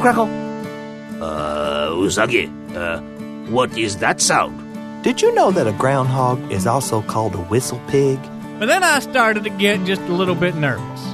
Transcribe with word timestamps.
Crackle, 0.00 0.26
crackle. 0.26 1.22
Uh, 1.22 1.90
Usagi, 1.90 2.50
uh, 2.74 3.00
what 3.50 3.78
is 3.78 3.98
that 3.98 4.20
sound? 4.20 4.58
Did 5.04 5.22
you 5.22 5.32
know 5.34 5.52
that 5.52 5.68
a 5.68 5.72
groundhog 5.72 6.50
is 6.50 6.66
also 6.66 7.00
called 7.02 7.34
a 7.34 7.42
whistle 7.42 7.80
pig? 7.86 8.18
But 8.58 8.66
then 8.66 8.82
I 8.82 8.98
started 8.98 9.44
to 9.44 9.50
get 9.50 9.84
just 9.84 10.02
a 10.02 10.12
little 10.12 10.34
bit 10.34 10.56
nervous. 10.56 11.13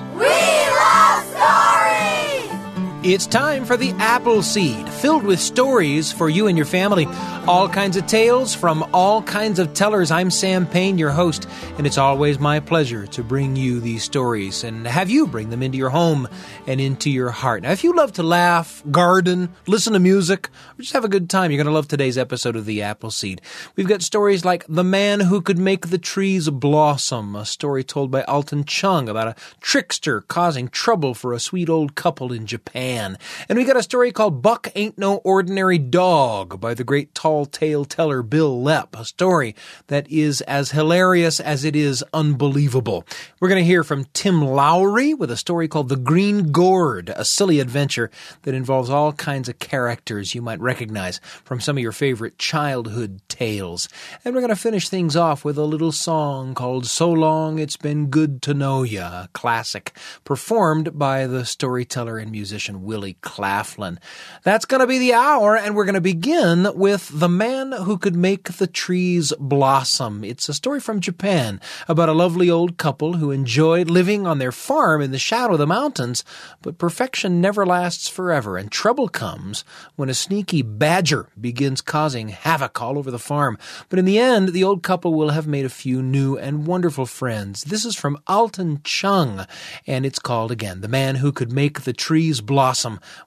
It's 3.03 3.27
time 3.27 3.65
for 3.65 3.79
the 3.79 3.93
Apple 3.93 4.43
Seed, 4.43 4.87
filled 4.87 5.23
with 5.23 5.41
stories 5.41 6.13
for 6.13 6.29
you 6.29 6.49
and 6.49 6.57
your 6.59 6.67
family. 6.67 7.07
All 7.47 7.67
kinds 7.67 7.97
of 7.97 8.07
tales 8.07 8.55
from 8.55 8.87
all 8.93 9.23
kinds 9.23 9.59
of 9.59 9.73
tellers. 9.73 10.11
I'm 10.11 10.31
Sam 10.31 10.67
Payne, 10.67 10.99
your 10.99 11.09
host, 11.09 11.49
and 11.79 11.87
it's 11.87 11.97
always 11.97 12.39
my 12.39 12.61
pleasure 12.61 13.07
to 13.07 13.25
bring 13.25 13.57
you 13.57 13.81
these 13.81 14.05
stories 14.05 14.65
and 14.65 14.87
have 14.87 15.09
you 15.09 15.27
bring 15.27 15.49
them 15.49 15.63
into 15.63 15.79
your 15.79 15.89
home 15.89 16.29
and 16.67 16.79
into 16.79 17.09
your 17.09 17.31
heart. 17.31 17.63
Now, 17.63 17.73
if 17.73 17.83
you 17.83 17.97
love 17.97 18.13
to 18.13 18.23
laugh, 18.23 18.83
garden, 18.91 19.49
listen 19.67 19.95
to 19.95 19.99
music, 19.99 20.51
or 20.79 20.83
just 20.83 20.93
have 20.93 21.05
a 21.05 21.09
good 21.09 21.31
time, 21.31 21.51
you're 21.51 21.57
going 21.57 21.69
to 21.69 21.73
love 21.73 21.89
today's 21.89 22.19
episode 22.19 22.55
of 22.55 22.67
The 22.67 22.83
Apple 22.83 23.11
Seed. 23.11 23.41
We've 23.77 23.89
got 23.89 24.03
stories 24.03 24.45
like 24.45 24.67
The 24.69 24.85
Man 24.85 25.21
Who 25.21 25.41
Could 25.41 25.59
Make 25.59 25.89
the 25.89 25.97
Trees 25.97 26.51
Blossom, 26.51 27.35
a 27.35 27.47
story 27.47 27.83
told 27.83 28.11
by 28.11 28.25
Alton 28.25 28.65
Chung 28.65 29.09
about 29.09 29.29
a 29.29 29.37
trickster 29.63 30.21
causing 30.21 30.69
trouble 30.69 31.15
for 31.15 31.33
a 31.33 31.41
sweet 31.41 31.71
old 31.71 31.95
couple 31.95 32.31
in 32.31 32.45
Japan. 32.45 32.90
And 32.91 33.19
we 33.49 33.65
got 33.65 33.77
a 33.77 33.83
story 33.85 34.11
called 34.11 34.43
Buck 34.43 34.69
Ain't 34.75 34.99
No 34.99 35.17
Ordinary 35.19 35.79
Dog 35.79 36.61
by 36.61 36.75
the 36.75 36.83
great 36.83 37.15
tall 37.15 37.47
tale 37.47 37.85
teller 37.85 38.23
Bil 38.23 38.61
Lepp, 38.61 38.99
a 38.99 39.05
story 39.05 39.55
that 39.87 40.11
is 40.11 40.41
as 40.43 40.73
hilarious 40.73 41.39
as 41.39 41.65
it 41.65 41.77
is 41.77 42.03
unbelievable. 42.13 43.05
We're 43.39 43.49
going 43.49 43.63
to 43.63 43.67
hear 43.67 43.85
from 43.85 44.07
Tim 44.13 44.43
Lowry 44.43 45.15
with 45.15 45.31
a 45.31 45.37
story 45.37 45.69
called 45.69 45.89
The 45.89 45.97
Green 45.97 46.51
Gourd, 46.51 47.13
a 47.15 47.25
silly 47.25 47.61
adventure 47.61 48.11
that 48.43 48.55
involves 48.55 48.91
all 48.91 49.13
kinds 49.13 49.49
of 49.49 49.61
characters 49.61 50.35
you 50.35 50.43
might 50.43 50.61
recognize 50.61 51.21
from 51.45 51.61
some 51.61 51.77
of 51.77 51.83
your 51.83 51.93
favorite 51.93 52.39
childhood 52.39 53.21
tales. 53.29 53.89
And 54.25 54.35
we're 54.35 54.41
going 54.41 54.49
to 54.49 54.57
finish 54.57 54.89
things 54.89 55.15
off 55.15 55.45
with 55.45 55.57
a 55.59 55.65
little 55.65 55.93
song 55.93 56.55
called 56.55 56.87
So 56.87 57.11
Long 57.11 57.61
It's 57.61 57.77
Been 57.77 58.07
Good 58.07 58.43
to 58.43 58.55
Know 58.55 58.83
Ya, 58.83 59.25
a 59.25 59.29
classic 59.33 59.97
performed 60.25 60.99
by 60.99 61.29
the 61.29 61.45
storyteller 61.45 62.19
and 62.19 62.33
musician 62.33 62.80
Willy 62.83 63.17
Claflin. 63.21 63.99
That's 64.43 64.65
going 64.65 64.81
to 64.81 64.87
be 64.87 64.99
the 64.99 65.15
hour, 65.15 65.57
and 65.57 65.75
we're 65.75 65.85
going 65.85 65.95
to 65.95 66.01
begin 66.01 66.69
with 66.75 67.11
The 67.13 67.29
Man 67.29 67.73
Who 67.73 67.99
Could 67.99 68.17
Make 68.17 68.53
the 68.55 68.67
Trees 68.67 69.33
Blossom. 69.39 70.25
It's 70.25 70.49
a 70.49 70.55
story 70.55 70.81
from 70.81 71.01
Japan 71.01 71.61
about 71.89 72.09
a 72.09 72.15
lovely 72.15 72.49
old 72.49 72.79
couple 72.79 73.15
who 73.15 73.31
enjoyed 73.31 73.91
living 73.91 74.27
on 74.27 74.39
their 74.39 74.53
farm 74.53 75.03
in 75.03 75.11
the 75.11 75.19
shadow 75.19 75.53
of 75.53 75.59
the 75.59 75.67
mountains, 75.67 76.25
but 76.63 76.79
perfection 76.79 77.41
never 77.41 77.67
lasts 77.67 78.09
forever, 78.09 78.57
and 78.57 78.73
trouble 78.73 79.09
comes 79.09 79.65
when 79.97 80.09
a 80.09 80.15
sneaky 80.15 80.63
badger 80.63 81.29
begins 81.39 81.81
causing 81.81 82.31
havoc 82.31 82.81
all 82.81 82.99
over 82.99 83.11
the 83.11 83.19
farm. 83.19 83.59
But 83.89 83.99
in 83.99 84.05
the 84.05 84.19
end, 84.19 84.49
the 84.51 84.65
old 84.65 84.83
couple 84.83 85.15
will 85.15 85.31
have 85.31 85.47
made 85.47 85.65
a 85.65 85.71
few 85.71 86.03
new 86.03 86.39
and 86.39 86.67
wonderful 86.67 87.07
friends. 87.07 87.65
This 87.65 87.85
is 87.85 87.97
from 87.97 88.19
Alton 88.27 88.81
Chung, 88.85 89.47
and 89.87 90.07
it's 90.07 90.19
called 90.19 90.51
again 90.51 90.81
The 90.81 90.89
Man 90.89 91.17
Who 91.17 91.33
Could 91.33 91.53
Make 91.53 91.83
the 91.83 91.93
Trees 91.93 92.41
Blossom. 92.41 92.70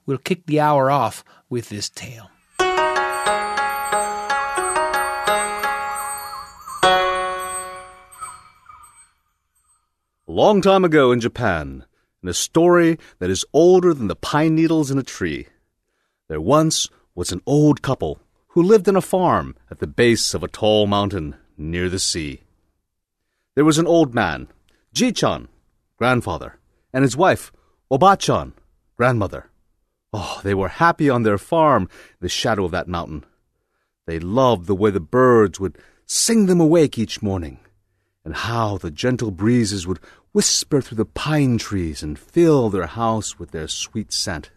We'll 0.06 0.18
kick 0.18 0.46
the 0.46 0.60
hour 0.60 0.90
off 0.90 1.24
with 1.48 1.68
this 1.68 1.88
tale. 1.88 2.30
A 10.26 10.32
long 10.32 10.62
time 10.62 10.84
ago 10.84 11.12
in 11.12 11.20
Japan, 11.20 11.84
in 12.22 12.28
a 12.28 12.34
story 12.34 12.98
that 13.18 13.30
is 13.30 13.44
older 13.52 13.94
than 13.94 14.08
the 14.08 14.16
pine 14.16 14.54
needles 14.54 14.90
in 14.90 14.98
a 14.98 15.02
tree, 15.02 15.46
there 16.28 16.40
once 16.40 16.88
was 17.14 17.30
an 17.30 17.40
old 17.46 17.82
couple 17.82 18.18
who 18.48 18.62
lived 18.62 18.88
in 18.88 18.96
a 18.96 19.00
farm 19.00 19.54
at 19.70 19.78
the 19.78 19.86
base 19.86 20.32
of 20.34 20.42
a 20.42 20.48
tall 20.48 20.86
mountain 20.86 21.36
near 21.56 21.88
the 21.88 21.98
sea. 21.98 22.40
There 23.54 23.64
was 23.64 23.78
an 23.78 23.86
old 23.86 24.14
man, 24.14 24.48
Ji-chan, 24.92 25.48
grandfather, 25.96 26.58
and 26.92 27.02
his 27.04 27.16
wife, 27.16 27.52
Oba-chan, 27.90 28.54
grandmother. 28.96 29.50
Oh, 30.12 30.40
they 30.44 30.54
were 30.54 30.68
happy 30.68 31.10
on 31.10 31.24
their 31.24 31.38
farm 31.38 31.82
in 31.82 32.16
the 32.20 32.28
shadow 32.28 32.64
of 32.64 32.70
that 32.70 32.88
mountain. 32.88 33.24
They 34.06 34.18
loved 34.20 34.66
the 34.66 34.74
way 34.74 34.90
the 34.90 35.00
birds 35.00 35.58
would 35.58 35.78
sing 36.06 36.46
them 36.46 36.60
awake 36.60 36.98
each 36.98 37.22
morning, 37.22 37.58
and 38.24 38.34
how 38.34 38.78
the 38.78 38.90
gentle 38.90 39.30
breezes 39.30 39.86
would 39.86 39.98
whisper 40.32 40.80
through 40.80 40.96
the 40.96 41.04
pine 41.04 41.58
trees 41.58 42.02
and 42.02 42.18
fill 42.18 42.70
their 42.70 42.86
house 42.86 43.38
with 43.38 43.50
their 43.50 43.68
sweet 43.68 44.12
scent, 44.12 44.50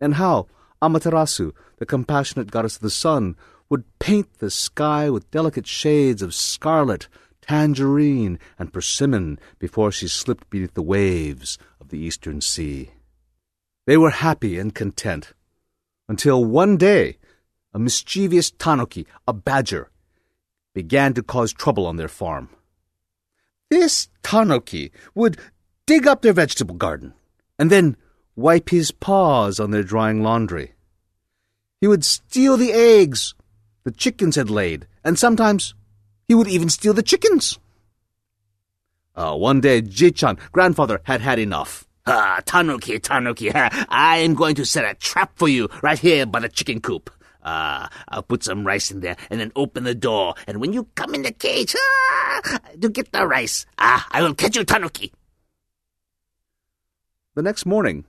and 0.00 0.14
how 0.14 0.46
Amaterasu, 0.82 1.52
the 1.78 1.86
compassionate 1.86 2.50
goddess 2.50 2.76
of 2.76 2.82
the 2.82 2.90
sun, 2.90 3.36
would 3.68 3.84
paint 3.98 4.38
the 4.38 4.50
sky 4.50 5.10
with 5.10 5.30
delicate 5.30 5.66
shades 5.66 6.22
of 6.22 6.34
scarlet, 6.34 7.08
tangerine, 7.42 8.38
and 8.58 8.72
persimmon 8.72 9.38
before 9.58 9.92
she 9.92 10.08
slipped 10.08 10.48
beneath 10.50 10.74
the 10.74 10.82
waves 10.82 11.58
of 11.80 11.88
the 11.88 11.98
eastern 11.98 12.40
sea. 12.40 12.90
They 13.90 13.96
were 13.96 14.10
happy 14.10 14.56
and 14.56 14.72
content 14.72 15.32
until 16.08 16.44
one 16.44 16.76
day 16.76 17.16
a 17.74 17.78
mischievous 17.80 18.52
tanuki, 18.52 19.04
a 19.26 19.32
badger, 19.32 19.90
began 20.72 21.12
to 21.14 21.24
cause 21.24 21.52
trouble 21.52 21.88
on 21.88 21.96
their 21.96 22.06
farm. 22.06 22.50
This 23.68 24.08
tanuki 24.22 24.92
would 25.16 25.38
dig 25.86 26.06
up 26.06 26.22
their 26.22 26.32
vegetable 26.32 26.76
garden 26.76 27.14
and 27.58 27.68
then 27.68 27.96
wipe 28.36 28.68
his 28.68 28.92
paws 28.92 29.58
on 29.58 29.72
their 29.72 29.82
drying 29.82 30.22
laundry. 30.22 30.74
He 31.80 31.88
would 31.88 32.04
steal 32.04 32.56
the 32.56 32.70
eggs 32.70 33.34
the 33.82 33.90
chickens 33.90 34.36
had 34.36 34.50
laid, 34.50 34.86
and 35.02 35.18
sometimes 35.18 35.74
he 36.28 36.36
would 36.36 36.46
even 36.46 36.68
steal 36.68 36.94
the 36.94 37.02
chickens. 37.02 37.58
Uh, 39.16 39.34
one 39.34 39.60
day, 39.60 39.82
Ji-chan, 39.82 40.38
grandfather, 40.52 41.00
had 41.02 41.22
had 41.22 41.40
enough. 41.40 41.88
Ah, 42.12 42.40
Tanuki, 42.44 42.98
Tanuki, 42.98 43.52
I 43.54 44.16
am 44.18 44.34
going 44.34 44.56
to 44.56 44.64
set 44.64 44.84
a 44.84 44.94
trap 44.94 45.30
for 45.36 45.48
you 45.48 45.68
right 45.80 45.96
here 45.96 46.26
by 46.26 46.40
the 46.40 46.48
chicken 46.48 46.80
coop. 46.80 47.08
Ah, 47.44 47.88
I'll 48.08 48.24
put 48.24 48.42
some 48.42 48.66
rice 48.66 48.90
in 48.90 48.98
there 48.98 49.16
and 49.30 49.38
then 49.38 49.52
open 49.54 49.84
the 49.84 49.94
door. 49.94 50.34
And 50.48 50.60
when 50.60 50.72
you 50.72 50.88
come 50.96 51.14
in 51.14 51.22
the 51.22 51.30
cage, 51.30 51.76
ah, 51.78 52.58
to 52.80 52.88
get 52.88 53.12
the 53.12 53.24
rice, 53.28 53.64
ah, 53.78 54.08
I 54.10 54.22
will 54.22 54.34
catch 54.34 54.56
you, 54.56 54.64
Tanuki. 54.64 55.12
The 57.36 57.42
next 57.42 57.64
morning, 57.64 58.04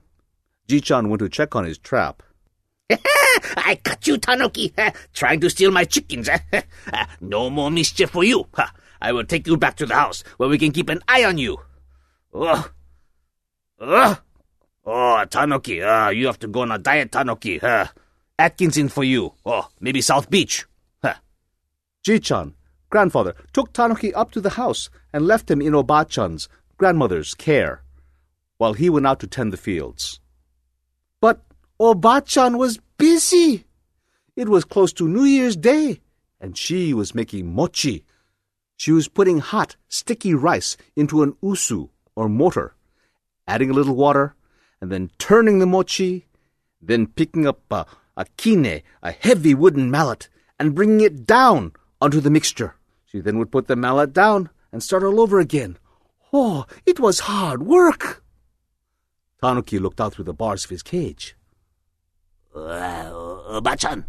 Ji-chan 0.68 1.08
went 1.08 1.20
to 1.20 1.30
check 1.30 1.56
on 1.56 1.66
his 1.66 1.78
trap. 1.78 2.24
I 2.90 3.80
caught 3.84 4.08
you, 4.08 4.18
Tanuki, 4.18 4.74
trying 5.14 5.42
to 5.42 5.50
steal 5.52 5.70
my 5.70 5.84
chickens. 5.84 6.28
no 7.22 7.52
more 7.52 7.70
mischief 7.70 8.10
for 8.10 8.24
you. 8.24 8.48
I 9.00 9.12
will 9.12 9.26
take 9.26 9.46
you 9.46 9.58
back 9.58 9.76
to 9.78 9.86
the 9.86 9.94
house 9.94 10.24
where 10.38 10.50
we 10.50 10.58
can 10.58 10.72
keep 10.72 10.90
an 10.90 11.02
eye 11.08 11.24
on 11.24 11.38
you. 11.38 11.60
Oh, 12.34 12.68
oh, 13.82 14.18
oh 14.86 15.26
Tanuki, 15.30 15.82
uh, 15.82 16.10
you 16.10 16.28
have 16.28 16.40
to 16.40 16.48
go 16.48 16.62
on 16.62 16.72
a 16.72 16.78
diet, 16.78 17.12
Tanuki. 17.12 17.60
Uh, 17.60 17.88
Atkinson 18.40 18.90
for 18.90 19.04
you. 19.04 19.34
Oh, 19.46 19.68
maybe 19.80 20.02
South 20.02 20.30
Beach. 20.30 20.66
Huh. 21.04 21.16
Ji-chan, 22.04 22.56
grandfather, 22.90 23.36
took 23.54 23.74
Tanuki 23.74 24.14
up 24.14 24.32
to 24.32 24.42
the 24.42 24.52
house 24.52 24.90
and 25.14 25.28
left 25.28 25.52
him 25.52 25.62
in 25.62 25.76
Oba-chan's, 25.76 26.50
grandmother's, 26.78 27.36
care, 27.36 27.84
while 28.58 28.74
he 28.74 28.90
went 28.90 29.06
out 29.06 29.20
to 29.20 29.28
tend 29.28 29.54
the 29.54 29.58
fields. 29.58 30.20
But 31.20 31.42
Oba-chan 31.80 32.58
was 32.58 32.80
busy. 32.98 33.66
It 34.36 34.50
was 34.50 34.66
close 34.66 34.94
to 34.94 35.08
New 35.08 35.26
Year's 35.26 35.56
Day, 35.56 36.02
and 36.40 36.58
she 36.58 36.94
was 36.94 37.14
making 37.14 37.54
mochi. 37.54 38.06
She 38.78 38.92
was 38.92 39.08
putting 39.08 39.38
hot, 39.38 39.76
sticky 39.88 40.34
rice 40.34 40.78
into 40.96 41.22
an 41.22 41.36
usu, 41.44 41.90
or 42.16 42.28
mortar, 42.28 42.74
adding 43.48 43.70
a 43.70 43.74
little 43.74 43.96
water, 43.96 44.36
and 44.80 44.92
then 44.92 45.12
turning 45.18 45.60
the 45.60 45.66
mochi, 45.66 46.28
then 46.82 47.08
picking 47.08 47.46
up 47.48 47.60
a, 47.72 47.86
a 48.18 48.26
kine, 48.38 48.82
a 49.02 49.12
heavy 49.12 49.54
wooden 49.54 49.92
mallet, 49.92 50.30
and 50.60 50.76
bringing 50.76 51.02
it 51.02 51.26
down 51.26 51.74
onto 52.02 52.20
the 52.20 52.30
mixture. 52.30 52.76
She 53.06 53.20
then 53.20 53.38
would 53.38 53.52
put 53.52 53.68
the 53.68 53.76
mallet 53.76 54.14
down 54.14 54.50
and 54.72 54.82
start 54.82 55.04
all 55.04 55.20
over 55.20 55.40
again. 55.40 55.78
Oh, 56.34 56.66
it 56.86 57.00
was 57.00 57.22
hard 57.22 57.64
work. 57.64 58.24
Tanuki 59.42 59.80
looked 59.80 60.00
out 60.00 60.14
through 60.14 60.26
the 60.26 60.34
bars 60.34 60.64
of 60.64 60.70
his 60.70 60.84
cage. 60.84 61.36
Uh, 62.56 63.62
Bachan, 63.62 64.06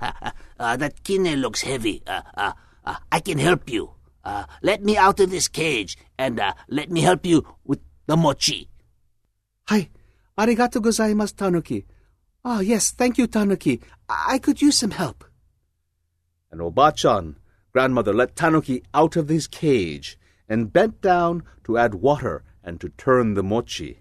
uh, 0.00 0.30
uh, 0.58 0.76
that 0.76 1.02
kine 1.04 1.36
looks 1.36 1.62
heavy. 1.62 2.02
Uh, 2.06 2.22
uh, 2.36 2.52
uh, 2.84 2.96
I 3.10 3.20
can 3.20 3.38
help 3.38 3.68
you. 3.68 3.92
Uh, 4.24 4.44
let 4.62 4.82
me 4.82 4.96
out 4.96 5.20
of 5.20 5.30
this 5.30 5.48
cage 5.48 5.98
and 6.16 6.40
let 6.68 6.90
me 6.90 7.00
help 7.00 7.26
you 7.26 7.44
with 7.64 7.80
the 8.06 8.16
mochi. 8.16 8.68
Hi, 9.68 9.88
arigato 10.36 10.80
gozaimasu, 10.80 11.36
Tanuki. 11.36 11.84
Ah, 12.44 12.60
yes, 12.60 12.90
thank 12.90 13.18
you, 13.18 13.26
Tanuki. 13.26 13.80
I, 14.08 14.34
I 14.34 14.38
could 14.38 14.60
use 14.60 14.78
some 14.78 14.90
help. 14.90 15.24
And 16.50 16.60
Oba-chan, 16.60 17.36
grandmother, 17.72 18.12
let 18.12 18.36
Tanuki 18.36 18.82
out 18.92 19.16
of 19.16 19.28
his 19.28 19.46
cage 19.46 20.18
and 20.48 20.72
bent 20.72 21.00
down 21.00 21.44
to 21.64 21.78
add 21.78 21.94
water 21.94 22.42
and 22.64 22.80
to 22.80 22.88
turn 22.90 23.34
the 23.34 23.42
mochi. 23.42 24.00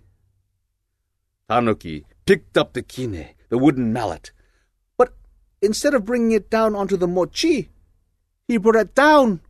Tanuki 1.48 2.06
picked 2.26 2.58
up 2.58 2.74
the 2.74 2.82
kine, 2.82 3.30
the 3.50 3.58
wooden 3.58 3.94
mallet. 3.94 4.32
But 4.98 5.14
instead 5.62 5.94
of 5.94 6.06
bringing 6.06 6.32
it 6.32 6.50
down 6.50 6.76
onto 6.76 6.98
the 6.98 7.08
mochi, 7.08 7.70
he 8.48 8.58
brought 8.58 8.76
it 8.76 8.96
down 8.96 9.42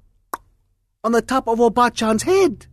on 1.04 1.12
the 1.12 1.22
top 1.22 1.48
of 1.48 1.60
Obachan's 1.60 2.24
head. 2.24 2.68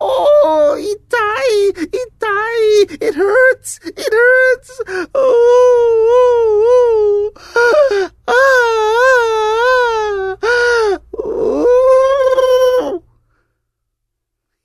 Oh, 0.00 0.76
itai, 0.78 1.72
itai, 1.86 2.98
it 3.00 3.14
hurts, 3.14 3.78
it 3.84 4.12
hurts. 4.12 4.80
Oh, 5.14 7.32
ah, 7.36 8.10
ah, 10.42 10.98
oh. 11.18 13.02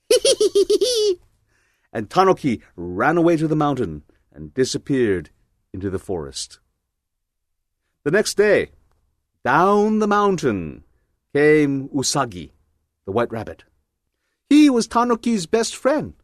and 1.94 2.10
Tanuki 2.10 2.62
ran 2.76 3.18
away 3.18 3.38
to 3.38 3.48
the 3.48 3.56
mountain 3.56 4.04
and 4.34 4.54
disappeared 4.54 5.30
into 5.74 5.90
the 5.90 6.00
forest. 6.00 6.60
The 8.04 8.12
next 8.12 8.36
day, 8.36 8.70
down 9.44 10.00
the 10.00 10.08
mountain 10.08 10.84
came 11.34 11.90
Usagi, 11.90 12.52
the 13.06 13.12
white 13.12 13.32
rabbit. 13.32 13.64
He 14.50 14.70
was 14.70 14.88
Tanuki's 14.88 15.46
best 15.46 15.76
friend, 15.76 16.16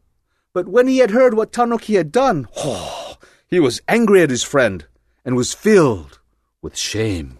but 0.52 0.66
when 0.66 0.88
he 0.88 0.98
had 0.98 1.12
heard 1.12 1.34
what 1.34 1.52
Tanuki 1.52 1.94
had 1.94 2.10
done, 2.10 2.48
oh, 2.56 3.18
he 3.46 3.60
was 3.60 3.80
angry 3.86 4.20
at 4.22 4.30
his 4.30 4.42
friend 4.42 4.84
and 5.24 5.36
was 5.36 5.54
filled 5.54 6.18
with 6.60 6.76
shame. 6.76 7.38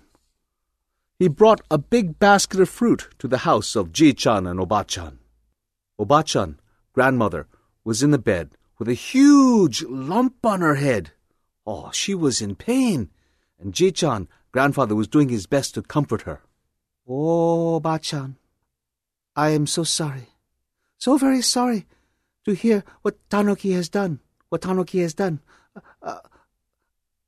He 1.18 1.28
brought 1.28 1.60
a 1.70 1.78
big 1.78 2.18
basket 2.20 2.60
of 2.60 2.68
fruit 2.68 3.08
to 3.18 3.26
the 3.26 3.38
house 3.38 3.74
of 3.74 3.90
Ji-chan 3.90 4.46
and 4.46 4.60
Obachan. 4.60 5.18
Obachan, 5.98 6.58
grandmother, 6.92 7.48
was 7.82 8.02
in 8.02 8.10
the 8.10 8.18
bed 8.18 8.50
with 8.78 8.88
a 8.88 8.94
huge 8.94 9.82
lump 9.82 10.44
on 10.44 10.60
her 10.60 10.74
head. 10.76 11.10
Oh, 11.66 11.90
she 11.92 12.14
was 12.14 12.40
in 12.40 12.54
pain, 12.54 13.10
and 13.58 13.74
Ji-chan, 13.74 14.28
grandfather, 14.52 14.94
was 14.94 15.08
doing 15.08 15.30
his 15.30 15.46
best 15.46 15.74
to 15.74 15.82
comfort 15.82 16.22
her. 16.22 16.42
Oh, 17.08 17.80
Obachan, 17.80 18.36
I 19.34 19.50
am 19.50 19.66
so 19.66 19.82
sorry, 19.82 20.28
so 20.98 21.16
very 21.18 21.42
sorry 21.42 21.86
to 22.44 22.54
hear 22.54 22.84
what 23.02 23.18
Tanuki 23.28 23.72
has 23.72 23.88
done, 23.88 24.20
what 24.48 24.62
Tanuki 24.62 25.00
has 25.00 25.14
done. 25.14 25.40
Uh, 25.74 25.80
uh, 26.02 26.18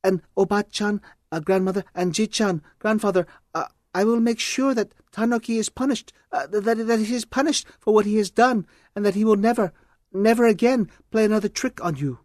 and 0.05 0.23
Obachan, 0.37 1.01
uh, 1.33 1.41
grandmother, 1.41 1.85
and 1.95 2.15
Ji-chan, 2.15 2.63
grandfather, 2.79 3.27
uh, 3.55 3.67
I 3.95 4.05
will 4.05 4.21
make 4.21 4.39
sure 4.39 4.75
that 4.75 4.93
Tanuki 5.13 5.59
is 5.59 5.69
punished, 5.69 6.13
uh, 6.31 6.47
that, 6.47 6.87
that 6.87 7.01
he 7.01 7.15
is 7.15 7.25
punished 7.25 7.67
for 7.81 7.93
what 7.93 8.07
he 8.07 8.17
has 8.17 8.31
done, 8.31 8.67
and 8.95 9.05
that 9.05 9.15
he 9.15 9.25
will 9.25 9.37
never, 9.37 9.73
never 10.13 10.47
again 10.47 10.91
play 11.11 11.25
another 11.25 11.49
trick 11.49 11.85
on 11.85 11.97
you. 11.97 12.21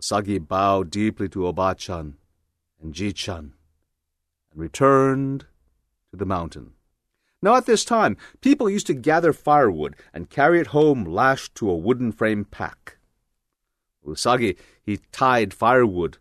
Usagi 0.00 0.38
bowed 0.46 0.90
deeply 0.90 1.28
to 1.28 1.40
Obachan 1.40 2.14
and 2.82 2.94
Ji-chan 2.94 3.52
and 4.52 4.60
returned 4.60 5.46
to 6.10 6.16
the 6.16 6.26
mountain. 6.26 6.72
Now 7.44 7.56
at 7.56 7.66
this 7.66 7.84
time, 7.84 8.16
people 8.40 8.70
used 8.70 8.86
to 8.86 8.94
gather 8.94 9.34
firewood 9.34 9.96
and 10.14 10.30
carry 10.30 10.60
it 10.60 10.68
home 10.68 11.04
lashed 11.04 11.54
to 11.56 11.68
a 11.68 11.76
wooden 11.76 12.10
frame 12.10 12.46
pack. 12.46 12.96
Usagi, 14.02 14.56
he 14.82 15.00
tied 15.12 15.52
firewood 15.52 16.16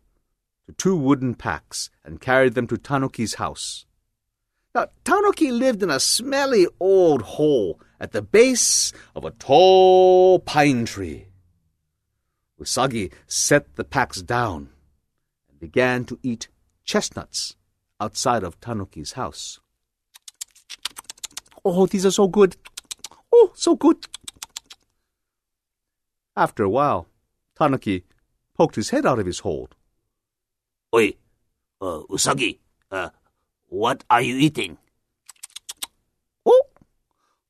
to 0.65 0.73
two 0.73 0.97
wooden 0.97 1.33
packs 1.33 1.89
and 2.03 2.19
carried 2.19 2.55
them 2.55 2.67
to 2.67 2.77
Tanuki's 2.77 3.35
house. 3.35 3.85
Now, 4.75 4.87
Tanuki 5.05 5.49
lived 5.49 5.81
in 5.81 5.89
a 5.89 6.01
smelly 6.01 6.67
old 6.81 7.21
hole 7.21 7.79
at 8.01 8.11
the 8.11 8.21
base 8.21 8.91
of 9.15 9.23
a 9.23 9.31
tall 9.31 10.39
pine 10.39 10.83
tree. 10.83 11.27
Usagi 12.59 13.13
set 13.27 13.77
the 13.77 13.85
packs 13.85 14.21
down 14.21 14.71
and 15.49 15.57
began 15.57 16.03
to 16.03 16.19
eat 16.21 16.49
chestnuts 16.83 17.55
outside 18.01 18.43
of 18.43 18.59
Tanuki's 18.59 19.13
house. 19.13 19.61
Oh, 21.65 21.85
these 21.85 22.05
are 22.05 22.11
so 22.11 22.27
good. 22.27 22.57
Oh, 23.33 23.51
so 23.55 23.75
good. 23.75 24.05
After 26.35 26.63
a 26.63 26.69
while, 26.69 27.07
Tanuki 27.55 28.03
poked 28.55 28.75
his 28.75 28.89
head 28.89 29.05
out 29.05 29.19
of 29.19 29.25
his 29.25 29.39
hole. 29.39 29.69
Oi, 30.93 31.13
uh, 31.81 32.01
Usagi, 32.09 32.59
uh, 32.91 33.09
what 33.67 34.03
are 34.09 34.21
you 34.21 34.35
eating? 34.35 34.77
Oh, 36.45 36.63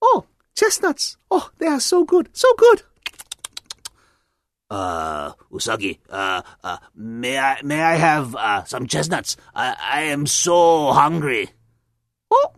oh, 0.01 0.25
chestnuts. 0.55 1.17
Oh, 1.31 1.49
they 1.57 1.67
are 1.67 1.79
so 1.79 2.03
good, 2.05 2.29
so 2.33 2.53
good. 2.55 2.83
Uh, 4.69 5.33
Usagi, 5.51 5.99
uh, 6.09 6.41
uh, 6.63 6.77
may 6.95 7.37
I, 7.37 7.61
may 7.63 7.81
I 7.81 7.95
have, 7.95 8.35
uh, 8.35 8.63
some 8.63 8.87
chestnuts? 8.87 9.37
I, 9.53 9.75
I 9.79 10.01
am 10.03 10.25
so 10.25 10.91
hungry. 10.91 11.49
Oh, 12.31 12.53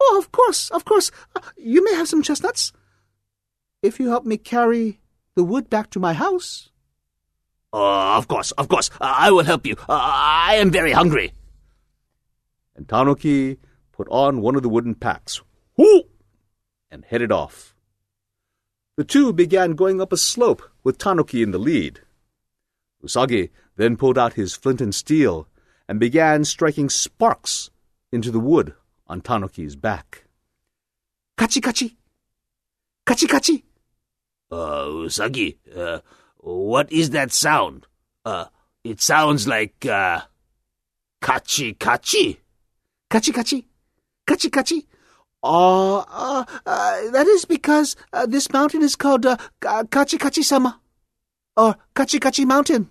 oh, 0.00 0.18
of 0.18 0.32
course, 0.32 0.70
of 0.70 0.84
course. 0.84 1.10
Uh, 1.36 1.40
you 1.56 1.84
may 1.84 1.94
have 1.94 2.08
some 2.08 2.22
chestnuts. 2.22 2.72
If 3.82 4.00
you 4.00 4.08
help 4.08 4.24
me 4.24 4.36
carry 4.36 5.00
the 5.34 5.44
wood 5.44 5.70
back 5.70 5.90
to 5.90 6.00
my 6.00 6.12
house. 6.12 6.70
Uh, 7.72 8.16
of 8.16 8.28
course, 8.28 8.50
of 8.52 8.68
course. 8.68 8.90
Uh, 9.00 9.14
I 9.16 9.30
will 9.30 9.44
help 9.44 9.66
you. 9.66 9.76
Uh, 9.88 9.98
I 10.00 10.56
am 10.56 10.70
very 10.70 10.92
hungry. 10.92 11.32
And 12.74 12.88
Tanuki 12.88 13.58
put 13.92 14.08
on 14.08 14.40
one 14.40 14.56
of 14.56 14.62
the 14.62 14.68
wooden 14.68 14.94
packs, 14.94 15.40
whoo, 15.76 16.04
and 16.90 17.04
headed 17.04 17.30
off. 17.30 17.74
The 18.96 19.04
two 19.04 19.32
began 19.32 19.72
going 19.72 20.00
up 20.00 20.12
a 20.12 20.16
slope 20.16 20.62
with 20.82 20.98
Tanuki 20.98 21.42
in 21.42 21.52
the 21.52 21.58
lead. 21.58 22.00
Usagi 23.04 23.50
then 23.76 23.96
pulled 23.96 24.18
out 24.18 24.34
his 24.34 24.54
flint 24.54 24.80
and 24.80 24.94
steel 24.94 25.46
and 25.88 25.98
began 25.98 26.44
striking 26.44 26.90
sparks 26.90 27.70
into 28.12 28.30
the 28.30 28.40
wood 28.40 28.74
on 29.10 29.20
Tanuki's 29.20 29.74
back. 29.74 30.24
Kachi 31.36 31.60
kachi. 31.60 31.96
Kachi 33.04 33.26
kachi. 33.26 33.62
Uh, 34.52 34.86
Usagi, 35.06 35.56
uh, 35.76 35.98
what 36.38 36.90
is 36.92 37.10
that 37.10 37.32
sound? 37.32 37.86
Uh, 38.24 38.46
it 38.84 39.00
sounds 39.00 39.48
like, 39.48 39.84
uh, 39.84 40.20
kachi 41.22 41.76
kachi. 41.76 42.38
Kachi 43.10 43.32
kachi. 43.32 43.64
Kachi 44.28 44.48
kachi. 44.48 44.86
Uh, 45.42 45.98
uh, 45.98 46.44
uh, 46.66 47.10
that 47.10 47.26
is 47.26 47.44
because 47.46 47.96
uh, 48.12 48.26
this 48.26 48.52
mountain 48.52 48.82
is 48.82 48.94
called 48.94 49.24
uh, 49.24 49.38
Kachi 49.62 50.18
Kachi 50.18 50.44
Sama, 50.44 50.78
or 51.56 51.74
Kachi 51.96 52.20
Kachi 52.20 52.44
Mountain. 52.44 52.90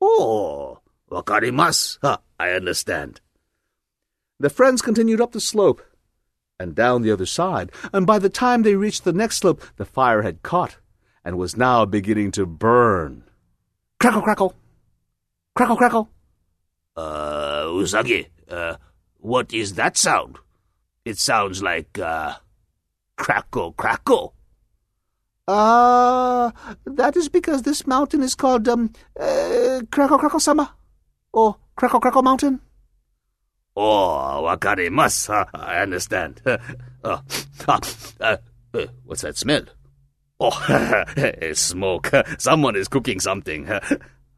Oh, 0.00 0.78
wakarimasu. 1.10 1.98
Huh, 2.00 2.16
I 2.40 2.52
understand. 2.52 3.20
The 4.42 4.50
friends 4.50 4.82
continued 4.82 5.20
up 5.20 5.30
the 5.30 5.40
slope 5.40 5.80
and 6.58 6.74
down 6.74 7.02
the 7.02 7.12
other 7.12 7.26
side, 7.26 7.70
and 7.92 8.04
by 8.04 8.18
the 8.18 8.28
time 8.28 8.62
they 8.62 8.74
reached 8.74 9.04
the 9.04 9.12
next 9.12 9.36
slope, 9.36 9.62
the 9.76 9.84
fire 9.84 10.22
had 10.22 10.42
caught 10.42 10.78
and 11.24 11.38
was 11.38 11.56
now 11.56 11.84
beginning 11.84 12.32
to 12.32 12.44
burn. 12.44 13.22
Crackle, 14.00 14.22
crackle. 14.22 14.56
Crackle, 15.54 15.76
crackle. 15.76 16.10
Uh, 16.96 17.66
Usagi, 17.66 18.26
uh, 18.50 18.78
what 19.18 19.54
is 19.54 19.74
that 19.74 19.96
sound? 19.96 20.38
It 21.04 21.18
sounds 21.18 21.62
like, 21.62 21.96
uh, 22.00 22.34
crackle, 23.16 23.74
crackle. 23.74 24.34
Uh, 25.46 26.50
that 26.84 27.16
is 27.16 27.28
because 27.28 27.62
this 27.62 27.86
mountain 27.86 28.24
is 28.24 28.34
called, 28.34 28.66
um, 28.68 28.92
uh, 29.20 29.82
Crackle 29.92 30.18
Crackle 30.18 30.40
Sama, 30.40 30.74
or 31.32 31.58
Crackle 31.76 32.00
Crackle 32.00 32.22
Mountain. 32.22 32.60
Oh, 33.74 34.42
wakarimasu. 34.44 35.32
Huh, 35.32 35.44
I 35.54 35.82
understand. 35.82 36.40
uh, 36.46 36.58
uh, 37.68 37.78
uh, 38.20 38.36
what's 39.04 39.22
that 39.22 39.36
smell? 39.36 39.62
Oh, 40.38 40.50
smoke. 41.54 42.10
Someone 42.38 42.76
is 42.76 42.88
cooking 42.88 43.20
something. 43.20 43.66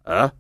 Huh? 0.07 0.31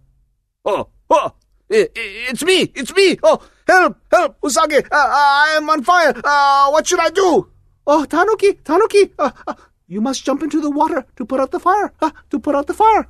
Oh, 0.65 0.89
oh, 1.11 1.33
it, 1.69 1.93
it's 1.95 2.45
me, 2.45 2.71
it's 2.75 2.95
me. 2.95 3.17
Oh, 3.23 3.43
help, 3.67 3.97
help, 4.11 4.41
Usagi. 4.43 4.85
Uh, 4.85 4.89
I 4.93 5.55
am 5.57 5.69
on 5.71 5.83
fire. 5.83 6.13
Uh, 6.23 6.71
what 6.71 6.87
should 6.87 7.01
I 7.01 7.11
do? 7.11 7.49
Oh, 7.87 8.05
Tanuki, 8.05 8.55
Tanuki, 8.65 9.13
uh, 9.19 9.31
uh, 9.47 9.55
you 9.89 10.01
must 10.01 10.25
jump 10.25 10.43
into 10.43 10.61
the 10.61 10.71
water 10.71 11.05
to 11.17 11.25
put 11.25 11.41
out 11.41 11.51
the 11.51 11.61
fire, 11.61 11.93
to 12.31 12.39
put 12.39 12.55
out 12.55 12.67
the 12.67 12.75
fire. 12.75 13.07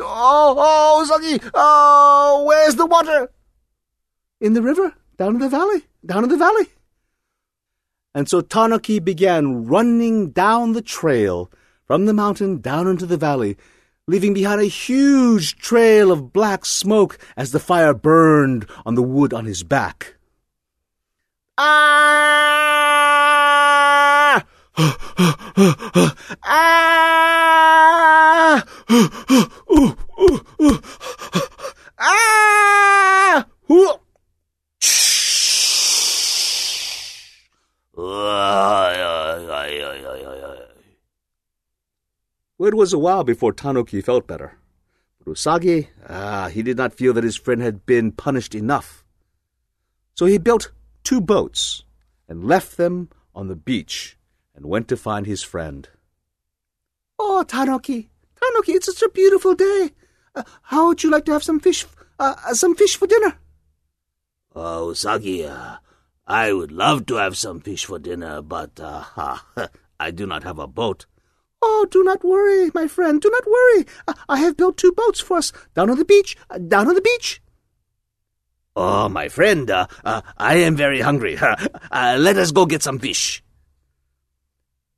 Oh, 0.00 0.54
oh, 0.56 1.04
Usagi, 1.04 1.50
uh, 1.54 2.44
where's 2.44 2.76
the 2.76 2.86
water? 2.86 3.30
In 4.40 4.54
the 4.54 4.62
river, 4.62 4.94
down 5.18 5.34
in 5.34 5.40
the 5.40 5.48
valley, 5.48 5.82
down 6.06 6.22
in 6.24 6.30
the 6.30 6.36
valley. 6.36 6.66
And 8.14 8.28
so 8.28 8.40
Tanuki 8.40 9.00
began 9.00 9.66
running 9.66 10.30
down 10.30 10.72
the 10.72 10.80
trail 10.80 11.50
from 11.86 12.06
the 12.06 12.14
mountain 12.14 12.60
down 12.60 12.86
into 12.86 13.04
the 13.04 13.16
valley, 13.16 13.56
leaving 14.06 14.32
behind 14.32 14.60
a 14.60 14.66
huge 14.66 15.56
trail 15.56 16.12
of 16.12 16.32
black 16.32 16.64
smoke 16.64 17.18
as 17.36 17.50
the 17.50 17.58
fire 17.58 17.92
burned 17.92 18.64
on 18.86 18.94
the 18.94 19.02
wood 19.02 19.34
on 19.34 19.44
his 19.44 19.64
back. 19.64 20.14
Ah! 21.58 22.84
Ah! 25.60 26.14
ah! 26.44 26.78
ooh, 28.90 29.96
ooh, 30.20 30.44
ooh. 30.60 30.80
ah! 31.98 33.46
It 42.60 42.74
was 42.74 42.92
a 42.92 42.98
while 42.98 43.24
before 43.24 43.52
Tanuki 43.52 44.00
felt 44.00 44.26
better. 44.26 44.58
But 45.18 45.32
Usagi, 45.34 45.88
ah, 46.08 46.48
he 46.48 46.62
did 46.62 46.76
not 46.76 46.92
feel 46.92 47.12
that 47.14 47.24
his 47.24 47.36
friend 47.36 47.62
had 47.62 47.86
been 47.86 48.12
punished 48.12 48.54
enough. 48.54 49.04
So 50.14 50.26
he 50.26 50.38
built 50.38 50.70
two 51.04 51.20
boats 51.20 51.84
and 52.28 52.44
left 52.44 52.76
them 52.76 53.08
on 53.34 53.48
the 53.48 53.56
beach 53.56 54.16
and 54.54 54.66
went 54.66 54.88
to 54.88 54.96
find 54.96 55.26
his 55.26 55.42
friend. 55.42 55.88
Oh, 57.18 57.42
Tanuki, 57.42 58.10
Tanuki, 58.40 58.72
it's 58.72 58.86
such 58.86 59.02
a 59.02 59.08
beautiful 59.08 59.54
day. 59.54 59.90
Uh, 60.34 60.42
how 60.62 60.88
would 60.88 61.02
you 61.02 61.10
like 61.10 61.24
to 61.26 61.32
have 61.32 61.42
some 61.42 61.60
fish, 61.60 61.86
uh, 62.18 62.34
uh 62.44 62.54
some 62.54 62.74
fish 62.74 62.96
for 62.96 63.06
dinner? 63.06 63.38
Oh, 64.54 64.92
Usagi, 64.92 65.48
uh, 65.48 65.78
I 66.28 66.52
would 66.52 66.70
love 66.70 67.06
to 67.06 67.14
have 67.14 67.38
some 67.38 67.60
fish 67.60 67.86
for 67.86 67.98
dinner, 67.98 68.42
but 68.42 68.78
uh, 68.78 69.38
I 70.00 70.10
do 70.10 70.26
not 70.26 70.44
have 70.44 70.58
a 70.58 70.66
boat. 70.66 71.06
Oh, 71.62 71.86
do 71.90 72.04
not 72.04 72.22
worry, 72.22 72.70
my 72.74 72.86
friend, 72.86 73.18
do 73.20 73.30
not 73.30 73.46
worry. 73.46 73.86
I 74.28 74.36
have 74.38 74.56
built 74.56 74.76
two 74.76 74.92
boats 74.92 75.20
for 75.20 75.38
us 75.38 75.52
down 75.74 75.88
on 75.88 75.98
the 75.98 76.04
beach, 76.04 76.36
uh, 76.50 76.58
down 76.58 76.86
on 76.86 76.94
the 76.94 77.00
beach. 77.00 77.40
Oh, 78.76 79.08
my 79.08 79.28
friend, 79.28 79.70
uh, 79.70 79.86
uh, 80.04 80.20
I 80.36 80.56
am 80.56 80.76
very 80.76 81.00
hungry. 81.00 81.38
Uh, 81.90 82.16
let 82.20 82.36
us 82.36 82.52
go 82.52 82.66
get 82.66 82.82
some 82.82 82.98
fish. 82.98 83.42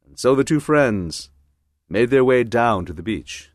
And 0.04 0.18
so 0.18 0.34
the 0.34 0.42
two 0.42 0.58
friends 0.58 1.30
made 1.88 2.10
their 2.10 2.24
way 2.24 2.42
down 2.42 2.84
to 2.86 2.92
the 2.92 3.02
beach. 3.02 3.50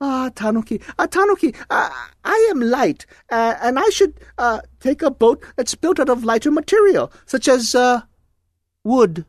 Ah, 0.00 0.30
Tanuki, 0.34 0.80
ah, 0.98 1.06
Tanuki, 1.06 1.54
uh, 1.70 1.88
I 2.24 2.48
am 2.50 2.60
light, 2.60 3.06
uh, 3.30 3.54
and 3.62 3.78
I 3.78 3.88
should 3.90 4.14
uh, 4.38 4.60
take 4.80 5.02
a 5.02 5.10
boat 5.10 5.42
that's 5.56 5.74
built 5.74 6.00
out 6.00 6.08
of 6.08 6.24
lighter 6.24 6.50
material, 6.50 7.12
such 7.26 7.48
as 7.48 7.74
uh, 7.74 8.02
wood. 8.82 9.24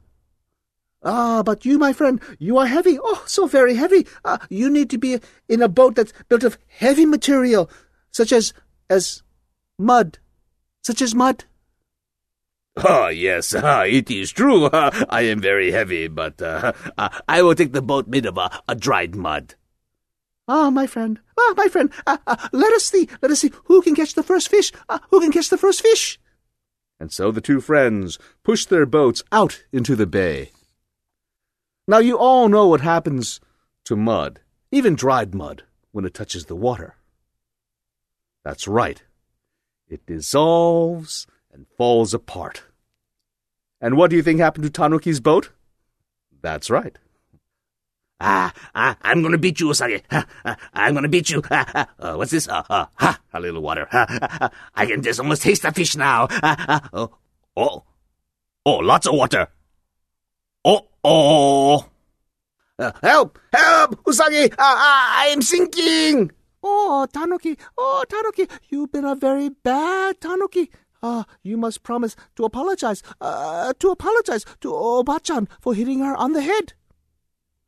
Ah, 1.04 1.44
but 1.44 1.66
you, 1.66 1.78
my 1.78 1.94
friend, 1.94 2.20
you 2.40 2.58
are 2.58 2.66
heavy. 2.66 2.98
Oh, 3.02 3.24
so 3.28 3.46
very 3.46 3.76
heavy. 3.76 4.08
Uh, 4.26 4.40
you 4.50 4.70
need 4.72 4.90
to 4.90 4.98
be 4.98 5.20
in 5.48 5.62
a 5.62 5.70
boat 5.70 5.96
that's 5.96 6.14
built 6.30 6.44
of 6.44 6.58
heavy 6.68 7.06
material, 7.06 7.70
such 8.12 8.32
as 8.32 8.54
as 8.90 9.22
mud, 9.78 10.18
such 10.82 11.02
as 11.02 11.14
mud. 11.14 11.46
Oh, 12.78 13.08
yes, 13.08 13.54
uh, 13.54 13.86
it 13.88 14.10
is 14.10 14.32
true. 14.32 14.66
Uh, 14.66 15.06
I 15.10 15.22
am 15.22 15.40
very 15.40 15.72
heavy, 15.72 16.08
but 16.08 16.42
uh, 16.42 16.74
I 17.28 17.44
will 17.44 17.56
take 17.56 17.72
the 17.72 17.84
boat 17.84 18.08
made 18.08 18.26
of 18.26 18.38
a 18.38 18.76
dried 18.76 19.16
mud. 19.16 19.54
Ah, 20.48 20.70
my 20.70 20.86
friend, 20.86 21.20
ah, 21.40 21.54
my 21.58 21.68
friend, 21.68 21.92
uh, 22.06 22.18
uh, 22.28 22.36
let 22.52 22.72
us 22.74 22.86
see, 22.86 23.10
let 23.22 23.32
us 23.32 23.40
see 23.40 23.52
who 23.66 23.82
can 23.82 23.96
catch 23.96 24.14
the 24.14 24.24
first 24.24 24.48
fish, 24.50 24.72
uh, 24.90 25.00
who 25.10 25.20
can 25.20 25.32
catch 25.32 25.50
the 25.50 25.58
first 25.58 25.82
fish. 25.82 26.20
And 27.00 27.12
so 27.12 27.32
the 27.32 27.42
two 27.42 27.60
friends 27.60 28.20
pushed 28.44 28.70
their 28.70 28.86
boats 28.86 29.24
out 29.32 29.64
into 29.72 29.96
the 29.96 30.06
bay. 30.06 30.52
Now 31.88 31.98
you 31.98 32.18
all 32.18 32.48
know 32.48 32.68
what 32.68 32.82
happens 32.82 33.40
to 33.86 33.96
mud, 33.96 34.40
even 34.72 34.96
dried 34.96 35.34
mud, 35.34 35.64
when 35.92 36.06
it 36.06 36.14
touches 36.14 36.46
the 36.46 36.56
water. 36.56 36.96
That's 38.44 38.68
right. 38.68 39.02
It 39.88 40.06
dissolves 40.06 41.26
and 41.52 41.66
falls 41.78 42.14
apart. 42.14 42.64
And 43.82 43.98
what 43.98 44.10
do 44.10 44.16
you 44.16 44.24
think 44.24 44.40
happened 44.40 44.66
to 44.66 44.70
Tanuki's 44.70 45.20
boat? 45.20 45.52
That's 46.42 46.70
right. 46.70 46.98
Ah, 48.20 48.54
ah, 48.74 48.96
I'm 49.02 49.22
gonna 49.22 49.38
beat 49.38 49.60
you, 49.60 49.68
Usagi. 49.68 50.02
Ah, 50.12 50.56
I'm 50.74 50.94
gonna 50.94 51.10
beat 51.10 51.30
you. 51.30 51.42
Ah, 51.52 51.88
uh, 52.00 52.16
what's 52.16 52.32
this? 52.32 52.48
Uh, 52.48 52.64
uh, 52.70 52.86
ha, 52.96 53.20
a 53.34 53.40
little 53.40 53.62
water. 53.62 53.88
I 53.92 54.86
can 54.86 55.02
just 55.04 55.20
almost 55.20 55.42
taste 55.42 55.64
the 55.64 55.72
fish 55.72 55.96
now. 55.96 56.28
oh, 56.94 57.12
oh, 57.58 57.84
oh, 58.66 58.78
lots 58.78 59.08
of 59.08 59.16
water. 59.16 59.48
Oh, 60.64 60.88
oh. 61.04 61.86
Uh, 62.80 62.92
help! 63.04 63.40
Help! 63.54 64.04
Usagi! 64.04 64.52
Uh, 64.52 64.56
I 64.60 65.30
am 65.32 65.42
sinking! 65.42 66.32
Oh, 66.64 67.08
Tanuki! 67.12 67.58
Oh, 67.78 68.04
Tanuki! 68.10 68.48
You've 68.70 68.92
been 68.92 69.06
a 69.06 69.16
very 69.16 69.50
bad 69.50 70.20
Tanuki. 70.20 70.70
Ah, 71.04 71.20
uh, 71.20 71.24
you 71.44 71.58
must 71.58 71.84
promise 71.84 72.16
to 72.36 72.46
apologize, 72.46 73.04
uh, 73.22 73.74
to 73.80 73.92
apologize 73.92 74.46
to 74.62 74.72
Obachan 74.72 75.48
for 75.62 75.74
hitting 75.74 76.00
her 76.00 76.16
on 76.16 76.34
the 76.34 76.42
head. 76.42 76.74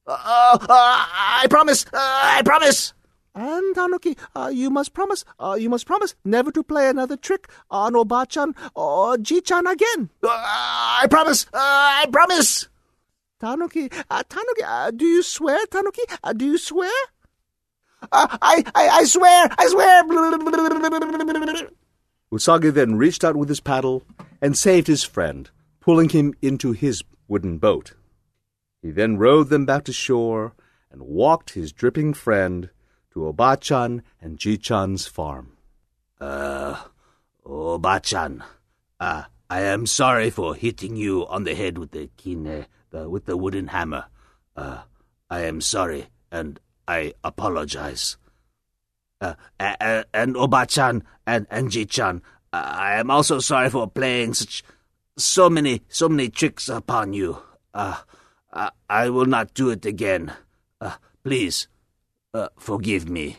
Uh, 0.07 0.57
I 0.69 1.47
promise, 1.49 1.85
I 1.93 2.41
promise. 2.45 2.93
And 3.35 3.75
Tanuki, 3.75 4.17
you 4.51 4.69
must 4.69 4.93
promise, 4.93 5.25
you 5.57 5.69
must 5.69 5.85
promise 5.85 6.15
never 6.23 6.51
to 6.51 6.63
play 6.63 6.89
another 6.89 7.17
trick 7.17 7.47
on 7.69 7.93
Obachan 7.93 8.55
or 8.73 9.17
Jichan 9.17 9.71
again. 9.71 10.09
I 10.23 11.05
promise, 11.09 11.45
I 11.53 12.07
promise. 12.11 12.67
Tanuki, 13.39 13.91
uh, 14.09 14.23
Tanuki, 14.27 14.63
uh, 14.65 14.89
do 14.89 15.05
you 15.05 15.21
swear, 15.21 15.63
Tanuki? 15.67 16.01
Uh, 16.23 16.33
do 16.33 16.45
you 16.45 16.57
swear? 16.57 16.91
I, 18.11 18.63
I, 18.73 18.87
I 18.87 19.03
swear, 19.03 19.49
I 19.57 19.67
swear. 19.67 20.03
Usagi 22.31 22.73
then 22.73 22.95
reached 22.95 23.23
out 23.23 23.35
with 23.35 23.49
his 23.49 23.59
paddle 23.59 24.01
and 24.41 24.57
saved 24.57 24.87
his 24.87 25.03
friend, 25.03 25.51
pulling 25.79 26.09
him 26.09 26.33
into 26.41 26.71
his 26.71 27.03
wooden 27.27 27.59
boat. 27.59 27.93
He 28.81 28.91
then 28.91 29.17
rowed 29.17 29.49
them 29.49 29.65
back 29.65 29.83
to 29.85 29.93
shore 29.93 30.53
and 30.91 31.01
walked 31.01 31.51
his 31.51 31.71
dripping 31.71 32.13
friend 32.13 32.69
to 33.11 33.19
Obachan 33.21 34.01
and 34.21 34.37
Jichan's 34.37 35.07
farm. 35.07 35.57
Uh, 36.19 36.83
Obachan, 37.45 38.43
uh, 38.99 39.23
I 39.49 39.61
am 39.61 39.85
sorry 39.85 40.29
for 40.29 40.55
hitting 40.55 40.95
you 40.95 41.25
on 41.27 41.43
the 41.43 41.55
head 41.55 41.77
with 41.77 41.91
the 41.91 42.09
kine 42.17 42.65
with 42.91 43.25
the 43.25 43.37
wooden 43.37 43.67
hammer. 43.67 44.05
Uh, 44.55 44.81
I 45.29 45.41
am 45.41 45.61
sorry, 45.61 46.07
and 46.31 46.59
I 46.87 47.13
apologize. 47.23 48.17
Uh, 49.19 49.35
and 49.59 50.35
Obachan 50.35 51.03
and 51.25 51.47
and 51.49 51.69
Jichan, 51.69 52.21
I 52.53 52.95
am 52.95 53.09
also 53.11 53.39
sorry 53.39 53.69
for 53.69 53.87
playing 53.87 54.33
such 54.33 54.63
so 55.17 55.49
many 55.49 55.81
so 55.89 56.07
many 56.09 56.29
tricks 56.29 56.69
upon 56.69 57.13
you. 57.13 57.39
Uh, 57.73 57.97
I, 58.51 58.71
I 58.89 59.09
will 59.09 59.25
not 59.25 59.53
do 59.53 59.69
it 59.69 59.85
again. 59.85 60.33
Uh, 60.79 60.95
please, 61.23 61.67
uh, 62.33 62.49
forgive 62.57 63.09
me. 63.09 63.37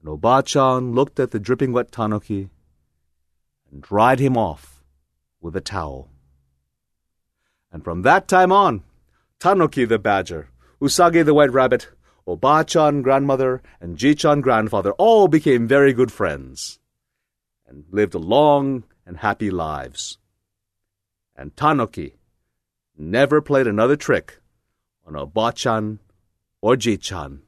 And 0.00 0.08
Obachan 0.08 0.94
looked 0.94 1.18
at 1.18 1.30
the 1.30 1.40
dripping 1.40 1.72
wet 1.72 1.90
tanuki 1.90 2.50
and 3.70 3.82
dried 3.82 4.20
him 4.20 4.36
off 4.36 4.82
with 5.40 5.56
a 5.56 5.60
towel. 5.60 6.08
And 7.70 7.84
from 7.84 8.02
that 8.02 8.28
time 8.28 8.52
on, 8.52 8.82
Tanuki 9.38 9.84
the 9.84 9.98
badger, 9.98 10.48
Usagi 10.80 11.24
the 11.24 11.34
white 11.34 11.52
rabbit, 11.52 11.88
Obachan 12.26 13.02
grandmother, 13.02 13.62
and 13.80 13.96
Jichan 13.96 14.42
grandfather 14.42 14.92
all 14.92 15.28
became 15.28 15.68
very 15.68 15.92
good 15.92 16.10
friends 16.10 16.78
and 17.66 17.84
lived 17.90 18.14
long 18.14 18.84
and 19.06 19.18
happy 19.18 19.50
lives. 19.50 20.18
And 21.36 21.56
Tanuki 21.56 22.17
never 22.98 23.40
played 23.40 23.66
another 23.66 23.96
trick 23.96 24.40
on 25.06 25.14
Obachan 25.14 25.98
or 26.60 26.76
Jichan 26.76 27.40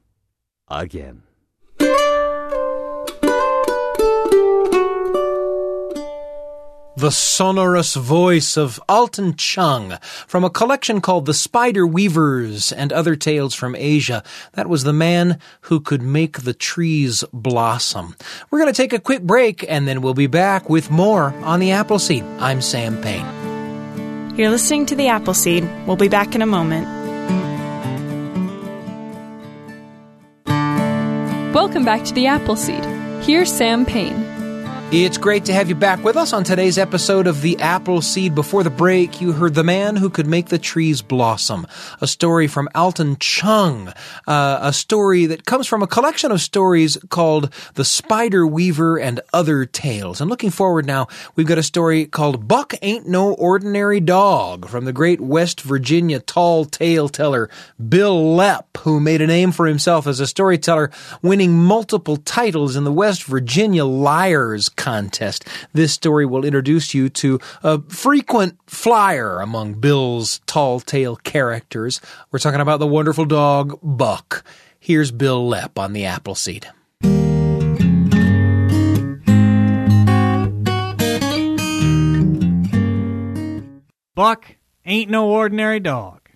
again. 0.67 1.23
The 6.97 7.09
sonorous 7.09 7.95
voice 7.95 8.57
of 8.57 8.79
Alton 8.87 9.35
Chung 9.35 9.97
from 10.27 10.43
a 10.43 10.49
collection 10.51 11.01
called 11.01 11.25
The 11.25 11.33
Spider 11.33 11.87
Weavers 11.87 12.71
and 12.71 12.93
Other 12.93 13.15
Tales 13.15 13.55
from 13.55 13.75
Asia. 13.75 14.23
That 14.53 14.69
was 14.69 14.83
the 14.83 14.93
man 14.93 15.39
who 15.61 15.79
could 15.79 16.03
make 16.03 16.41
the 16.41 16.53
trees 16.53 17.23
blossom. 17.33 18.15
We're 18.51 18.59
going 18.59 18.71
to 18.71 18.77
take 18.77 18.93
a 18.93 18.99
quick 18.99 19.23
break 19.23 19.65
and 19.67 19.87
then 19.87 20.01
we'll 20.01 20.13
be 20.13 20.27
back 20.27 20.69
with 20.69 20.91
more 20.91 21.33
on 21.43 21.59
the 21.59 21.71
Appleseed. 21.71 22.23
I'm 22.39 22.61
Sam 22.61 23.01
Payne. 23.01 23.50
You're 24.41 24.49
listening 24.49 24.87
to 24.87 24.95
the 24.95 25.07
Appleseed. 25.07 25.69
We'll 25.85 25.97
be 25.97 26.07
back 26.09 26.33
in 26.33 26.41
a 26.41 26.47
moment. 26.47 26.87
Welcome 31.53 31.85
back 31.85 32.03
to 32.05 32.13
the 32.15 32.25
Appleseed. 32.25 32.83
Here's 33.23 33.53
Sam 33.53 33.85
Payne. 33.85 34.40
It's 34.93 35.17
great 35.17 35.45
to 35.45 35.53
have 35.53 35.69
you 35.69 35.75
back 35.75 36.03
with 36.03 36.17
us 36.17 36.33
on 36.33 36.43
today's 36.43 36.77
episode 36.77 37.25
of 37.25 37.41
The 37.41 37.57
Apple 37.61 38.01
Seed. 38.01 38.35
Before 38.35 38.61
the 38.61 38.69
break, 38.69 39.21
you 39.21 39.31
heard 39.31 39.53
The 39.53 39.63
Man 39.63 39.95
Who 39.95 40.09
Could 40.09 40.27
Make 40.27 40.47
the 40.47 40.59
Trees 40.59 41.01
Blossom, 41.01 41.65
a 42.01 42.07
story 42.07 42.45
from 42.47 42.67
Alton 42.75 43.15
Chung, 43.17 43.93
uh, 44.27 44.59
a 44.61 44.73
story 44.73 45.27
that 45.27 45.45
comes 45.45 45.65
from 45.65 45.81
a 45.81 45.87
collection 45.87 46.29
of 46.29 46.41
stories 46.41 46.97
called 47.07 47.53
The 47.75 47.85
Spider 47.85 48.45
Weaver 48.45 48.99
and 48.99 49.21
Other 49.31 49.63
Tales. 49.63 50.19
And 50.19 50.29
looking 50.29 50.49
forward 50.49 50.85
now, 50.85 51.07
we've 51.37 51.47
got 51.47 51.57
a 51.57 51.63
story 51.63 52.05
called 52.05 52.49
Buck 52.49 52.73
Ain't 52.81 53.07
No 53.07 53.31
Ordinary 53.35 54.01
Dog 54.01 54.67
from 54.67 54.83
the 54.83 54.91
great 54.91 55.21
West 55.21 55.61
Virginia 55.61 56.19
tall 56.19 56.65
tale 56.65 57.07
teller 57.07 57.49
Bil 57.79 58.35
Lepp, 58.35 58.65
who 58.79 58.99
made 58.99 59.21
a 59.21 59.27
name 59.27 59.53
for 59.53 59.67
himself 59.67 60.05
as 60.05 60.19
a 60.19 60.27
storyteller, 60.27 60.91
winning 61.21 61.57
multiple 61.57 62.17
titles 62.17 62.75
in 62.75 62.83
the 62.83 62.91
West 62.91 63.23
Virginia 63.23 63.85
Liars 63.85 64.67
contest. 64.81 65.47
This 65.73 65.93
story 65.93 66.25
will 66.25 66.43
introduce 66.43 66.95
you 66.95 67.07
to 67.09 67.39
a 67.61 67.81
frequent 67.83 68.57
flyer 68.65 69.39
among 69.39 69.75
Bil's 69.75 70.39
tall 70.47 70.79
tale 70.79 71.15
characters. 71.15 72.01
We're 72.31 72.39
talking 72.39 72.59
about 72.59 72.79
the 72.79 72.87
wonderful 72.87 73.25
dog 73.25 73.77
Buck. 73.83 74.43
Here's 74.79 75.11
Bil 75.11 75.47
Lepp 75.47 75.77
on 75.77 75.93
the 75.93 76.05
Appleseed. 76.05 76.67
Buck 84.15 84.55
ain't 84.83 85.11
no 85.11 85.29
ordinary 85.29 85.79
dog. 85.79 86.29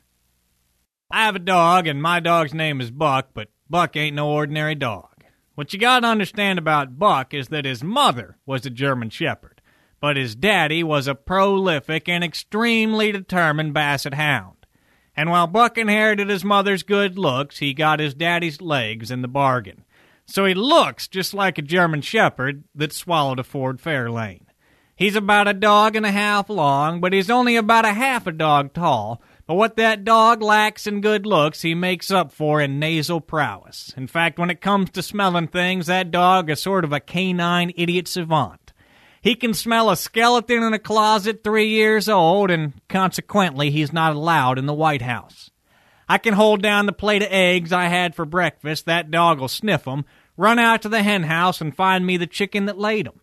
I 1.11 1.25
have 1.25 1.35
a 1.35 1.39
dog, 1.39 1.87
and 1.87 2.01
my 2.01 2.19
dog's 2.19 2.53
name 2.53 2.79
is 2.79 2.91
Buck, 2.91 3.29
but 3.33 3.49
Buck 3.69 3.95
ain't 3.95 4.15
no 4.15 4.29
ordinary 4.29 4.75
dog. 4.75 5.14
What 5.55 5.71
you 5.71 5.79
gotta 5.79 6.07
understand 6.07 6.59
about 6.59 6.99
Buck 6.99 7.33
is 7.33 7.47
that 7.47 7.63
his 7.65 7.83
mother 7.83 8.37
was 8.45 8.65
a 8.65 8.69
German 8.69 9.09
Shepherd, 9.09 9.61
but 10.01 10.17
his 10.17 10.35
daddy 10.35 10.83
was 10.83 11.07
a 11.07 11.15
prolific 11.15 12.09
and 12.09 12.23
extremely 12.23 13.13
determined 13.13 13.73
Basset 13.73 14.15
Hound. 14.15 14.65
And 15.15 15.29
while 15.29 15.47
Buck 15.47 15.77
inherited 15.77 16.29
his 16.29 16.43
mother's 16.43 16.83
good 16.83 17.17
looks, 17.17 17.59
he 17.59 17.73
got 17.73 18.01
his 18.01 18.13
daddy's 18.13 18.59
legs 18.59 19.09
in 19.09 19.21
the 19.21 19.29
bargain. 19.29 19.85
So 20.25 20.43
he 20.45 20.53
looks 20.53 21.07
just 21.07 21.33
like 21.33 21.57
a 21.57 21.61
German 21.61 22.01
Shepherd 22.01 22.65
that 22.75 22.91
swallowed 22.91 23.39
a 23.39 23.43
Ford 23.43 23.79
Fairlane. 23.81 24.47
He's 24.95 25.15
about 25.15 25.47
a 25.47 25.53
dog 25.53 25.95
and 25.95 26.05
a 26.05 26.11
half 26.11 26.49
long, 26.49 26.99
but 26.99 27.13
he's 27.13 27.29
only 27.29 27.55
about 27.55 27.85
a 27.85 27.93
half 27.93 28.27
a 28.27 28.31
dog 28.31 28.73
tall. 28.73 29.21
But 29.47 29.55
what 29.55 29.75
that 29.75 30.03
dog 30.03 30.41
lacks 30.41 30.87
in 30.87 31.01
good 31.01 31.25
looks, 31.25 31.61
he 31.61 31.75
makes 31.75 32.09
up 32.09 32.31
for 32.31 32.59
in 32.59 32.79
nasal 32.79 33.21
prowess. 33.21 33.93
In 33.95 34.07
fact, 34.07 34.39
when 34.39 34.49
it 34.49 34.59
comes 34.59 34.89
to 34.91 35.03
smelling 35.03 35.47
things, 35.47 35.85
that 35.85 36.09
dog 36.09 36.49
is 36.49 36.59
sort 36.59 36.83
of 36.83 36.91
a 36.91 36.99
canine 36.99 37.71
idiot 37.75 38.07
savant. 38.07 38.73
He 39.21 39.35
can 39.35 39.53
smell 39.53 39.89
a 39.89 39.95
skeleton 39.95 40.63
in 40.63 40.73
a 40.73 40.79
closet 40.79 41.43
three 41.43 41.67
years 41.67 42.09
old, 42.09 42.49
and 42.49 42.73
consequently, 42.89 43.69
he's 43.69 43.93
not 43.93 44.15
allowed 44.15 44.57
in 44.57 44.65
the 44.65 44.73
White 44.73 45.03
House. 45.03 45.51
I 46.09 46.17
can 46.17 46.33
hold 46.33 46.61
down 46.61 46.85
the 46.85 46.91
plate 46.91 47.23
of 47.23 47.31
eggs 47.31 47.71
I 47.71 47.85
had 47.85 48.15
for 48.15 48.25
breakfast, 48.25 48.85
that 48.85 49.09
dog 49.09 49.39
will 49.39 49.47
sniff 49.47 49.87
'em, 49.87 50.05
run 50.37 50.59
out 50.59 50.81
to 50.83 50.89
the 50.89 51.01
hen 51.03 51.23
house, 51.23 51.61
and 51.61 51.75
find 51.75 52.05
me 52.05 52.17
the 52.17 52.27
chicken 52.27 52.65
that 52.65 52.77
laid 52.77 53.07
'em. 53.07 53.21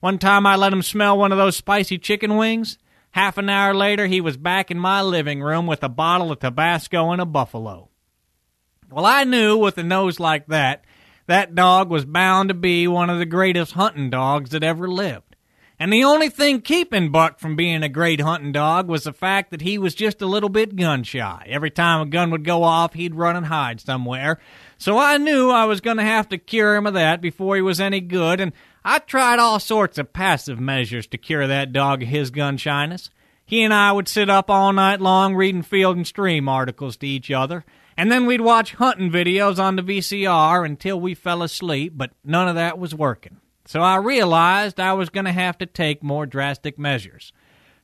One 0.00 0.18
time 0.18 0.46
I 0.46 0.56
let 0.56 0.72
him 0.72 0.82
smell 0.82 1.16
one 1.16 1.32
of 1.32 1.38
those 1.38 1.56
spicy 1.56 1.98
chicken 1.98 2.36
wings. 2.36 2.78
Half 3.14 3.38
an 3.38 3.48
hour 3.48 3.72
later, 3.72 4.08
he 4.08 4.20
was 4.20 4.36
back 4.36 4.72
in 4.72 4.78
my 4.80 5.00
living 5.00 5.40
room 5.40 5.68
with 5.68 5.84
a 5.84 5.88
bottle 5.88 6.32
of 6.32 6.40
Tabasco 6.40 7.12
and 7.12 7.22
a 7.22 7.24
buffalo. 7.24 7.88
Well, 8.90 9.06
I 9.06 9.22
knew 9.22 9.56
with 9.56 9.78
a 9.78 9.84
nose 9.84 10.18
like 10.18 10.48
that, 10.48 10.84
that 11.28 11.54
dog 11.54 11.90
was 11.90 12.04
bound 12.04 12.48
to 12.48 12.56
be 12.56 12.88
one 12.88 13.10
of 13.10 13.20
the 13.20 13.24
greatest 13.24 13.74
hunting 13.74 14.10
dogs 14.10 14.50
that 14.50 14.64
ever 14.64 14.88
lived. 14.88 15.36
And 15.78 15.92
the 15.92 16.02
only 16.02 16.28
thing 16.28 16.60
keeping 16.60 17.12
Buck 17.12 17.38
from 17.38 17.54
being 17.54 17.84
a 17.84 17.88
great 17.88 18.20
hunting 18.20 18.50
dog 18.50 18.88
was 18.88 19.04
the 19.04 19.12
fact 19.12 19.52
that 19.52 19.62
he 19.62 19.78
was 19.78 19.94
just 19.94 20.20
a 20.20 20.26
little 20.26 20.48
bit 20.48 20.74
gun 20.74 21.04
shy. 21.04 21.46
Every 21.48 21.70
time 21.70 22.00
a 22.00 22.06
gun 22.06 22.32
would 22.32 22.44
go 22.44 22.64
off, 22.64 22.94
he'd 22.94 23.14
run 23.14 23.36
and 23.36 23.46
hide 23.46 23.80
somewhere. 23.80 24.40
So 24.76 24.98
I 24.98 25.18
knew 25.18 25.50
I 25.50 25.66
was 25.66 25.80
going 25.80 25.98
to 25.98 26.02
have 26.02 26.28
to 26.30 26.38
cure 26.38 26.74
him 26.74 26.88
of 26.88 26.94
that 26.94 27.20
before 27.20 27.54
he 27.54 27.62
was 27.62 27.80
any 27.80 28.00
good, 28.00 28.40
and 28.40 28.52
I 28.86 28.98
tried 28.98 29.38
all 29.38 29.58
sorts 29.60 29.96
of 29.96 30.12
passive 30.12 30.60
measures 30.60 31.06
to 31.06 31.18
cure 31.18 31.46
that 31.46 31.72
dog 31.72 32.02
of 32.02 32.08
his 32.08 32.30
gun 32.30 32.58
shyness. 32.58 33.08
He 33.46 33.62
and 33.62 33.72
I 33.72 33.92
would 33.92 34.08
sit 34.08 34.28
up 34.28 34.50
all 34.50 34.74
night 34.74 35.00
long 35.00 35.34
reading 35.34 35.62
Field 35.62 35.96
and 35.96 36.06
Stream 36.06 36.48
articles 36.48 36.98
to 36.98 37.06
each 37.06 37.30
other, 37.30 37.64
and 37.96 38.12
then 38.12 38.26
we'd 38.26 38.42
watch 38.42 38.74
hunting 38.74 39.10
videos 39.10 39.58
on 39.58 39.76
the 39.76 39.82
VCR 39.82 40.66
until 40.66 41.00
we 41.00 41.14
fell 41.14 41.42
asleep, 41.42 41.94
but 41.96 42.10
none 42.24 42.46
of 42.46 42.56
that 42.56 42.78
was 42.78 42.94
working. 42.94 43.38
So 43.64 43.80
I 43.80 43.96
realized 43.96 44.78
I 44.78 44.92
was 44.92 45.08
going 45.08 45.24
to 45.24 45.32
have 45.32 45.56
to 45.58 45.66
take 45.66 46.02
more 46.02 46.26
drastic 46.26 46.78
measures. 46.78 47.32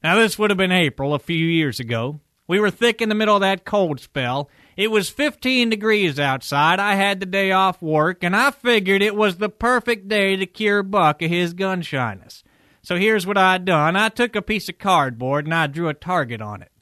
Now, 0.02 0.16
this 0.16 0.38
would 0.38 0.50
have 0.50 0.58
been 0.58 0.72
April 0.72 1.14
a 1.14 1.18
few 1.18 1.46
years 1.46 1.80
ago. 1.80 2.20
We 2.46 2.60
were 2.60 2.70
thick 2.70 3.00
in 3.00 3.08
the 3.08 3.14
middle 3.14 3.36
of 3.36 3.40
that 3.40 3.64
cold 3.64 4.00
spell, 4.00 4.50
it 4.80 4.90
was 4.90 5.10
15 5.10 5.68
degrees 5.68 6.18
outside. 6.18 6.80
I 6.80 6.94
had 6.94 7.20
the 7.20 7.26
day 7.26 7.52
off 7.52 7.82
work, 7.82 8.24
and 8.24 8.34
I 8.34 8.50
figured 8.50 9.02
it 9.02 9.14
was 9.14 9.36
the 9.36 9.50
perfect 9.50 10.08
day 10.08 10.36
to 10.36 10.46
cure 10.46 10.82
Buck 10.82 11.20
of 11.20 11.28
his 11.28 11.52
gun 11.52 11.82
shyness. 11.82 12.42
So 12.80 12.96
here's 12.96 13.26
what 13.26 13.36
I 13.36 13.58
done. 13.58 13.94
I 13.94 14.08
took 14.08 14.34
a 14.34 14.40
piece 14.40 14.70
of 14.70 14.78
cardboard 14.78 15.44
and 15.44 15.52
I 15.52 15.66
drew 15.66 15.90
a 15.90 15.92
target 15.92 16.40
on 16.40 16.62
it. 16.62 16.72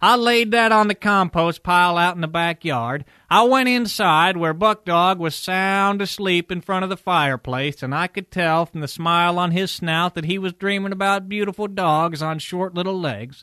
I 0.00 0.14
laid 0.14 0.52
that 0.52 0.70
on 0.70 0.86
the 0.86 0.94
compost 0.94 1.64
pile 1.64 1.96
out 1.96 2.14
in 2.14 2.20
the 2.20 2.28
backyard. 2.28 3.04
I 3.28 3.42
went 3.42 3.68
inside 3.68 4.36
where 4.36 4.54
Buck 4.54 4.84
Dog 4.84 5.18
was 5.18 5.34
sound 5.34 6.00
asleep 6.00 6.52
in 6.52 6.60
front 6.60 6.84
of 6.84 6.90
the 6.90 6.96
fireplace, 6.96 7.82
and 7.82 7.92
I 7.92 8.06
could 8.06 8.30
tell 8.30 8.66
from 8.66 8.82
the 8.82 8.86
smile 8.86 9.36
on 9.36 9.50
his 9.50 9.72
snout 9.72 10.14
that 10.14 10.26
he 10.26 10.38
was 10.38 10.52
dreaming 10.52 10.92
about 10.92 11.28
beautiful 11.28 11.66
dogs 11.66 12.22
on 12.22 12.38
short 12.38 12.74
little 12.74 13.00
legs. 13.00 13.42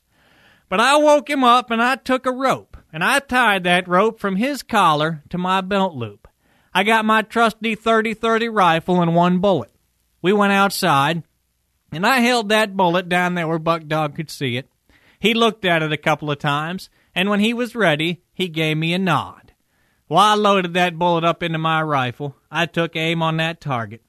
But 0.69 0.79
I 0.79 0.95
woke 0.95 1.29
him 1.29 1.43
up 1.43 1.69
and 1.69 1.83
I 1.83 1.97
took 1.97 2.25
a 2.25 2.31
rope 2.31 2.74
and 2.95 3.03
I 3.03 3.19
tied 3.19 3.65
that 3.65 3.89
rope 3.89 4.21
from 4.21 4.37
his 4.37 4.63
collar 4.63 5.21
to 5.27 5.37
my 5.37 5.59
belt 5.59 5.95
loop. 5.95 6.29
I 6.73 6.83
got 6.83 7.03
my 7.03 7.23
trusty 7.23 7.75
30-30 7.75 8.47
rifle 8.49 9.01
and 9.01 9.13
one 9.13 9.39
bullet. 9.39 9.69
We 10.21 10.31
went 10.31 10.53
outside 10.53 11.23
and 11.91 12.07
I 12.07 12.21
held 12.21 12.47
that 12.47 12.77
bullet 12.77 13.09
down 13.09 13.35
there 13.35 13.49
where 13.49 13.59
Buck 13.59 13.87
Dog 13.87 14.15
could 14.15 14.31
see 14.31 14.55
it. 14.55 14.69
He 15.19 15.33
looked 15.33 15.65
at 15.65 15.83
it 15.83 15.91
a 15.91 15.97
couple 15.97 16.31
of 16.31 16.39
times 16.39 16.89
and 17.13 17.29
when 17.29 17.41
he 17.41 17.53
was 17.53 17.75
ready, 17.75 18.21
he 18.33 18.47
gave 18.47 18.77
me 18.77 18.93
a 18.93 18.97
nod. 18.97 19.51
While 20.07 20.31
I 20.31 20.35
loaded 20.35 20.73
that 20.75 20.97
bullet 20.97 21.25
up 21.25 21.43
into 21.43 21.59
my 21.59 21.81
rifle, 21.81 22.37
I 22.49 22.65
took 22.65 22.95
aim 22.95 23.21
on 23.21 23.35
that 23.37 23.59
target 23.59 24.03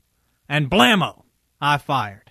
and 0.49 0.71
blammo, 0.71 1.25
I 1.61 1.79
fired. 1.79 2.31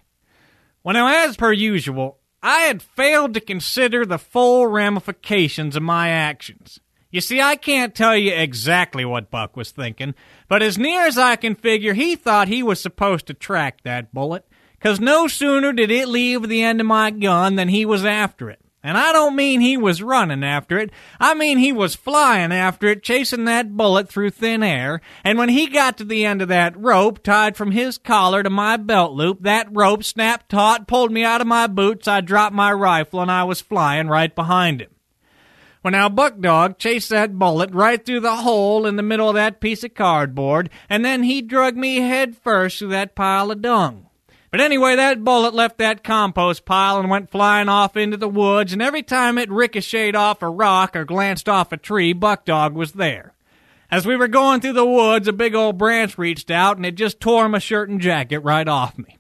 Well, 0.86 0.94
now, 0.94 1.26
as 1.26 1.36
per 1.36 1.52
usual, 1.52 2.18
I 2.48 2.60
had 2.60 2.84
failed 2.84 3.34
to 3.34 3.40
consider 3.40 4.06
the 4.06 4.20
full 4.20 4.68
ramifications 4.68 5.76
of 5.76 5.82
my 5.82 6.10
actions. 6.10 6.80
You 7.10 7.20
see, 7.20 7.42
I 7.42 7.56
can't 7.56 7.96
tell 7.96 8.16
you 8.16 8.34
exactly 8.34 9.04
what 9.04 9.32
Buck 9.32 9.58
was 9.58 9.72
thinking, 9.72 10.14
but 10.48 10.62
as 10.62 10.78
near 10.78 11.08
as 11.08 11.18
I 11.18 11.38
can 11.38 11.56
figure, 11.56 11.96
he 11.96 12.16
thought 12.16 12.48
he 12.48 12.62
was 12.62 12.80
supposed 12.80 13.26
to 13.28 13.34
track 13.34 13.82
that 13.82 14.14
bullet, 14.14 14.46
because 14.74 15.00
no 15.00 15.28
sooner 15.28 15.74
did 15.74 15.90
it 15.90 16.08
leave 16.08 16.48
the 16.48 16.62
end 16.62 16.82
of 16.82 16.86
my 16.86 17.10
gun 17.10 17.56
than 17.56 17.70
he 17.70 17.84
was 17.84 18.06
after 18.06 18.52
it. 18.52 18.62
And 18.86 19.00
I 19.00 19.12
don't 19.14 19.36
mean 19.36 19.62
he 19.62 19.78
was 19.78 20.04
running 20.04 20.44
after 20.44 20.78
it. 20.78 20.92
I 21.20 21.34
mean 21.34 21.58
he 21.58 21.72
was 21.72 21.96
flying 21.96 22.52
after 22.52 22.86
it, 22.86 23.02
chasing 23.02 23.46
that 23.46 23.76
bullet 23.76 24.08
through 24.08 24.30
thin 24.30 24.62
air. 24.62 25.02
And 25.24 25.40
when 25.40 25.50
he 25.50 25.66
got 25.66 25.98
to 25.98 26.04
the 26.04 26.24
end 26.24 26.44
of 26.44 26.50
that 26.50 26.78
rope, 26.78 27.24
tied 27.24 27.58
from 27.58 27.72
his 27.72 27.98
collar 27.98 28.44
to 28.44 28.50
my 28.52 28.78
belt 28.78 29.14
loop, 29.14 29.42
that 29.42 29.68
rope 29.72 30.04
snapped 30.04 30.50
taut, 30.50 30.88
pulled 30.88 31.12
me 31.12 31.24
out 31.24 31.42
of 31.42 31.48
my 31.48 31.66
boots, 31.66 32.08
I 32.08 32.22
dropped 32.22 32.54
my 32.54 32.72
rifle, 32.72 33.22
and 33.22 33.32
I 33.32 33.44
was 33.44 33.60
flying 33.60 34.08
right 34.08 34.36
behind 34.36 34.82
him. 34.82 34.92
Well, 35.84 35.92
now 35.92 36.08
Buck 36.08 36.40
Dog 36.40 36.78
chased 36.78 37.10
that 37.10 37.40
bullet 37.40 37.72
right 37.72 38.06
through 38.06 38.20
the 38.20 38.36
hole 38.36 38.86
in 38.86 38.98
the 38.98 39.04
middle 39.04 39.30
of 39.30 39.36
that 39.36 39.62
piece 39.62 39.84
of 39.84 39.96
cardboard, 39.96 40.70
and 40.90 41.04
then 41.04 41.24
he 41.24 41.42
drug 41.42 41.76
me 41.76 42.02
head 42.02 42.38
first 42.38 42.78
through 42.78 42.90
that 42.90 43.16
pile 43.16 43.50
of 43.50 43.64
dung. 43.64 44.05
But 44.56 44.64
anyway, 44.64 44.96
that 44.96 45.22
bullet 45.22 45.54
left 45.54 45.80
that 45.80 46.02
compost 46.02 46.64
pile 46.64 46.98
and 46.98 47.10
went 47.10 47.30
flying 47.30 47.68
off 47.68 47.98
into 47.98 48.16
the 48.16 48.30
woods, 48.30 48.72
and 48.72 48.82
every 48.82 49.04
time 49.04 49.38
it 49.38 49.52
ricocheted 49.52 50.16
off 50.16 50.42
a 50.42 50.50
rock 50.50 50.96
or 50.96 51.04
glanced 51.04 51.50
off 51.50 51.74
a 51.74 51.78
tree, 51.78 52.14
Buck 52.14 52.46
Dog 52.46 52.74
was 52.74 52.94
there. 52.94 53.34
As 53.92 54.06
we 54.06 54.16
were 54.16 54.30
going 54.30 54.62
through 54.62 54.72
the 54.72 54.86
woods, 54.86 55.28
a 55.28 55.34
big 55.34 55.56
old 55.56 55.78
branch 55.78 56.18
reached 56.18 56.50
out 56.50 56.78
and 56.78 56.86
it 56.86 56.96
just 56.96 57.20
tore 57.20 57.50
my 57.50 57.60
shirt 57.60 57.90
and 57.90 58.00
jacket 58.00 58.40
right 58.40 58.66
off 58.66 58.98
me. 58.98 59.18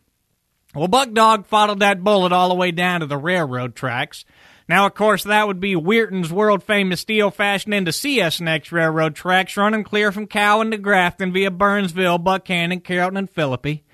Well, 0.74 0.88
Buck 0.88 1.12
Dog 1.12 1.48
followed 1.48 1.82
that 1.82 2.02
bullet 2.02 2.32
all 2.32 2.48
the 2.48 2.56
way 2.56 2.72
down 2.72 3.02
to 3.02 3.06
the 3.06 3.18
railroad 3.18 3.76
tracks. 3.76 4.24
Now, 4.70 4.86
of 4.86 4.94
course, 4.94 5.26
that 5.26 5.48
would 5.48 5.60
be 5.60 5.76
Weirton's 5.76 6.32
world 6.32 6.64
famous 6.64 7.02
steel 7.02 7.30
fashioned 7.30 7.74
into 7.74 7.92
CSNX 7.92 8.72
railroad 8.72 9.16
tracks 9.16 9.58
running 9.58 9.84
clear 9.84 10.14
from 10.14 10.28
Cowen 10.28 10.72
to 10.72 10.78
Grafton 10.78 11.34
via 11.34 11.52
Burnsville, 11.52 12.20
Buckhannon, 12.20 12.86
Carrollton, 12.86 13.18
and 13.18 13.30
Philippi. 13.30 13.85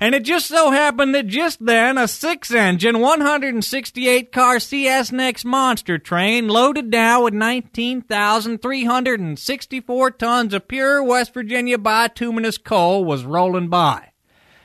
And 0.00 0.14
it 0.14 0.22
just 0.22 0.46
so 0.46 0.70
happened 0.70 1.16
that 1.16 1.26
just 1.26 1.64
then 1.64 1.96
a 1.98 2.06
six 2.06 2.52
engine, 2.52 3.00
168 3.00 4.30
car 4.30 4.58
CSNX 4.58 5.44
monster 5.44 5.98
train 5.98 6.46
loaded 6.46 6.88
down 6.90 7.24
with 7.24 7.34
19,364 7.34 10.10
tons 10.12 10.54
of 10.54 10.68
pure 10.68 11.02
West 11.02 11.34
Virginia 11.34 11.78
bituminous 11.78 12.58
coal 12.58 13.04
was 13.04 13.24
rolling 13.24 13.68
by. 13.68 14.12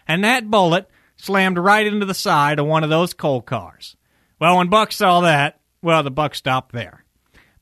And 0.07 0.23
that 0.23 0.51
bullet 0.51 0.87
slammed 1.15 1.57
right 1.57 1.87
into 1.87 2.05
the 2.05 2.13
side 2.13 2.59
of 2.59 2.67
one 2.67 2.83
of 2.83 2.91
those 2.91 3.15
coal 3.15 3.41
cars. 3.41 3.95
Well, 4.39 4.57
when 4.57 4.69
Buck 4.69 4.91
saw 4.91 5.21
that, 5.21 5.59
well, 5.81 6.03
the 6.03 6.11
Buck 6.11 6.35
stopped 6.35 6.73
there. 6.73 7.05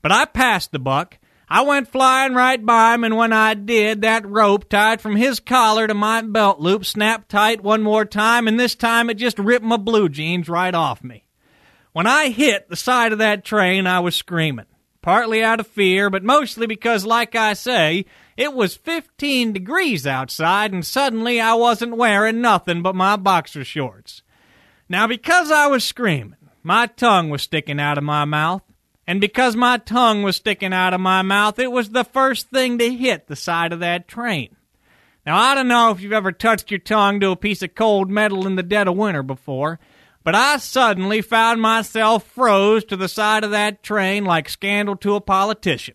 But 0.02 0.12
I 0.12 0.26
passed 0.26 0.72
the 0.72 0.78
Buck 0.78 1.16
I 1.52 1.60
went 1.60 1.88
flying 1.92 2.32
right 2.32 2.64
by 2.64 2.94
him, 2.94 3.04
and 3.04 3.14
when 3.14 3.34
I 3.34 3.52
did, 3.52 4.00
that 4.00 4.26
rope 4.26 4.70
tied 4.70 5.02
from 5.02 5.16
his 5.16 5.38
collar 5.38 5.86
to 5.86 5.92
my 5.92 6.22
belt 6.22 6.60
loop 6.60 6.86
snapped 6.86 7.28
tight 7.28 7.62
one 7.62 7.82
more 7.82 8.06
time, 8.06 8.48
and 8.48 8.58
this 8.58 8.74
time 8.74 9.10
it 9.10 9.18
just 9.18 9.38
ripped 9.38 9.62
my 9.62 9.76
blue 9.76 10.08
jeans 10.08 10.48
right 10.48 10.74
off 10.74 11.04
me. 11.04 11.26
When 11.92 12.06
I 12.06 12.30
hit 12.30 12.70
the 12.70 12.74
side 12.74 13.12
of 13.12 13.18
that 13.18 13.44
train, 13.44 13.86
I 13.86 14.00
was 14.00 14.16
screaming. 14.16 14.64
partly 15.02 15.44
out 15.44 15.60
of 15.60 15.66
fear, 15.66 16.08
but 16.08 16.24
mostly 16.24 16.66
because, 16.66 17.04
like 17.04 17.34
I 17.34 17.52
say, 17.52 18.06
it 18.38 18.54
was 18.54 18.74
15 18.74 19.52
degrees 19.52 20.06
outside 20.06 20.72
and 20.72 20.86
suddenly 20.86 21.38
I 21.38 21.52
wasn't 21.52 21.98
wearing 21.98 22.40
nothing 22.40 22.80
but 22.80 22.94
my 22.94 23.16
boxer 23.16 23.62
shorts. 23.62 24.22
Now, 24.88 25.06
because 25.06 25.50
I 25.50 25.66
was 25.66 25.84
screaming, 25.84 26.36
my 26.62 26.86
tongue 26.86 27.28
was 27.28 27.42
sticking 27.42 27.78
out 27.78 27.98
of 27.98 28.04
my 28.04 28.24
mouth, 28.24 28.62
and 29.06 29.20
because 29.20 29.56
my 29.56 29.78
tongue 29.78 30.22
was 30.22 30.36
sticking 30.36 30.72
out 30.72 30.94
of 30.94 31.00
my 31.00 31.22
mouth, 31.22 31.58
it 31.58 31.72
was 31.72 31.90
the 31.90 32.04
first 32.04 32.50
thing 32.50 32.78
to 32.78 32.94
hit 32.94 33.26
the 33.26 33.36
side 33.36 33.72
of 33.72 33.80
that 33.80 34.06
train. 34.06 34.56
Now, 35.26 35.38
I 35.38 35.54
don't 35.54 35.68
know 35.68 35.90
if 35.90 36.00
you've 36.00 36.12
ever 36.12 36.32
touched 36.32 36.70
your 36.70 36.80
tongue 36.80 37.20
to 37.20 37.30
a 37.30 37.36
piece 37.36 37.62
of 37.62 37.74
cold 37.74 38.10
metal 38.10 38.46
in 38.46 38.56
the 38.56 38.62
dead 38.62 38.88
of 38.88 38.96
winter 38.96 39.22
before, 39.22 39.78
but 40.24 40.34
I 40.34 40.56
suddenly 40.56 41.20
found 41.20 41.60
myself 41.60 42.24
froze 42.24 42.84
to 42.86 42.96
the 42.96 43.08
side 43.08 43.44
of 43.44 43.50
that 43.52 43.82
train 43.82 44.24
like 44.24 44.48
scandal 44.48 44.96
to 44.96 45.14
a 45.14 45.20
politician. 45.20 45.94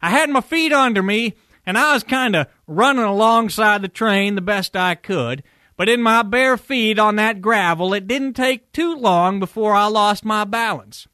I 0.00 0.10
had 0.10 0.30
my 0.30 0.40
feet 0.40 0.72
under 0.72 1.02
me, 1.02 1.34
and 1.66 1.76
I 1.76 1.94
was 1.94 2.04
kind 2.04 2.36
of 2.36 2.46
running 2.66 3.04
alongside 3.04 3.82
the 3.82 3.88
train 3.88 4.34
the 4.36 4.40
best 4.40 4.76
I 4.76 4.94
could, 4.94 5.42
but 5.76 5.88
in 5.88 6.02
my 6.02 6.22
bare 6.22 6.56
feet 6.56 6.98
on 6.98 7.16
that 7.16 7.40
gravel, 7.40 7.94
it 7.94 8.06
didn't 8.06 8.34
take 8.34 8.72
too 8.72 8.94
long 8.96 9.38
before 9.40 9.74
I 9.74 9.86
lost 9.86 10.24
my 10.24 10.44
balance. 10.44 11.06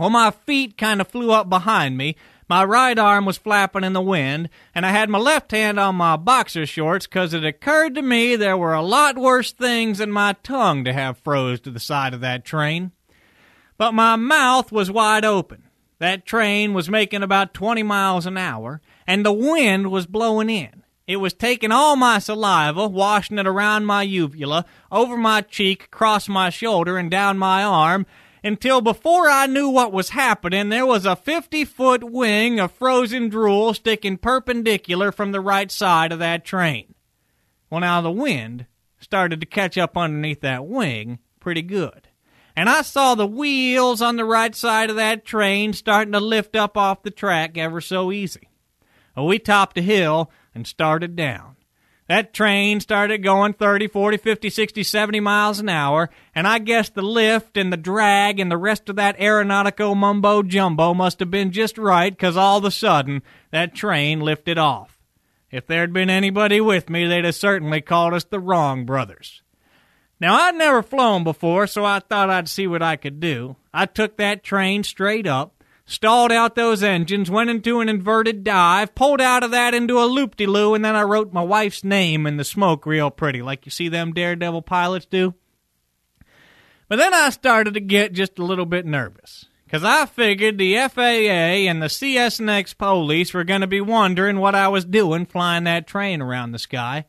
Well, 0.00 0.08
my 0.08 0.30
feet 0.30 0.78
kind 0.78 1.02
of 1.02 1.08
flew 1.08 1.30
up 1.30 1.50
behind 1.50 1.98
me, 1.98 2.16
my 2.48 2.64
right 2.64 2.98
arm 2.98 3.26
was 3.26 3.36
flapping 3.36 3.84
in 3.84 3.92
the 3.92 4.00
wind, 4.00 4.48
and 4.74 4.86
I 4.86 4.92
had 4.92 5.10
my 5.10 5.18
left 5.18 5.50
hand 5.50 5.78
on 5.78 5.96
my 5.96 6.16
boxer 6.16 6.64
shorts 6.64 7.06
'cause 7.06 7.34
it 7.34 7.44
occurred 7.44 7.96
to 7.96 8.02
me 8.02 8.34
there 8.34 8.56
were 8.56 8.72
a 8.72 8.80
lot 8.80 9.18
worse 9.18 9.52
things 9.52 9.98
than 9.98 10.10
my 10.10 10.36
tongue 10.42 10.84
to 10.84 10.94
have 10.94 11.18
froze 11.18 11.60
to 11.60 11.70
the 11.70 11.78
side 11.78 12.14
of 12.14 12.22
that 12.22 12.46
train. 12.46 12.92
But 13.76 13.92
my 13.92 14.16
mouth 14.16 14.72
was 14.72 14.90
wide 14.90 15.26
open. 15.26 15.64
That 15.98 16.24
train 16.24 16.72
was 16.72 16.88
making 16.88 17.22
about 17.22 17.52
20 17.52 17.82
miles 17.82 18.24
an 18.24 18.38
hour, 18.38 18.80
and 19.06 19.22
the 19.22 19.34
wind 19.34 19.90
was 19.90 20.06
blowing 20.06 20.48
in. 20.48 20.82
It 21.06 21.16
was 21.16 21.34
taking 21.34 21.72
all 21.72 21.96
my 21.96 22.20
saliva, 22.20 22.86
washing 22.86 23.38
it 23.38 23.46
around 23.46 23.84
my 23.84 24.02
uvula, 24.02 24.64
over 24.90 25.18
my 25.18 25.42
cheek, 25.42 25.84
across 25.84 26.26
my 26.26 26.48
shoulder, 26.48 26.96
and 26.96 27.10
down 27.10 27.36
my 27.36 27.62
arm, 27.62 28.06
until 28.42 28.80
before 28.80 29.28
I 29.28 29.46
knew 29.46 29.68
what 29.68 29.92
was 29.92 30.10
happening, 30.10 30.68
there 30.68 30.86
was 30.86 31.06
a 31.06 31.16
50 31.16 31.64
foot 31.64 32.04
wing 32.04 32.58
of 32.58 32.72
frozen 32.72 33.28
drool 33.28 33.74
sticking 33.74 34.16
perpendicular 34.16 35.12
from 35.12 35.32
the 35.32 35.40
right 35.40 35.70
side 35.70 36.12
of 36.12 36.18
that 36.18 36.44
train. 36.44 36.94
Well, 37.68 37.80
now 37.80 38.00
the 38.00 38.10
wind 38.10 38.66
started 38.98 39.40
to 39.40 39.46
catch 39.46 39.78
up 39.78 39.96
underneath 39.96 40.40
that 40.40 40.66
wing 40.66 41.18
pretty 41.38 41.62
good. 41.62 42.08
And 42.56 42.68
I 42.68 42.82
saw 42.82 43.14
the 43.14 43.26
wheels 43.26 44.02
on 44.02 44.16
the 44.16 44.24
right 44.24 44.54
side 44.54 44.90
of 44.90 44.96
that 44.96 45.24
train 45.24 45.72
starting 45.72 46.12
to 46.12 46.20
lift 46.20 46.56
up 46.56 46.76
off 46.76 47.02
the 47.02 47.10
track 47.10 47.56
ever 47.56 47.80
so 47.80 48.12
easy. 48.12 48.48
Well, 49.16 49.26
we 49.26 49.38
topped 49.38 49.78
a 49.78 49.82
hill 49.82 50.30
and 50.54 50.66
started 50.66 51.16
down. 51.16 51.49
That 52.10 52.34
train 52.34 52.80
started 52.80 53.18
going 53.18 53.52
30, 53.52 53.86
40, 53.86 54.16
50, 54.16 54.50
60, 54.50 54.82
70 54.82 55.20
miles 55.20 55.60
an 55.60 55.68
hour, 55.68 56.10
and 56.34 56.44
I 56.44 56.58
guess 56.58 56.88
the 56.88 57.02
lift 57.02 57.56
and 57.56 57.72
the 57.72 57.76
drag 57.76 58.40
and 58.40 58.50
the 58.50 58.56
rest 58.56 58.88
of 58.88 58.96
that 58.96 59.20
aeronautical 59.20 59.94
mumbo 59.94 60.42
jumbo 60.42 60.92
must 60.92 61.20
have 61.20 61.30
been 61.30 61.52
just 61.52 61.78
right, 61.78 62.18
'cause 62.18 62.36
all 62.36 62.58
of 62.58 62.64
a 62.64 62.72
sudden 62.72 63.22
that 63.52 63.76
train 63.76 64.18
lifted 64.18 64.58
off. 64.58 64.98
If 65.52 65.68
there'd 65.68 65.92
been 65.92 66.10
anybody 66.10 66.60
with 66.60 66.90
me, 66.90 67.06
they'd 67.06 67.24
have 67.24 67.36
certainly 67.36 67.80
called 67.80 68.12
us 68.12 68.24
the 68.24 68.40
wrong 68.40 68.84
brothers. 68.84 69.42
Now, 70.18 70.34
I'd 70.34 70.56
never 70.56 70.82
flown 70.82 71.22
before, 71.22 71.68
so 71.68 71.84
I 71.84 72.00
thought 72.00 72.28
I'd 72.28 72.48
see 72.48 72.66
what 72.66 72.82
I 72.82 72.96
could 72.96 73.20
do. 73.20 73.54
I 73.72 73.86
took 73.86 74.16
that 74.16 74.42
train 74.42 74.82
straight 74.82 75.28
up, 75.28 75.59
stalled 75.90 76.30
out 76.30 76.54
those 76.54 76.84
engines, 76.84 77.30
went 77.30 77.50
into 77.50 77.80
an 77.80 77.88
inverted 77.88 78.44
dive, 78.44 78.94
pulled 78.94 79.20
out 79.20 79.42
of 79.42 79.50
that 79.50 79.74
into 79.74 79.98
a 79.98 80.06
loop 80.06 80.36
de 80.36 80.46
loo, 80.46 80.74
and 80.74 80.84
then 80.84 80.94
I 80.94 81.02
wrote 81.02 81.32
my 81.32 81.42
wife's 81.42 81.82
name 81.82 82.26
in 82.26 82.36
the 82.36 82.44
smoke 82.44 82.86
real 82.86 83.10
pretty, 83.10 83.42
like 83.42 83.66
you 83.66 83.70
see 83.70 83.88
them 83.88 84.12
daredevil 84.12 84.62
pilots 84.62 85.06
do. 85.06 85.34
But 86.88 86.96
then 86.96 87.12
I 87.12 87.30
started 87.30 87.74
to 87.74 87.80
get 87.80 88.12
just 88.12 88.38
a 88.38 88.44
little 88.44 88.66
bit 88.66 88.86
nervous. 88.86 89.46
Because 89.64 89.84
I 89.84 90.06
figured 90.06 90.58
the 90.58 90.74
FAA 90.88 91.68
and 91.70 91.80
the 91.80 91.86
CSNX 91.86 92.76
police 92.76 93.32
were 93.32 93.44
going 93.44 93.60
to 93.60 93.68
be 93.68 93.80
wondering 93.80 94.38
what 94.38 94.56
I 94.56 94.66
was 94.66 94.84
doing 94.84 95.26
flying 95.26 95.64
that 95.64 95.86
train 95.86 96.20
around 96.20 96.50
the 96.50 96.58
sky. 96.58 97.04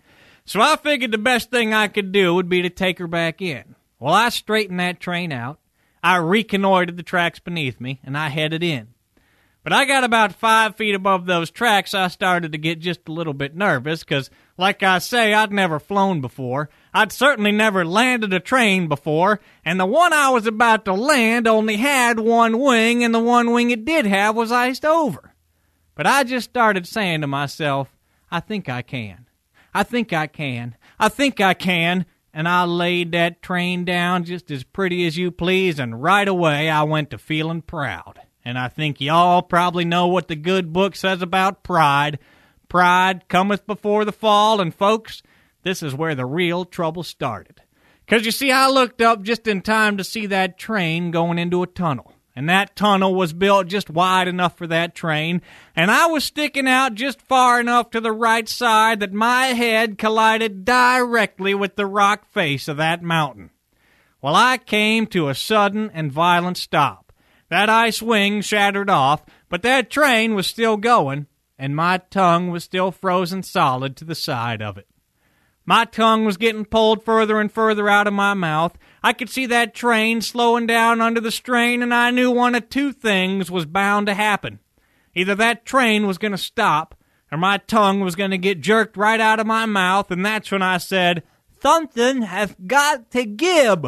So 0.45 0.59
I 0.61 0.75
figured 0.75 1.11
the 1.11 1.17
best 1.17 1.49
thing 1.49 1.73
I 1.73 1.87
could 1.87 2.11
do 2.11 2.35
would 2.35 2.49
be 2.49 2.61
to 2.61 2.69
take 2.69 2.99
her 2.99 3.07
back 3.07 3.41
in. 3.41 3.75
Well, 3.99 4.13
I 4.13 4.29
straightened 4.29 4.79
that 4.79 4.99
train 4.99 5.31
out, 5.31 5.59
I 6.03 6.17
reconnoitered 6.17 6.97
the 6.97 7.03
tracks 7.03 7.39
beneath 7.39 7.79
me, 7.79 7.99
and 8.03 8.17
I 8.17 8.29
headed 8.29 8.63
in. 8.63 8.89
But 9.63 9.73
I 9.73 9.85
got 9.85 10.03
about 10.03 10.33
five 10.33 10.75
feet 10.75 10.95
above 10.95 11.27
those 11.27 11.51
tracks, 11.51 11.93
I 11.93 12.07
started 12.07 12.51
to 12.51 12.57
get 12.57 12.79
just 12.79 13.07
a 13.07 13.11
little 13.11 13.33
bit 13.33 13.55
nervous, 13.55 14.03
because, 14.03 14.31
like 14.57 14.81
I 14.81 14.97
say, 14.97 15.35
I'd 15.35 15.51
never 15.51 15.79
flown 15.79 16.19
before. 16.19 16.71
I'd 16.95 17.11
certainly 17.11 17.51
never 17.51 17.85
landed 17.85 18.33
a 18.33 18.39
train 18.39 18.87
before, 18.87 19.39
and 19.63 19.79
the 19.79 19.85
one 19.85 20.13
I 20.13 20.29
was 20.29 20.47
about 20.47 20.85
to 20.85 20.93
land 20.93 21.47
only 21.47 21.77
had 21.77 22.19
one 22.19 22.57
wing, 22.59 23.03
and 23.03 23.13
the 23.13 23.19
one 23.19 23.51
wing 23.51 23.69
it 23.69 23.85
did 23.85 24.07
have 24.07 24.35
was 24.35 24.51
iced 24.51 24.83
over. 24.83 25.35
But 25.93 26.07
I 26.07 26.23
just 26.23 26.49
started 26.49 26.87
saying 26.87 27.21
to 27.21 27.27
myself, 27.27 27.95
I 28.31 28.39
think 28.39 28.67
I 28.67 28.81
can. 28.81 29.27
I 29.73 29.83
think 29.83 30.11
I 30.11 30.25
can. 30.25 30.75
I 30.99 31.09
think 31.09 31.39
I 31.39 31.53
can 31.53 32.07
and 32.33 32.47
I 32.47 32.63
laid 32.63 33.11
that 33.11 33.41
train 33.41 33.85
down 33.85 34.23
just 34.23 34.51
as 34.51 34.63
pretty 34.63 35.05
as 35.05 35.17
you 35.17 35.31
please, 35.31 35.79
and 35.79 36.01
right 36.01 36.27
away 36.27 36.69
I 36.69 36.83
went 36.83 37.09
to 37.11 37.17
feeling 37.17 37.61
proud. 37.61 38.21
And 38.43 38.57
I 38.57 38.69
think 38.69 38.99
y'all 38.99 39.41
probably 39.41 39.85
know 39.85 40.07
what 40.07 40.27
the 40.27 40.35
good 40.35 40.73
book 40.73 40.95
says 40.95 41.21
about 41.21 41.63
pride. 41.63 42.19
Pride 42.69 43.27
cometh 43.27 43.67
before 43.67 44.05
the 44.05 44.11
fall, 44.11 44.61
and 44.61 44.73
folks, 44.73 45.21
this 45.63 45.83
is 45.83 45.93
where 45.93 46.15
the 46.15 46.25
real 46.25 46.65
trouble 46.65 47.03
started. 47.03 47.61
'Cause 48.07 48.25
you 48.25 48.31
see, 48.31 48.51
I 48.51 48.67
looked 48.67 49.01
up 49.01 49.21
just 49.21 49.47
in 49.47 49.61
time 49.61 49.97
to 49.97 50.03
see 50.03 50.25
that 50.25 50.57
train 50.57 51.11
going 51.11 51.37
into 51.37 51.63
a 51.63 51.67
tunnel 51.67 52.13
and 52.35 52.47
that 52.49 52.75
tunnel 52.75 53.13
was 53.13 53.33
built 53.33 53.67
just 53.67 53.89
wide 53.89 54.27
enough 54.27 54.57
for 54.57 54.67
that 54.67 54.95
train, 54.95 55.41
and 55.75 55.91
I 55.91 56.07
was 56.07 56.23
sticking 56.23 56.67
out 56.67 56.95
just 56.95 57.21
far 57.21 57.59
enough 57.59 57.89
to 57.91 58.01
the 58.01 58.11
right 58.11 58.47
side 58.47 58.99
that 58.99 59.13
my 59.13 59.47
head 59.47 59.97
collided 59.97 60.63
directly 60.65 61.53
with 61.53 61.75
the 61.75 61.85
rock 61.85 62.25
face 62.31 62.67
of 62.67 62.77
that 62.77 63.03
mountain. 63.03 63.51
Well, 64.21 64.35
I 64.35 64.57
came 64.57 65.07
to 65.07 65.29
a 65.29 65.35
sudden 65.35 65.89
and 65.93 66.11
violent 66.11 66.57
stop. 66.57 67.11
That 67.49 67.69
ice 67.69 68.01
wing 68.01 68.41
shattered 68.41 68.89
off, 68.89 69.25
but 69.49 69.61
that 69.63 69.89
train 69.89 70.35
was 70.35 70.47
still 70.47 70.77
going, 70.77 71.27
and 71.57 71.75
my 71.75 71.97
tongue 72.09 72.49
was 72.49 72.63
still 72.63 72.91
frozen 72.91 73.43
solid 73.43 73.97
to 73.97 74.05
the 74.05 74.15
side 74.15 74.61
of 74.61 74.77
it. 74.77 74.87
My 75.65 75.85
tongue 75.85 76.25
was 76.25 76.37
getting 76.37 76.65
pulled 76.65 77.03
further 77.03 77.39
and 77.39 77.51
further 77.51 77.87
out 77.87 78.07
of 78.07 78.13
my 78.13 78.33
mouth. 78.33 78.77
I 79.03 79.13
could 79.13 79.29
see 79.29 79.45
that 79.47 79.73
train 79.73 80.21
slowing 80.21 80.67
down 80.67 81.01
under 81.01 81.19
the 81.19 81.31
strain, 81.31 81.81
and 81.81 81.93
I 81.93 82.11
knew 82.11 82.29
one 82.29 82.55
of 82.55 82.69
two 82.69 82.93
things 82.93 83.49
was 83.49 83.65
bound 83.65 84.07
to 84.07 84.13
happen. 84.13 84.59
Either 85.15 85.35
that 85.35 85.65
train 85.65 86.05
was 86.05 86.17
going 86.17 86.31
to 86.31 86.37
stop, 86.37 86.95
or 87.31 87.37
my 87.37 87.57
tongue 87.57 88.01
was 88.01 88.15
going 88.15 88.31
to 88.31 88.37
get 88.37 88.61
jerked 88.61 88.95
right 88.95 89.19
out 89.19 89.39
of 89.39 89.47
my 89.47 89.65
mouth, 89.65 90.11
and 90.11 90.25
that's 90.25 90.51
when 90.51 90.61
I 90.61 90.77
said, 90.77 91.23
Something 91.61 92.23
has 92.23 92.55
got 92.65 93.11
to 93.11 93.25
give. 93.25 93.85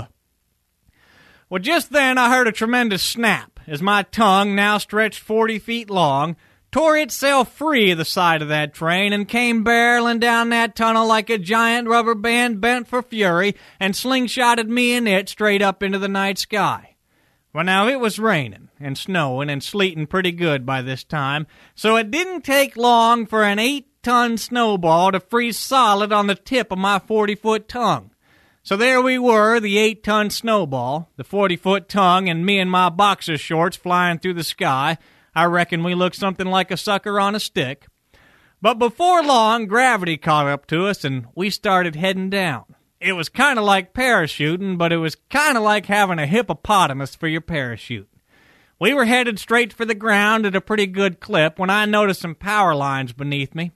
Well, 1.49 1.61
just 1.61 1.91
then 1.91 2.17
I 2.17 2.29
heard 2.29 2.47
a 2.47 2.51
tremendous 2.51 3.03
snap 3.03 3.59
as 3.67 3.81
my 3.81 4.03
tongue, 4.03 4.55
now 4.55 4.77
stretched 4.77 5.19
40 5.19 5.59
feet 5.59 5.89
long, 5.89 6.35
tore 6.73 6.97
itself 6.97 7.53
free 7.53 7.91
of 7.91 7.99
the 7.99 8.03
side 8.03 8.41
of 8.41 8.47
that 8.47 8.73
train 8.73 9.13
and 9.13 9.27
came 9.27 9.63
barreling 9.63 10.19
down 10.19 10.49
that 10.49 10.75
tunnel 10.75 11.07
like 11.07 11.29
a 11.29 11.37
giant 11.37 11.87
rubber 11.87 12.15
band 12.15 12.59
bent 12.59 12.87
for 12.87 13.03
fury 13.03 13.55
and 13.79 13.93
slingshotted 13.93 14.67
me 14.67 14.95
and 14.95 15.07
it 15.07 15.29
straight 15.29 15.61
up 15.61 15.83
into 15.83 15.99
the 15.99 16.07
night 16.07 16.39
sky. 16.39 16.95
Well, 17.53 17.63
now 17.63 17.87
it 17.87 17.99
was 17.99 18.17
raining 18.17 18.69
and 18.79 18.97
snowing 18.97 19.51
and 19.51 19.61
sleeting 19.61 20.07
pretty 20.07 20.31
good 20.31 20.65
by 20.65 20.81
this 20.81 21.03
time, 21.03 21.45
so 21.75 21.95
it 21.95 22.09
didn't 22.09 22.41
take 22.41 22.75
long 22.75 23.27
for 23.27 23.43
an 23.43 23.59
eight 23.59 23.87
ton 24.01 24.39
snowball 24.39 25.11
to 25.11 25.19
freeze 25.19 25.59
solid 25.59 26.11
on 26.11 26.25
the 26.25 26.33
tip 26.33 26.71
of 26.71 26.79
my 26.79 26.97
40 26.97 27.35
foot 27.35 27.67
tongue. 27.69 28.09
So 28.63 28.75
there 28.75 28.99
we 28.99 29.19
were, 29.19 29.59
the 29.59 29.77
eight 29.77 30.03
ton 30.03 30.31
snowball, 30.31 31.11
the 31.17 31.23
40 31.23 31.55
foot 31.55 31.87
tongue, 31.87 32.29
and 32.29 32.43
me 32.43 32.57
in 32.57 32.67
my 32.67 32.89
boxer 32.89 33.37
shorts 33.37 33.77
flying 33.77 34.17
through 34.17 34.33
the 34.33 34.43
sky, 34.43 34.97
I 35.35 35.45
reckon 35.45 35.83
we 35.83 35.95
looked 35.95 36.15
something 36.15 36.47
like 36.47 36.71
a 36.71 36.77
sucker 36.77 37.19
on 37.19 37.35
a 37.35 37.39
stick. 37.39 37.87
But 38.61 38.79
before 38.79 39.23
long, 39.23 39.65
gravity 39.65 40.15
caught 40.17 40.47
up 40.47 40.67
to 40.67 40.85
us 40.85 41.03
and 41.03 41.27
we 41.35 41.49
started 41.49 41.95
heading 41.95 42.29
down. 42.29 42.63
It 43.01 43.13
was 43.13 43.27
kind 43.27 43.59
of 43.59 43.65
like 43.65 43.93
parachuting, 43.93 44.77
but 44.77 44.93
it 44.93 44.97
was 44.97 45.17
kind 45.29 45.57
of 45.57 45.63
like 45.63 45.87
having 45.87 46.19
a 46.19 46.25
hippopotamus 46.25 47.15
for 47.15 47.27
your 47.27 47.41
parachute. 47.41 48.07
We 48.79 48.93
were 48.93 49.05
headed 49.05 49.39
straight 49.39 49.73
for 49.73 49.85
the 49.85 49.95
ground 49.95 50.45
at 50.45 50.55
a 50.55 50.61
pretty 50.61 50.87
good 50.87 51.19
clip 51.19 51.59
when 51.59 51.69
I 51.69 51.85
noticed 51.85 52.21
some 52.21 52.35
power 52.35 52.73
lines 52.73 53.11
beneath 53.11 53.53
me. 53.53 53.71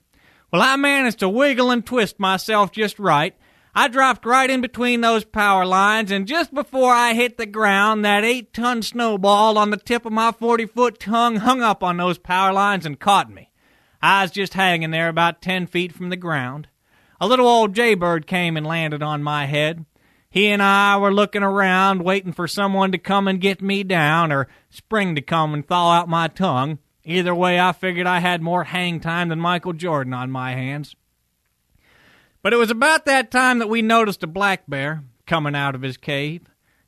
Well, 0.50 0.62
I 0.62 0.76
managed 0.76 1.18
to 1.18 1.28
wiggle 1.28 1.70
and 1.70 1.84
twist 1.84 2.18
myself 2.18 2.72
just 2.72 2.98
right. 2.98 3.36
I 3.74 3.88
dropped 3.88 4.24
right 4.24 4.48
in 4.50 4.60
between 4.60 5.00
those 5.00 5.24
power 5.24 5.64
lines, 5.64 6.10
and 6.10 6.26
just 6.26 6.52
before 6.52 6.92
I 6.92 7.14
hit 7.14 7.36
the 7.36 7.46
ground, 7.46 8.04
that 8.04 8.24
eight 8.24 8.52
ton 8.52 8.82
snowball 8.82 9.58
on 9.58 9.70
the 9.70 9.76
tip 9.76 10.06
of 10.06 10.12
my 10.12 10.32
40 10.32 10.66
foot 10.66 10.98
tongue 10.98 11.36
hung 11.36 11.62
up 11.62 11.82
on 11.82 11.96
those 11.96 12.18
power 12.18 12.52
lines 12.52 12.86
and 12.86 12.98
caught 12.98 13.30
me. 13.30 13.50
I 14.00 14.22
was 14.22 14.30
just 14.30 14.54
hanging 14.54 14.90
there 14.90 15.08
about 15.08 15.42
10 15.42 15.66
feet 15.66 15.92
from 15.92 16.10
the 16.10 16.16
ground. 16.16 16.68
A 17.20 17.26
little 17.26 17.48
old 17.48 17.74
jaybird 17.74 18.26
came 18.26 18.56
and 18.56 18.66
landed 18.66 19.02
on 19.02 19.22
my 19.22 19.46
head. 19.46 19.84
He 20.30 20.48
and 20.48 20.62
I 20.62 20.96
were 20.98 21.12
looking 21.12 21.42
around, 21.42 22.02
waiting 22.02 22.32
for 22.32 22.46
someone 22.46 22.92
to 22.92 22.98
come 22.98 23.26
and 23.26 23.40
get 23.40 23.62
me 23.62 23.82
down, 23.82 24.30
or 24.30 24.46
spring 24.70 25.14
to 25.14 25.22
come 25.22 25.54
and 25.54 25.66
thaw 25.66 25.92
out 25.92 26.08
my 26.08 26.28
tongue. 26.28 26.78
Either 27.04 27.34
way, 27.34 27.58
I 27.58 27.72
figured 27.72 28.06
I 28.06 28.20
had 28.20 28.42
more 28.42 28.64
hang 28.64 29.00
time 29.00 29.30
than 29.30 29.40
Michael 29.40 29.72
Jordan 29.72 30.12
on 30.12 30.30
my 30.30 30.52
hands. 30.52 30.94
But 32.42 32.52
it 32.52 32.56
was 32.56 32.70
about 32.70 33.04
that 33.06 33.30
time 33.30 33.58
that 33.58 33.68
we 33.68 33.82
noticed 33.82 34.22
a 34.22 34.28
black 34.28 34.62
bear 34.68 35.02
coming 35.26 35.54
out 35.54 35.74
of 35.74 35.82
his 35.82 35.96
cave. 35.96 36.42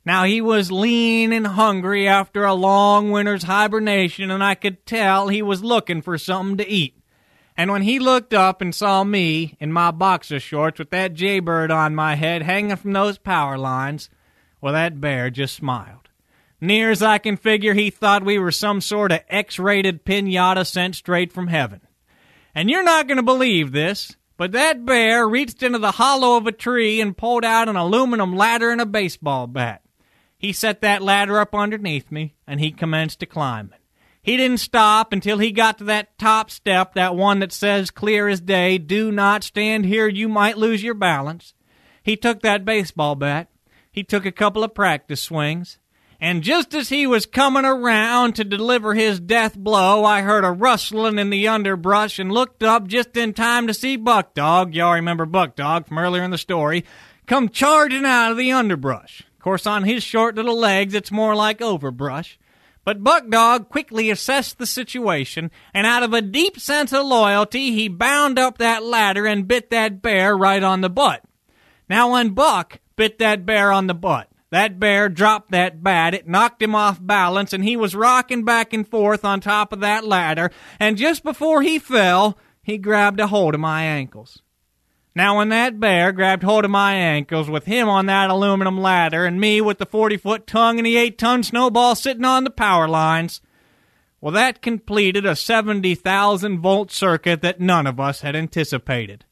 Now 0.05 0.23
he 0.23 0.41
was 0.41 0.71
lean 0.71 1.31
and 1.31 1.45
hungry 1.45 2.07
after 2.07 2.43
a 2.43 2.53
long 2.53 3.11
winter's 3.11 3.43
hibernation, 3.43 4.31
and 4.31 4.43
I 4.43 4.55
could 4.55 4.85
tell 4.85 5.27
he 5.27 5.41
was 5.41 5.63
looking 5.63 6.01
for 6.01 6.17
something 6.17 6.57
to 6.57 6.67
eat. 6.67 6.97
And 7.55 7.69
when 7.71 7.83
he 7.83 7.99
looked 7.99 8.33
up 8.33 8.61
and 8.61 8.73
saw 8.73 9.03
me 9.03 9.55
in 9.59 9.71
my 9.71 9.91
boxer 9.91 10.39
shorts 10.39 10.79
with 10.79 10.89
that 10.91 11.13
jaybird 11.13 11.69
on 11.69 11.93
my 11.93 12.15
head 12.15 12.41
hanging 12.41 12.75
from 12.77 12.93
those 12.93 13.19
power 13.19 13.57
lines, 13.57 14.09
well, 14.61 14.73
that 14.73 15.01
bear 15.01 15.29
just 15.29 15.55
smiled. 15.55 16.09
Near 16.59 16.91
as 16.91 17.03
I 17.03 17.17
can 17.17 17.37
figure, 17.37 17.73
he 17.73 17.89
thought 17.89 18.23
we 18.23 18.39
were 18.39 18.51
some 18.51 18.81
sort 18.81 19.11
of 19.11 19.21
X 19.27 19.59
rated 19.59 20.05
pinata 20.05 20.65
sent 20.65 20.95
straight 20.95 21.33
from 21.33 21.47
heaven. 21.47 21.81
And 22.55 22.69
you're 22.69 22.83
not 22.83 23.07
going 23.07 23.17
to 23.17 23.23
believe 23.23 23.71
this, 23.71 24.15
but 24.41 24.53
that 24.53 24.87
bear 24.87 25.29
reached 25.29 25.61
into 25.61 25.77
the 25.77 25.91
hollow 25.91 26.35
of 26.35 26.47
a 26.47 26.51
tree 26.51 26.99
and 26.99 27.15
pulled 27.15 27.45
out 27.45 27.69
an 27.69 27.75
aluminum 27.75 28.35
ladder 28.35 28.71
and 28.71 28.81
a 28.81 28.87
baseball 28.87 29.45
bat. 29.45 29.83
He 30.35 30.51
set 30.51 30.81
that 30.81 31.03
ladder 31.03 31.39
up 31.39 31.53
underneath 31.53 32.11
me, 32.11 32.33
and 32.47 32.59
he 32.59 32.71
commenced 32.71 33.19
to 33.19 33.27
climb. 33.27 33.71
It. 33.71 33.81
He 34.23 34.37
didn't 34.37 34.57
stop 34.57 35.13
until 35.13 35.37
he 35.37 35.51
got 35.51 35.77
to 35.77 35.83
that 35.83 36.17
top 36.17 36.49
step, 36.49 36.95
that 36.95 37.15
one 37.15 37.37
that 37.37 37.51
says 37.51 37.91
clear 37.91 38.27
as 38.27 38.41
day, 38.41 38.79
do 38.79 39.11
not 39.11 39.43
stand 39.43 39.85
here, 39.85 40.07
you 40.07 40.27
might 40.27 40.57
lose 40.57 40.81
your 40.81 40.95
balance. 40.95 41.53
He 42.01 42.17
took 42.17 42.41
that 42.41 42.65
baseball 42.65 43.13
bat. 43.13 43.47
He 43.91 44.03
took 44.03 44.25
a 44.25 44.31
couple 44.31 44.63
of 44.63 44.73
practice 44.73 45.21
swings. 45.21 45.77
And 46.23 46.43
just 46.43 46.75
as 46.75 46.89
he 46.89 47.07
was 47.07 47.25
coming 47.25 47.65
around 47.65 48.33
to 48.35 48.43
deliver 48.43 48.93
his 48.93 49.19
death 49.19 49.57
blow, 49.57 50.05
I 50.05 50.21
heard 50.21 50.43
a 50.43 50.51
rustling 50.51 51.17
in 51.17 51.31
the 51.31 51.47
underbrush 51.47 52.19
and 52.19 52.31
looked 52.31 52.61
up 52.61 52.85
just 52.85 53.17
in 53.17 53.33
time 53.33 53.65
to 53.65 53.73
see 53.73 53.95
Buck 53.95 54.35
Dog, 54.35 54.75
y'all 54.75 54.93
remember 54.93 55.25
Buck 55.25 55.55
Dog 55.55 55.87
from 55.87 55.97
earlier 55.97 56.23
in 56.23 56.29
the 56.29 56.37
story, 56.37 56.85
come 57.25 57.49
charging 57.49 58.05
out 58.05 58.29
of 58.29 58.37
the 58.37 58.51
underbrush. 58.51 59.21
Of 59.21 59.39
course, 59.39 59.65
on 59.65 59.83
his 59.83 60.03
short 60.03 60.35
little 60.35 60.59
legs, 60.59 60.93
it's 60.93 61.11
more 61.11 61.35
like 61.35 61.57
overbrush. 61.57 62.37
But 62.85 63.03
Buck 63.03 63.27
Dog 63.27 63.69
quickly 63.69 64.11
assessed 64.11 64.59
the 64.59 64.67
situation, 64.67 65.49
and 65.73 65.87
out 65.87 66.03
of 66.03 66.13
a 66.13 66.21
deep 66.21 66.59
sense 66.59 66.93
of 66.93 67.03
loyalty, 67.03 67.71
he 67.71 67.87
bound 67.87 68.37
up 68.37 68.59
that 68.59 68.83
ladder 68.83 69.25
and 69.25 69.47
bit 69.47 69.71
that 69.71 70.03
bear 70.03 70.37
right 70.37 70.61
on 70.61 70.81
the 70.81 70.89
butt. 70.89 71.23
Now, 71.89 72.13
when 72.13 72.29
Buck 72.29 72.79
bit 72.95 73.17
that 73.17 73.43
bear 73.43 73.71
on 73.71 73.87
the 73.87 73.95
butt, 73.95 74.30
that 74.51 74.79
bear 74.79 75.09
dropped 75.09 75.51
that 75.51 75.81
bat, 75.81 76.13
it 76.13 76.27
knocked 76.27 76.61
him 76.61 76.75
off 76.75 76.99
balance, 77.01 77.53
and 77.53 77.63
he 77.63 77.75
was 77.75 77.95
rocking 77.95 78.45
back 78.45 78.73
and 78.73 78.87
forth 78.87 79.25
on 79.25 79.39
top 79.39 79.73
of 79.73 79.79
that 79.79 80.05
ladder, 80.05 80.51
and 80.79 80.97
just 80.97 81.23
before 81.23 81.61
he 81.61 81.79
fell, 81.79 82.37
he 82.61 82.77
grabbed 82.77 83.19
a 83.19 83.27
hold 83.27 83.55
of 83.55 83.59
my 83.59 83.83
ankles. 83.83 84.41
Now, 85.13 85.37
when 85.37 85.49
that 85.49 85.79
bear 85.79 86.11
grabbed 86.11 86.43
hold 86.43 86.63
of 86.63 86.71
my 86.71 86.93
ankles 86.93 87.49
with 87.49 87.65
him 87.65 87.89
on 87.89 88.05
that 88.05 88.29
aluminum 88.29 88.79
ladder 88.79 89.25
and 89.25 89.41
me 89.41 89.59
with 89.59 89.77
the 89.77 89.85
40 89.85 90.17
foot 90.17 90.47
tongue 90.47 90.79
and 90.79 90.85
the 90.85 90.95
8 90.95 91.17
ton 91.17 91.43
snowball 91.43 91.95
sitting 91.95 92.23
on 92.23 92.45
the 92.45 92.49
power 92.49 92.87
lines, 92.87 93.41
well, 94.21 94.31
that 94.31 94.61
completed 94.61 95.25
a 95.25 95.35
70,000 95.35 96.59
volt 96.59 96.91
circuit 96.91 97.41
that 97.41 97.59
none 97.59 97.87
of 97.87 97.99
us 97.99 98.21
had 98.21 98.35
anticipated. 98.35 99.25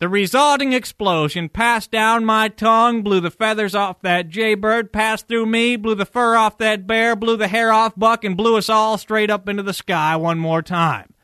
The 0.00 0.08
resulting 0.08 0.72
explosion 0.72 1.48
passed 1.48 1.92
down 1.92 2.24
my 2.24 2.48
tongue, 2.48 3.02
blew 3.02 3.20
the 3.20 3.30
feathers 3.30 3.76
off 3.76 4.02
that 4.02 4.28
jaybird, 4.28 4.92
passed 4.92 5.28
through 5.28 5.46
me, 5.46 5.76
blew 5.76 5.94
the 5.94 6.04
fur 6.04 6.34
off 6.34 6.58
that 6.58 6.86
bear, 6.86 7.14
blew 7.14 7.36
the 7.36 7.48
hair 7.48 7.72
off 7.72 7.94
Buck, 7.96 8.24
and 8.24 8.36
blew 8.36 8.56
us 8.56 8.68
all 8.68 8.98
straight 8.98 9.30
up 9.30 9.48
into 9.48 9.62
the 9.62 9.72
sky 9.72 10.16
one 10.16 10.38
more 10.38 10.62
time. 10.62 11.14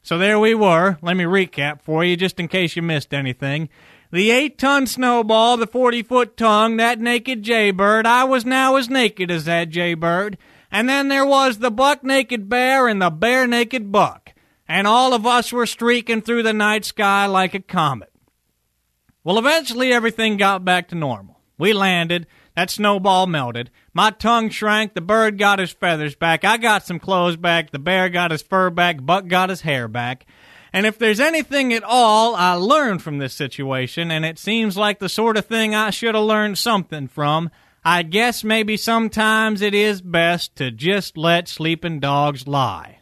So 0.00 0.16
there 0.16 0.38
we 0.38 0.54
were. 0.54 0.98
Let 1.02 1.16
me 1.16 1.24
recap 1.24 1.82
for 1.82 2.02
you, 2.02 2.16
just 2.16 2.40
in 2.40 2.48
case 2.48 2.76
you 2.76 2.82
missed 2.82 3.12
anything. 3.12 3.68
The 4.10 4.30
eight 4.30 4.58
ton 4.58 4.86
snowball, 4.86 5.58
the 5.58 5.66
40 5.66 6.02
foot 6.02 6.36
tongue, 6.36 6.78
that 6.78 7.00
naked 7.00 7.42
jaybird. 7.42 8.06
I 8.06 8.24
was 8.24 8.46
now 8.46 8.76
as 8.76 8.88
naked 8.88 9.30
as 9.30 9.44
that 9.44 9.68
jaybird. 9.68 10.38
And 10.70 10.88
then 10.88 11.08
there 11.08 11.26
was 11.26 11.58
the 11.58 11.70
buck 11.70 12.02
naked 12.02 12.48
bear 12.48 12.88
and 12.88 13.02
the 13.02 13.10
bear 13.10 13.46
naked 13.46 13.92
buck. 13.92 14.32
And 14.66 14.86
all 14.86 15.12
of 15.12 15.26
us 15.26 15.52
were 15.52 15.66
streaking 15.66 16.22
through 16.22 16.42
the 16.42 16.52
night 16.52 16.84
sky 16.84 17.26
like 17.26 17.54
a 17.54 17.60
comet. 17.60 18.13
Well, 19.24 19.38
eventually 19.38 19.92
everything 19.92 20.36
got 20.36 20.64
back 20.64 20.88
to 20.88 20.94
normal. 20.94 21.40
We 21.56 21.72
landed. 21.72 22.26
That 22.54 22.70
snowball 22.70 23.26
melted. 23.26 23.70
My 23.94 24.10
tongue 24.10 24.50
shrank. 24.50 24.94
The 24.94 25.00
bird 25.00 25.38
got 25.38 25.58
his 25.58 25.72
feathers 25.72 26.14
back. 26.14 26.44
I 26.44 26.58
got 26.58 26.86
some 26.86 27.00
clothes 27.00 27.36
back. 27.36 27.70
The 27.70 27.78
bear 27.78 28.08
got 28.10 28.30
his 28.30 28.42
fur 28.42 28.70
back. 28.70 29.04
Buck 29.04 29.26
got 29.26 29.48
his 29.48 29.62
hair 29.62 29.88
back. 29.88 30.26
And 30.72 30.86
if 30.86 30.98
there's 30.98 31.20
anything 31.20 31.72
at 31.72 31.84
all 31.84 32.34
I 32.34 32.54
learned 32.54 33.02
from 33.02 33.18
this 33.18 33.32
situation, 33.32 34.10
and 34.10 34.24
it 34.24 34.38
seems 34.38 34.76
like 34.76 34.98
the 34.98 35.08
sort 35.08 35.36
of 35.36 35.46
thing 35.46 35.74
I 35.74 35.90
should 35.90 36.14
have 36.14 36.24
learned 36.24 36.58
something 36.58 37.08
from, 37.08 37.50
I 37.84 38.02
guess 38.02 38.44
maybe 38.44 38.76
sometimes 38.76 39.62
it 39.62 39.74
is 39.74 40.02
best 40.02 40.56
to 40.56 40.70
just 40.70 41.16
let 41.16 41.48
sleeping 41.48 42.00
dogs 42.00 42.46
lie. 42.48 42.98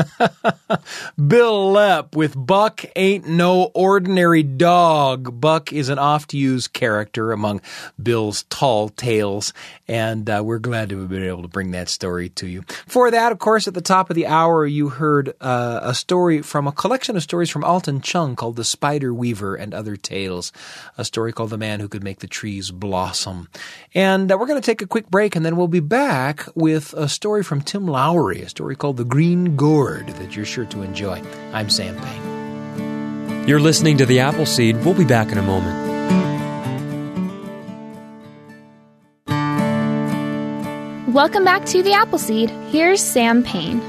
Bil 1.28 1.72
Lepp 1.72 2.14
with 2.14 2.34
Buck 2.36 2.84
Ain't 2.96 3.26
No 3.26 3.70
Ordinary 3.74 4.42
Dog. 4.42 5.40
Buck 5.40 5.72
is 5.72 5.88
an 5.88 5.98
oft 5.98 6.34
used 6.34 6.72
character 6.72 7.32
among 7.32 7.60
Bil's 8.02 8.44
tall 8.44 8.88
tales, 8.88 9.52
and 9.88 10.28
uh, 10.28 10.42
we're 10.44 10.58
glad 10.58 10.88
to 10.90 11.00
have 11.00 11.08
been 11.08 11.24
able 11.24 11.42
to 11.42 11.48
bring 11.48 11.72
that 11.72 11.88
story 11.88 12.28
to 12.30 12.46
you. 12.46 12.62
For 12.86 13.10
that, 13.10 13.32
of 13.32 13.38
course, 13.38 13.68
at 13.68 13.74
the 13.74 13.80
top 13.80 14.10
of 14.10 14.16
the 14.16 14.26
hour, 14.26 14.66
you 14.66 14.88
heard 14.88 15.34
uh, 15.40 15.80
a 15.82 15.94
story 15.94 16.42
from 16.42 16.66
a 16.66 16.72
collection 16.72 17.16
of 17.16 17.22
stories 17.22 17.50
from 17.50 17.64
Alton 17.64 18.00
Chung 18.00 18.36
called 18.36 18.56
The 18.56 18.64
Spider 18.64 19.12
Weaver 19.12 19.56
and 19.56 19.74
Other 19.74 19.96
Tales, 19.96 20.52
a 20.96 21.04
story 21.04 21.32
called 21.32 21.50
The 21.50 21.58
Man 21.58 21.80
Who 21.80 21.88
Could 21.88 22.04
Make 22.04 22.20
the 22.20 22.26
Trees 22.26 22.70
Blossom. 22.70 23.48
And 23.94 24.30
uh, 24.30 24.38
we're 24.38 24.46
going 24.46 24.60
to 24.60 24.66
take 24.66 24.82
a 24.82 24.86
quick 24.86 25.10
break, 25.10 25.36
and 25.36 25.44
then 25.44 25.56
we'll 25.56 25.68
be 25.68 25.80
back 25.80 26.46
with 26.54 26.92
a 26.94 27.08
story 27.08 27.42
from 27.42 27.60
Tim 27.60 27.86
Lowry, 27.86 28.42
a 28.42 28.48
story 28.48 28.76
called 28.76 28.96
The 28.96 29.04
Green 29.04 29.56
Gourd 29.90 30.06
that 30.06 30.36
you're 30.36 30.44
sure 30.44 30.66
to 30.66 30.82
enjoy. 30.82 31.20
I'm 31.52 31.68
Sam 31.68 31.96
Payne. 31.96 33.48
You're 33.48 33.58
listening 33.58 33.96
to 33.98 34.06
The 34.06 34.20
Appleseed. 34.20 34.84
We'll 34.84 34.94
be 34.94 35.04
back 35.04 35.32
in 35.32 35.38
a 35.38 35.42
moment. 35.42 35.90
Welcome 41.12 41.44
back 41.44 41.64
to 41.66 41.82
The 41.82 41.92
Appleseed. 41.92 42.50
Here's 42.70 43.02
Sam 43.02 43.42
Payne. 43.42 43.80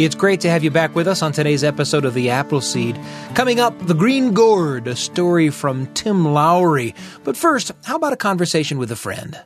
It's 0.00 0.16
great 0.16 0.40
to 0.40 0.50
have 0.50 0.64
you 0.64 0.72
back 0.72 0.96
with 0.96 1.06
us 1.06 1.22
on 1.22 1.30
today's 1.30 1.62
episode 1.62 2.04
of 2.04 2.14
The 2.14 2.30
Appleseed. 2.30 2.98
Coming 3.34 3.60
up, 3.60 3.78
The 3.86 3.94
Green 3.94 4.34
Gourd, 4.34 4.88
a 4.88 4.96
story 4.96 5.50
from 5.50 5.86
Tim 5.94 6.24
Lowry. 6.24 6.96
But 7.22 7.36
first, 7.36 7.70
how 7.84 7.94
about 7.94 8.12
a 8.12 8.16
conversation 8.16 8.76
with 8.76 8.90
a 8.90 8.96
friend? 8.96 9.40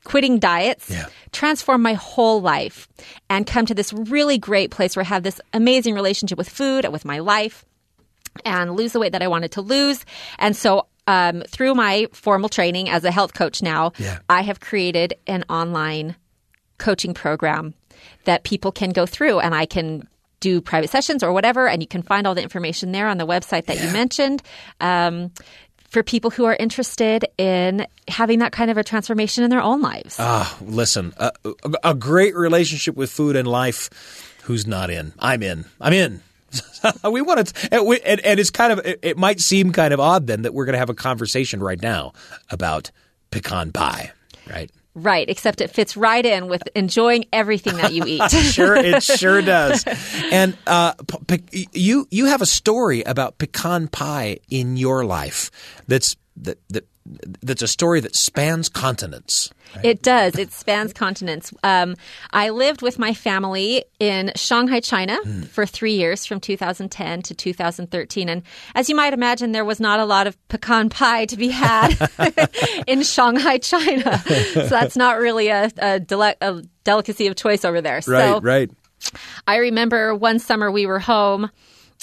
quitting 0.05 0.39
diets, 0.39 0.89
yeah. 0.89 1.07
transform 1.33 1.81
my 1.81 1.93
whole 1.93 2.41
life, 2.41 2.87
and 3.29 3.45
come 3.45 3.65
to 3.65 3.73
this 3.73 3.91
really 3.91 4.37
great 4.37 4.71
place 4.71 4.95
where 4.95 5.03
I 5.03 5.07
have 5.07 5.23
this 5.23 5.41
amazing 5.51 5.93
relationship 5.93 6.37
with 6.37 6.47
food 6.47 6.85
and 6.85 6.93
with 6.93 7.03
my 7.03 7.19
life, 7.19 7.65
and 8.45 8.75
lose 8.75 8.93
the 8.93 8.99
weight 8.99 9.11
that 9.11 9.21
I 9.21 9.27
wanted 9.27 9.51
to 9.53 9.61
lose. 9.61 10.05
And 10.39 10.55
so, 10.55 10.87
um, 11.07 11.43
through 11.47 11.75
my 11.75 12.07
formal 12.13 12.49
training 12.49 12.89
as 12.89 13.03
a 13.03 13.11
health 13.11 13.33
coach 13.33 13.61
now, 13.61 13.91
yeah. 13.97 14.19
I 14.29 14.41
have 14.41 14.61
created 14.61 15.15
an 15.27 15.43
online 15.49 16.15
coaching 16.77 17.13
program 17.13 17.73
that 18.23 18.43
people 18.43 18.71
can 18.71 18.91
go 18.91 19.05
through, 19.05 19.39
and 19.39 19.53
I 19.53 19.65
can 19.65 20.07
do 20.39 20.61
private 20.61 20.89
sessions 20.89 21.23
or 21.23 21.33
whatever, 21.33 21.67
and 21.67 21.81
you 21.81 21.87
can 21.87 22.03
find 22.03 22.27
all 22.27 22.35
the 22.35 22.43
information 22.43 22.91
there 22.91 23.07
on 23.07 23.17
the 23.17 23.25
website 23.25 23.65
that 23.65 23.77
yeah. 23.77 23.87
you 23.87 23.93
mentioned. 23.93 24.43
Um, 24.79 25.31
for 25.95 26.03
people 26.03 26.29
who 26.29 26.43
are 26.43 26.57
interested 26.59 27.23
in 27.37 27.87
having 28.09 28.39
that 28.39 28.51
kind 28.51 28.69
of 28.69 28.75
a 28.75 28.83
transformation 28.83 29.45
in 29.45 29.49
their 29.49 29.61
own 29.61 29.81
lives. 29.81 30.17
Ah, 30.19 30.57
listen, 30.59 31.13
a, 31.15 31.31
a 31.85 31.93
great 31.93 32.35
relationship 32.35 32.97
with 32.97 33.09
food 33.09 33.37
and 33.37 33.47
life. 33.47 34.35
Who's 34.43 34.67
not 34.67 34.89
in? 34.89 35.13
I'm 35.19 35.41
in. 35.41 35.63
I'm 35.79 35.93
in. 35.93 36.21
we 37.09 37.21
want 37.21 37.47
to, 37.47 37.69
and, 37.71 37.87
we, 37.87 38.01
and, 38.01 38.19
and, 38.25 38.41
it's 38.41 38.49
kind 38.49 38.73
of, 38.73 38.85
it, 38.85 38.99
it 39.03 39.17
might 39.17 39.39
seem 39.39 39.71
kind 39.71 39.93
of 39.93 40.01
odd 40.01 40.27
then 40.27 40.41
that 40.41 40.53
we're 40.53 40.65
going 40.65 40.73
to 40.73 40.79
have 40.79 40.89
a 40.89 40.93
conversation 40.93 41.63
right 41.63 41.81
now 41.81 42.11
about 42.49 42.91
pecan 43.31 43.71
pie, 43.71 44.11
right? 44.51 44.69
Right, 44.97 45.29
except 45.29 45.59
it 45.59 45.71
fits 45.71 45.97
right 45.97 46.25
in 46.25 46.47
with 46.47 46.63
enjoying 46.73 47.25
everything 47.33 47.75
that 47.77 47.91
you 47.91 48.03
eat. 48.07 48.31
sure, 48.31 48.77
it 48.77 49.03
sure 49.03 49.41
does. 49.41 49.83
And 50.31 50.57
uh, 50.65 50.93
pe- 51.27 51.67
you 51.73 52.07
you 52.11 52.25
have 52.27 52.41
a 52.41 52.45
story 52.45 53.03
about 53.03 53.37
pecan 53.37 53.89
pie 53.89 54.37
in 54.49 54.77
your 54.77 55.03
life 55.03 55.51
that's 55.87 56.15
that 56.37 56.57
that 56.69 56.87
that's 57.41 57.61
a 57.61 57.67
story 57.67 57.99
that 57.99 58.15
spans 58.15 58.67
continents. 58.67 59.51
Right? 59.75 59.85
It 59.85 60.01
does. 60.01 60.37
It 60.39 60.51
spans 60.51 60.91
continents. 60.93 61.53
Um, 61.63 61.95
I 62.31 62.49
lived 62.49 62.81
with 62.81 62.97
my 62.97 63.13
family 63.13 63.85
in 63.99 64.31
Shanghai, 64.35 64.79
China 64.79 65.17
Hmm. 65.23 65.43
for 65.43 65.65
three 65.65 65.93
years 65.93 66.25
from 66.25 66.39
2010 66.39 67.21
to 67.23 67.35
2013. 67.35 68.27
And 68.29 68.41
as 68.73 68.89
you 68.89 68.95
might 68.95 69.13
imagine, 69.13 69.51
there 69.51 69.65
was 69.65 69.79
not 69.79 69.99
a 69.99 70.05
lot 70.05 70.25
of 70.27 70.35
pecan 70.47 70.89
pie 70.89 71.25
to 71.25 71.37
be 71.37 71.49
had 71.49 71.93
in 72.87 73.03
Shanghai, 73.03 73.57
China. 73.59 74.17
so 74.53 74.67
that's 74.67 74.95
not 74.97 75.19
really 75.19 75.49
a, 75.49 75.69
a, 75.77 75.99
dele- 75.99 76.35
a 76.41 76.63
delicacy 76.83 77.27
of 77.27 77.35
choice 77.35 77.63
over 77.65 77.81
there. 77.81 77.95
Right, 77.95 78.03
so 78.33 78.39
right. 78.41 78.71
I 79.45 79.57
remember 79.57 80.15
one 80.15 80.39
summer 80.39 80.71
we 80.71 80.85
were 80.87 80.99
home. 80.99 81.51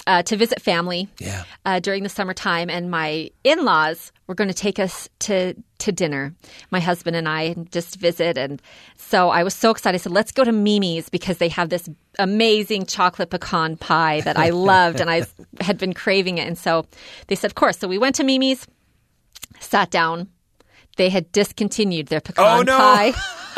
Uh, 0.05 0.21
to 0.21 0.37
visit 0.37 0.61
family 0.61 1.09
yeah. 1.21 1.45
uh, 1.65 1.79
during 1.79 2.03
the 2.03 2.09
summertime, 2.09 2.69
and 2.69 2.91
my 2.91 3.31
in-laws 3.45 4.11
were 4.27 4.35
going 4.35 4.49
to 4.49 4.55
take 4.55 4.81
us 4.81 5.09
to 5.21 5.55
to 5.79 5.93
dinner. 5.93 6.35
My 6.73 6.81
husband 6.81 7.15
and 7.15 7.29
I 7.29 7.55
just 7.71 7.97
visit, 7.97 8.37
and 8.37 8.61
so 8.97 9.31
I 9.31 9.45
was 9.45 9.55
so 9.55 9.71
excited. 9.71 9.95
I 9.95 10.03
said, 10.03 10.11
"Let's 10.11 10.33
go 10.33 10.43
to 10.43 10.51
Mimi's 10.51 11.09
because 11.09 11.39
they 11.39 11.49
have 11.51 11.69
this 11.69 11.89
amazing 12.19 12.87
chocolate 12.87 13.31
pecan 13.31 13.77
pie 13.77 14.23
that 14.23 14.37
I 14.37 14.51
loved, 14.73 15.01
and 15.01 15.09
I 15.09 15.25
had 15.61 15.79
been 15.79 15.93
craving 15.93 16.39
it." 16.39 16.49
And 16.49 16.59
so 16.59 16.85
they 17.29 17.37
said, 17.37 17.53
"Of 17.53 17.55
course." 17.55 17.79
So 17.79 17.87
we 17.87 17.99
went 17.99 18.17
to 18.17 18.25
Mimi's, 18.25 18.67
sat 19.61 19.91
down. 19.91 20.29
They 20.97 21.09
had 21.09 21.31
discontinued 21.33 22.09
their 22.09 22.21
pecan 22.21 22.61
oh, 22.61 22.63
no. 22.63 22.77
pie. 22.77 23.13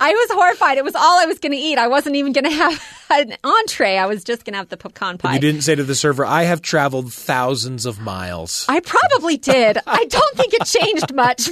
I 0.00 0.10
was 0.10 0.30
horrified. 0.32 0.78
It 0.78 0.84
was 0.84 0.94
all 0.94 1.18
I 1.20 1.26
was 1.26 1.38
going 1.38 1.52
to 1.52 1.58
eat. 1.58 1.78
I 1.78 1.88
wasn't 1.88 2.16
even 2.16 2.32
going 2.32 2.44
to 2.44 2.50
have 2.50 2.82
an 3.10 3.36
entree. 3.44 3.96
I 3.96 4.06
was 4.06 4.24
just 4.24 4.44
going 4.44 4.52
to 4.54 4.58
have 4.58 4.68
the 4.68 4.76
pecan 4.76 5.18
pie. 5.18 5.34
You 5.34 5.40
didn't 5.40 5.62
say 5.62 5.74
to 5.74 5.84
the 5.84 5.94
server, 5.94 6.24
I 6.24 6.44
have 6.44 6.62
traveled 6.62 7.12
thousands 7.12 7.86
of 7.86 8.00
miles. 8.00 8.64
I 8.68 8.80
probably 8.80 9.36
did. 9.36 9.78
I 9.86 10.04
don't 10.04 10.36
think 10.36 10.54
it 10.54 10.64
changed 10.64 11.14
much. 11.14 11.48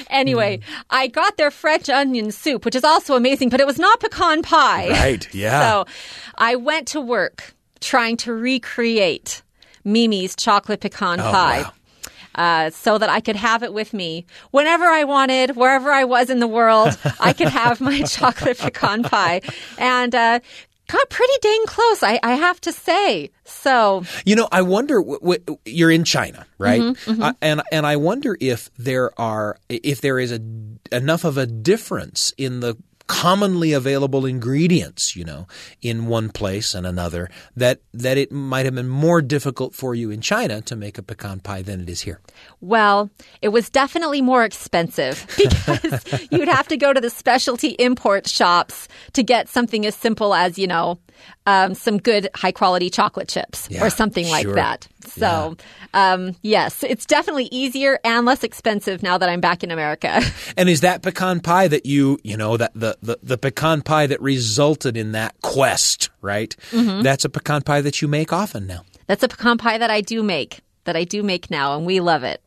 anyway, 0.10 0.60
Hmm. 0.60 0.80
I 0.90 1.06
got 1.06 1.36
their 1.36 1.50
French 1.50 1.88
onion 1.88 2.32
soup, 2.32 2.64
which 2.64 2.74
is 2.74 2.84
also 2.84 3.16
amazing, 3.16 3.48
but 3.48 3.60
it 3.60 3.66
was 3.66 3.78
not 3.78 4.00
pecan 4.00 4.42
pie. 4.42 4.90
Right, 4.90 5.34
yeah. 5.34 5.60
So 5.60 5.86
I 6.36 6.56
went 6.56 6.88
to 6.88 7.00
work 7.00 7.54
trying 7.80 8.16
to 8.18 8.32
recreate 8.32 9.42
Mimi's 9.84 10.36
chocolate 10.36 10.80
pecan 10.80 11.20
oh, 11.20 11.30
pie. 11.30 11.62
Wow. 11.62 11.72
Uh, 12.34 12.70
so 12.70 12.96
that 12.96 13.10
I 13.10 13.20
could 13.20 13.36
have 13.36 13.62
it 13.62 13.72
with 13.72 13.92
me 13.92 14.24
whenever 14.52 14.84
I 14.84 15.04
wanted, 15.04 15.56
wherever 15.56 15.90
I 15.90 16.04
was 16.04 16.30
in 16.30 16.38
the 16.38 16.46
world. 16.46 16.96
I 17.20 17.32
could 17.32 17.48
have 17.48 17.80
my 17.80 18.02
chocolate 18.06 18.58
pecan 18.58 19.02
pie, 19.02 19.40
and 19.78 20.14
uh, 20.14 20.40
got 20.90 21.08
pretty 21.10 21.32
dang 21.40 21.64
close. 21.66 22.02
I, 22.02 22.20
I, 22.22 22.34
have 22.34 22.60
to 22.62 22.72
say. 22.72 23.30
So 23.44 24.04
you 24.24 24.36
know, 24.36 24.48
I 24.52 24.62
wonder. 24.62 25.00
W- 25.00 25.18
w- 25.20 25.58
you're 25.64 25.90
in 25.90 26.04
China, 26.04 26.46
right? 26.58 26.80
Mm-hmm, 26.80 27.10
mm-hmm. 27.10 27.22
Uh, 27.22 27.32
and 27.40 27.62
and 27.72 27.86
I 27.86 27.96
wonder 27.96 28.36
if 28.40 28.70
there 28.78 29.18
are 29.18 29.58
if 29.68 30.00
there 30.00 30.18
is 30.18 30.32
a 30.32 30.40
enough 30.92 31.24
of 31.24 31.36
a 31.36 31.46
difference 31.46 32.32
in 32.36 32.60
the 32.60 32.76
commonly 33.10 33.72
available 33.72 34.24
ingredients, 34.24 35.16
you 35.16 35.24
know, 35.24 35.48
in 35.82 36.06
one 36.06 36.30
place 36.30 36.74
and 36.76 36.86
another, 36.86 37.28
that 37.56 37.80
that 37.92 38.16
it 38.16 38.30
might 38.30 38.64
have 38.66 38.76
been 38.76 38.88
more 38.88 39.20
difficult 39.20 39.74
for 39.74 39.96
you 39.96 40.12
in 40.12 40.20
China 40.20 40.60
to 40.62 40.76
make 40.76 40.96
a 40.96 41.02
pecan 41.02 41.40
pie 41.40 41.60
than 41.60 41.80
it 41.80 41.90
is 41.90 42.02
here. 42.02 42.20
Well, 42.60 43.10
it 43.42 43.48
was 43.48 43.68
definitely 43.68 44.22
more 44.22 44.44
expensive 44.44 45.26
because 45.36 46.04
you'd 46.30 46.46
have 46.46 46.68
to 46.68 46.76
go 46.76 46.92
to 46.92 47.00
the 47.00 47.10
specialty 47.10 47.70
import 47.80 48.28
shops 48.28 48.86
to 49.14 49.24
get 49.24 49.48
something 49.48 49.84
as 49.84 49.96
simple 49.96 50.32
as, 50.32 50.56
you 50.56 50.68
know, 50.68 51.00
um, 51.46 51.74
some 51.74 51.98
good 51.98 52.28
high 52.34 52.52
quality 52.52 52.90
chocolate 52.90 53.28
chips 53.28 53.68
yeah, 53.70 53.84
or 53.84 53.90
something 53.90 54.28
like 54.28 54.46
that. 54.48 54.86
So, 55.06 55.56
yeah. 55.94 56.12
um, 56.12 56.36
yes, 56.42 56.82
it's 56.82 57.06
definitely 57.06 57.48
easier 57.50 57.98
and 58.04 58.26
less 58.26 58.44
expensive 58.44 59.02
now 59.02 59.18
that 59.18 59.28
I'm 59.28 59.40
back 59.40 59.64
in 59.64 59.70
America. 59.70 60.20
And 60.56 60.68
is 60.68 60.80
that 60.82 61.02
pecan 61.02 61.40
pie 61.40 61.68
that 61.68 61.86
you, 61.86 62.18
you 62.22 62.36
know, 62.36 62.56
that 62.56 62.72
the, 62.74 62.96
the, 63.00 63.18
the 63.22 63.38
pecan 63.38 63.82
pie 63.82 64.06
that 64.06 64.20
resulted 64.20 64.96
in 64.96 65.12
that 65.12 65.34
quest, 65.42 66.10
right? 66.20 66.54
Mm-hmm. 66.70 67.02
That's 67.02 67.24
a 67.24 67.28
pecan 67.28 67.62
pie 67.62 67.80
that 67.80 68.02
you 68.02 68.08
make 68.08 68.32
often 68.32 68.66
now. 68.66 68.82
That's 69.06 69.22
a 69.22 69.28
pecan 69.28 69.58
pie 69.58 69.78
that 69.78 69.90
I 69.90 70.00
do 70.00 70.22
make, 70.22 70.60
that 70.84 70.96
I 70.96 71.04
do 71.04 71.22
make 71.22 71.50
now, 71.50 71.76
and 71.76 71.86
we 71.86 72.00
love 72.00 72.24
it. 72.24 72.42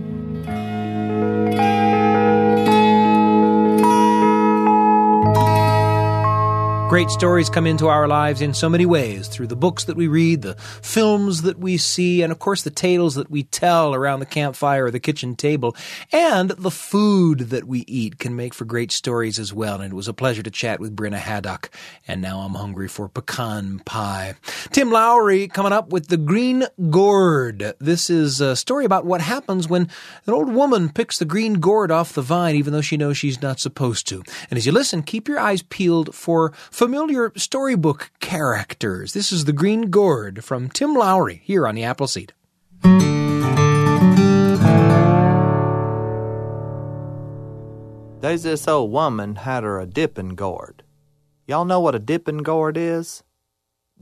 Great 6.92 7.08
stories 7.08 7.48
come 7.48 7.66
into 7.66 7.88
our 7.88 8.06
lives 8.06 8.42
in 8.42 8.52
so 8.52 8.68
many 8.68 8.84
ways 8.84 9.26
through 9.26 9.46
the 9.46 9.56
books 9.56 9.84
that 9.84 9.96
we 9.96 10.08
read, 10.08 10.42
the 10.42 10.56
films 10.56 11.40
that 11.40 11.58
we 11.58 11.78
see, 11.78 12.20
and 12.20 12.30
of 12.30 12.38
course 12.38 12.64
the 12.64 12.70
tales 12.70 13.14
that 13.14 13.30
we 13.30 13.44
tell 13.44 13.94
around 13.94 14.20
the 14.20 14.26
campfire 14.26 14.84
or 14.84 14.90
the 14.90 15.00
kitchen 15.00 15.34
table. 15.34 15.74
And 16.12 16.50
the 16.50 16.70
food 16.70 17.48
that 17.48 17.66
we 17.66 17.86
eat 17.88 18.18
can 18.18 18.36
make 18.36 18.52
for 18.52 18.66
great 18.66 18.92
stories 18.92 19.38
as 19.38 19.54
well. 19.54 19.80
And 19.80 19.90
it 19.90 19.96
was 19.96 20.06
a 20.06 20.12
pleasure 20.12 20.42
to 20.42 20.50
chat 20.50 20.80
with 20.80 20.94
Brynna 20.94 21.16
Haddock. 21.16 21.70
And 22.06 22.20
now 22.20 22.40
I'm 22.40 22.52
hungry 22.52 22.88
for 22.88 23.08
pecan 23.08 23.78
pie. 23.86 24.34
Tim 24.70 24.90
Lowry 24.90 25.48
coming 25.48 25.72
up 25.72 25.88
with 25.88 26.08
The 26.08 26.18
Green 26.18 26.66
Gourd. 26.90 27.72
This 27.78 28.10
is 28.10 28.42
a 28.42 28.54
story 28.54 28.84
about 28.84 29.06
what 29.06 29.22
happens 29.22 29.66
when 29.66 29.88
an 30.26 30.34
old 30.34 30.52
woman 30.52 30.90
picks 30.90 31.18
the 31.18 31.24
green 31.24 31.54
gourd 31.54 31.90
off 31.90 32.12
the 32.12 32.20
vine 32.20 32.54
even 32.54 32.74
though 32.74 32.82
she 32.82 32.98
knows 32.98 33.16
she's 33.16 33.40
not 33.40 33.60
supposed 33.60 34.06
to. 34.08 34.22
And 34.50 34.58
as 34.58 34.66
you 34.66 34.72
listen, 34.72 35.02
keep 35.02 35.26
your 35.26 35.38
eyes 35.38 35.62
peeled 35.62 36.14
for 36.14 36.52
familiar 36.82 37.30
storybook 37.36 38.10
characters. 38.18 39.12
This 39.12 39.30
is 39.30 39.44
The 39.44 39.52
Green 39.52 39.82
Gourd 39.82 40.42
from 40.42 40.68
Tim 40.68 40.94
Lowry 40.94 41.40
here 41.44 41.64
on 41.64 41.76
the 41.76 41.84
Appleseed. 41.84 42.32
There's 48.20 48.42
this 48.42 48.66
old 48.66 48.90
woman 48.90 49.36
had 49.36 49.62
her 49.62 49.78
a 49.78 49.86
dipping 49.86 50.30
gourd. 50.30 50.82
Y'all 51.46 51.64
know 51.64 51.78
what 51.78 51.94
a 51.94 52.00
dipping 52.00 52.38
gourd 52.38 52.76
is? 52.76 53.22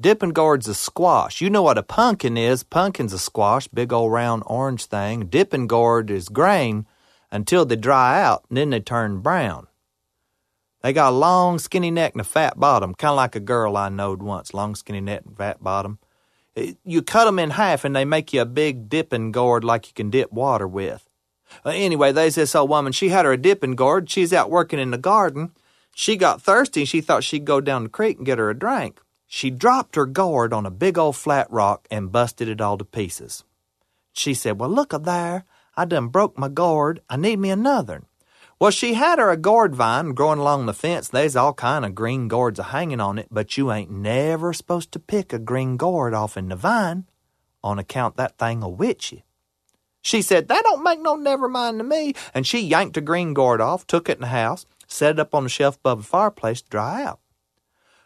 Dipping 0.01 0.33
gourd's 0.33 0.67
a 0.67 0.73
squash. 0.75 1.43
You 1.43 1.51
know 1.51 1.61
what 1.61 1.77
a 1.77 1.83
pumpkin 1.83 2.39
is. 2.39 2.63
Pumpkin's 2.63 3.13
a 3.13 3.19
squash, 3.19 3.69
big 3.69 3.93
old 3.93 4.11
round 4.11 4.43
orange 4.47 4.87
thing. 4.87 5.27
Dipping 5.27 5.67
gourd 5.67 6.11
is 6.11 6.31
grain 6.31 6.87
until 7.31 7.67
they 7.67 7.77
dry 7.77 8.23
out, 8.23 8.47
and 8.49 8.57
then 8.57 8.71
they 8.71 8.81
turn 8.81 9.21
brown. 9.21 9.67
They 10.83 10.93
got 10.93 11.13
a 11.13 11.17
long, 11.17 11.59
skinny 11.59 11.91
neck 11.91 12.13
and 12.13 12.21
a 12.21 12.25
fat 12.25 12.59
bottom, 12.59 12.95
kind 12.95 13.11
of 13.11 13.17
like 13.17 13.37
a 13.37 13.41
girl 13.41 13.77
I 13.77 13.89
knowed 13.91 14.23
once. 14.23 14.55
Long, 14.55 14.75
skinny 14.75 15.01
neck 15.01 15.23
and 15.27 15.37
fat 15.37 15.63
bottom. 15.63 15.99
You 16.85 17.03
cut 17.03 17.29
'em 17.29 17.39
in 17.39 17.51
half 17.51 17.85
and 17.85 17.95
they 17.95 18.05
make 18.05 18.33
you 18.33 18.41
a 18.43 18.47
big 18.47 18.89
dipping 18.89 19.31
gourd 19.31 19.63
like 19.63 19.87
you 19.87 19.95
can 19.95 20.11
dip 20.11 20.33
water 20.33 20.67
with. 20.67 21.09
Uh, 21.65 21.71
anyway, 21.71 22.13
there's 22.13 22.37
this 22.37 22.55
old 22.55 22.71
woman. 22.71 22.93
She 22.93 23.11
had 23.11 23.25
her 23.25 23.33
a 23.33 23.37
dipping 23.37 23.77
gourd. 23.77 24.09
She's 24.09 24.33
out 24.33 24.51
working 24.51 24.79
in 24.79 24.91
the 24.91 24.99
garden. 24.99 25.53
She 25.95 26.17
got 26.17 26.43
thirsty 26.43 26.81
and 26.81 26.89
she 26.89 27.01
thought 27.01 27.25
she'd 27.25 27.45
go 27.45 27.61
down 27.61 27.85
the 27.85 27.89
creek 27.89 28.19
and 28.19 28.27
get 28.27 28.39
her 28.39 28.51
a 28.51 28.59
drink. 28.59 29.01
She 29.27 29.51
dropped 29.51 29.97
her 29.97 30.07
gourd 30.07 30.53
on 30.53 30.67
a 30.67 30.71
big 30.71 30.99
old 30.99 31.17
flat 31.17 31.47
rock 31.51 31.87
and 31.91 32.13
busted 32.13 32.49
it 32.49 32.61
all 32.61 32.79
to 32.79 32.85
pieces. 32.85 33.45
She 34.13 34.35
said, 34.35 34.59
Well, 34.59 34.71
look 34.71 34.93
a 34.93 34.99
there. 34.99 35.45
I 35.77 35.85
done 35.85 36.09
broke 36.09 36.39
my 36.39 36.49
gourd. 36.49 37.01
I 37.09 37.17
need 37.17 37.39
me 37.39 37.51
another. 37.51 38.03
Well, 38.61 38.71
she 38.71 38.93
had 38.93 39.19
her 39.19 39.31
a 39.31 39.39
gourd 39.39 39.75
vine 39.75 40.13
growing 40.13 40.39
along 40.39 40.67
the 40.67 40.75
fence. 40.75 41.09
There's 41.09 41.35
all 41.35 41.55
kind 41.55 41.83
of 41.83 41.95
green 41.95 42.29
gourds 42.29 42.59
a 42.59 42.65
hanging 42.65 43.01
on 43.01 43.19
it, 43.19 43.29
but 43.31 43.57
you 43.57 43.73
ain't 43.73 43.91
never 43.91 44.53
supposed 44.53 44.93
to 44.93 44.99
pick 44.99 45.33
a 45.33 45.39
green 45.39 45.79
gourd 45.79 46.13
off 46.13 46.37
in 46.37 46.51
the 46.51 46.57
vine 46.57 47.07
on 47.65 47.79
account 47.79 48.19
that 48.19 48.37
thing'll 48.37 48.75
witch 48.75 49.13
you. 49.13 49.23
She 50.03 50.21
said, 50.21 50.49
That 50.49 50.63
don't 50.63 50.85
make 50.85 51.01
no 51.01 51.17
never 51.17 51.49
mind 51.49 51.79
to 51.79 51.85
me. 51.85 52.13
And 52.35 52.47
she 52.47 52.61
yanked 52.61 52.99
a 52.99 53.01
green 53.01 53.33
gourd 53.33 53.63
off, 53.63 53.87
took 53.87 54.11
it 54.11 54.19
in 54.19 54.21
the 54.21 54.27
house, 54.27 54.67
set 54.87 55.13
it 55.13 55.21
up 55.21 55.35
on 55.35 55.45
the 55.45 55.49
shelf 55.49 55.77
above 55.77 56.03
the 56.03 56.09
fireplace 56.09 56.61
to 56.61 56.69
dry 56.69 57.03
out. 57.03 57.21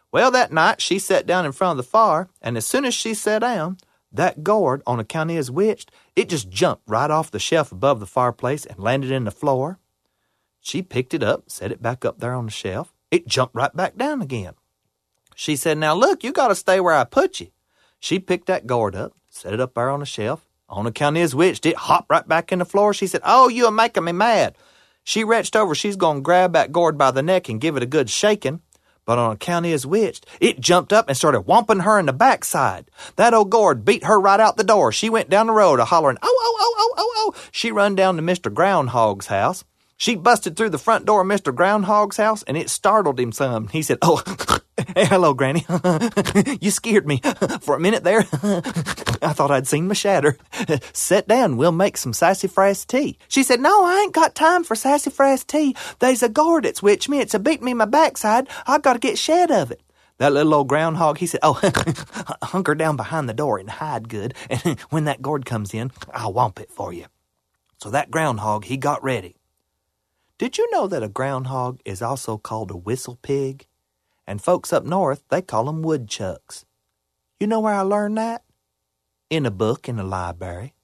Well, 0.09 0.31
that 0.31 0.53
night 0.53 0.81
she 0.81 0.99
sat 0.99 1.27
down 1.27 1.45
in 1.45 1.51
front 1.51 1.77
of 1.77 1.85
the 1.85 1.91
fire, 1.91 2.29
and 2.41 2.55
as 2.55 2.65
soon 2.65 2.85
as 2.85 2.93
she 2.93 3.13
sat 3.13 3.39
down, 3.39 3.77
that 4.09 4.41
gourd, 4.41 4.81
on 4.87 5.01
account 5.01 5.31
of 5.31 5.35
his 5.35 5.51
witched, 5.51 5.91
it 6.15 6.29
just 6.29 6.49
jumped 6.49 6.83
right 6.87 7.11
off 7.11 7.29
the 7.29 7.39
shelf 7.39 7.73
above 7.73 7.99
the 7.99 8.05
fireplace 8.05 8.65
and 8.65 8.79
landed 8.79 9.11
in 9.11 9.25
the 9.25 9.31
floor. 9.31 9.79
She 10.65 10.81
picked 10.81 11.13
it 11.13 11.21
up, 11.21 11.43
set 11.45 11.71
it 11.71 11.79
back 11.79 12.03
up 12.05 12.19
there 12.19 12.33
on 12.33 12.45
the 12.45 12.51
shelf. 12.51 12.91
It 13.11 13.27
jumped 13.27 13.53
right 13.53 13.73
back 13.75 13.97
down 13.97 14.23
again. 14.23 14.53
She 15.35 15.55
said, 15.55 15.77
Now 15.77 15.93
look, 15.93 16.23
you 16.23 16.31
got 16.31 16.47
to 16.47 16.55
stay 16.55 16.79
where 16.79 16.95
I 16.95 17.03
put 17.03 17.39
you. 17.39 17.49
She 17.99 18.17
picked 18.17 18.47
that 18.47 18.65
gourd 18.65 18.95
up, 18.95 19.13
set 19.29 19.53
it 19.53 19.61
up 19.61 19.75
there 19.75 19.91
on 19.91 19.99
the 19.99 20.07
shelf. 20.07 20.47
On 20.67 20.87
account 20.87 21.17
of 21.17 21.21
his 21.21 21.35
witched, 21.35 21.67
it 21.67 21.75
hopped 21.75 22.09
right 22.09 22.27
back 22.27 22.51
in 22.51 22.57
the 22.57 22.65
floor. 22.65 22.95
She 22.95 23.05
said, 23.05 23.21
Oh, 23.23 23.47
you 23.47 23.67
are 23.67 23.71
making 23.71 24.05
me 24.05 24.11
mad. 24.11 24.55
She 25.03 25.23
reached 25.23 25.55
over, 25.55 25.75
she's 25.75 25.97
going 25.97 26.17
to 26.17 26.21
grab 26.23 26.53
that 26.53 26.71
gourd 26.71 26.97
by 26.97 27.11
the 27.11 27.21
neck 27.21 27.47
and 27.47 27.61
give 27.61 27.77
it 27.77 27.83
a 27.83 27.85
good 27.85 28.09
shaking. 28.09 28.61
But 29.05 29.19
on 29.19 29.33
account 29.33 29.67
of 29.67 29.71
his 29.71 29.85
witched, 29.85 30.25
it 30.39 30.59
jumped 30.59 30.91
up 30.91 31.07
and 31.07 31.15
started 31.15 31.41
whomping 31.41 31.83
her 31.83 31.99
in 31.99 32.07
the 32.07 32.13
backside. 32.13 32.89
That 33.17 33.35
old 33.35 33.51
gourd 33.51 33.85
beat 33.85 34.05
her 34.05 34.19
right 34.19 34.39
out 34.39 34.57
the 34.57 34.63
door. 34.63 34.91
She 34.91 35.11
went 35.11 35.29
down 35.29 35.45
the 35.45 35.53
road 35.53 35.79
a 35.79 35.85
hollering, 35.85 36.17
oh, 36.23 36.27
oh, 36.27 36.57
oh, 36.59 36.75
oh, 36.79 36.93
oh, 36.97 37.13
oh. 37.17 37.41
She 37.51 37.71
run 37.71 37.93
down 37.93 38.15
to 38.15 38.23
Mr. 38.23 38.51
Groundhog's 38.51 39.27
house. 39.27 39.63
She 39.97 40.15
busted 40.15 40.55
through 40.57 40.71
the 40.71 40.77
front 40.77 41.05
door 41.05 41.21
of 41.21 41.27
Mr. 41.27 41.55
Groundhog's 41.55 42.17
house 42.17 42.43
and 42.43 42.57
it 42.57 42.69
startled 42.69 43.19
him 43.19 43.31
some. 43.31 43.69
He 43.69 43.81
said, 43.81 43.97
Oh, 44.01 44.21
hey, 44.95 45.05
hello, 45.05 45.33
Granny. 45.33 45.65
you 46.61 46.69
scared 46.69 47.07
me 47.07 47.21
for 47.61 47.75
a 47.75 47.79
minute 47.79 48.03
there. 48.03 48.19
I 48.19 49.31
thought 49.33 49.51
I'd 49.51 49.67
seen 49.67 49.87
my 49.87 49.93
shatter. 49.93 50.37
Sit 50.91 51.27
down, 51.27 51.55
we'll 51.55 51.71
make 51.71 51.95
some 51.95 52.11
sassafras 52.11 52.85
tea. 52.85 53.17
She 53.29 53.41
said, 53.41 53.61
No, 53.61 53.85
I 53.85 54.01
ain't 54.01 54.13
got 54.13 54.35
time 54.35 54.65
for 54.65 54.75
sassafras 54.75 55.45
tea. 55.45 55.75
There's 55.99 56.23
a 56.23 56.29
gourd 56.29 56.65
that's 56.65 56.83
witched 56.83 57.09
me. 57.09 57.19
It's 57.19 57.33
a 57.33 57.39
beat 57.39 57.63
me 57.63 57.71
in 57.71 57.77
my 57.77 57.85
backside. 57.85 58.49
I've 58.67 58.81
got 58.81 58.93
to 58.93 58.99
get 58.99 59.17
shed 59.17 59.49
of 59.49 59.71
it. 59.71 59.81
That 60.17 60.33
little 60.33 60.53
old 60.53 60.67
groundhog, 60.67 61.19
he 61.19 61.27
said, 61.27 61.39
Oh, 61.41 61.59
hunker 62.43 62.75
down 62.75 62.97
behind 62.97 63.29
the 63.29 63.33
door 63.33 63.57
and 63.59 63.69
hide 63.69 64.09
good. 64.09 64.33
And 64.49 64.79
when 64.89 65.05
that 65.05 65.21
gourd 65.21 65.45
comes 65.45 65.73
in, 65.73 65.91
I'll 66.13 66.33
whomp 66.33 66.59
it 66.59 66.71
for 66.71 66.91
you. 66.91 67.05
So 67.77 67.89
that 67.91 68.11
groundhog, 68.11 68.65
he 68.65 68.77
got 68.77 69.03
ready. 69.03 69.35
Did 70.37 70.57
you 70.57 70.69
know 70.71 70.85
that 70.87 71.01
a 71.01 71.07
groundhog 71.07 71.79
is 71.85 72.01
also 72.01 72.37
called 72.37 72.69
a 72.69 72.75
whistle 72.75 73.17
pig? 73.21 73.65
And 74.27 74.41
folks 74.41 74.73
up 74.73 74.83
north, 74.83 75.23
they 75.29 75.41
call 75.41 75.63
them 75.63 75.81
woodchucks. 75.81 76.65
You 77.39 77.47
know 77.47 77.61
where 77.61 77.73
I 77.73 77.81
learned 77.81 78.17
that? 78.17 78.43
In 79.29 79.45
a 79.45 79.51
book 79.51 79.87
in 79.87 79.95
the 79.95 80.03
library. 80.03 80.74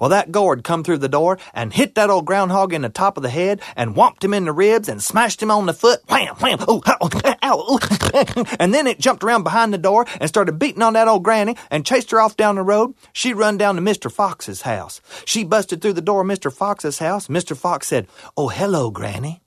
Well, 0.00 0.10
that 0.10 0.32
gourd 0.32 0.64
come 0.64 0.84
through 0.84 0.98
the 0.98 1.08
door 1.08 1.38
and 1.54 1.72
hit 1.72 1.94
that 1.94 2.10
old 2.10 2.26
groundhog 2.26 2.72
in 2.72 2.82
the 2.82 2.88
top 2.88 3.16
of 3.16 3.22
the 3.22 3.28
head 3.28 3.60
and 3.76 3.94
whomped 3.94 4.24
him 4.24 4.34
in 4.34 4.44
the 4.44 4.52
ribs 4.52 4.88
and 4.88 5.02
smashed 5.02 5.42
him 5.42 5.50
on 5.50 5.66
the 5.66 5.74
foot. 5.74 6.00
Wham, 6.08 6.34
wham, 6.36 6.60
ooh, 6.68 6.82
ow, 6.86 7.08
ow, 7.42 7.66
ooh. 7.70 8.44
and 8.60 8.72
then 8.72 8.86
it 8.86 8.98
jumped 9.00 9.24
around 9.24 9.42
behind 9.42 9.72
the 9.72 9.78
door 9.78 10.06
and 10.20 10.28
started 10.28 10.58
beating 10.58 10.82
on 10.82 10.94
that 10.94 11.08
old 11.08 11.22
granny 11.22 11.56
and 11.70 11.86
chased 11.86 12.10
her 12.10 12.20
off 12.20 12.36
down 12.36 12.56
the 12.56 12.62
road. 12.62 12.94
She 13.12 13.32
run 13.32 13.58
down 13.58 13.76
to 13.76 13.82
Mr. 13.82 14.10
Fox's 14.10 14.62
house. 14.62 15.00
She 15.24 15.44
busted 15.44 15.82
through 15.82 15.94
the 15.94 16.00
door 16.00 16.22
of 16.22 16.26
Mr. 16.26 16.52
Fox's 16.52 16.98
house. 16.98 17.28
Mr. 17.28 17.56
Fox 17.56 17.86
said, 17.86 18.06
Oh, 18.36 18.48
hello, 18.48 18.90
granny. 18.90 19.42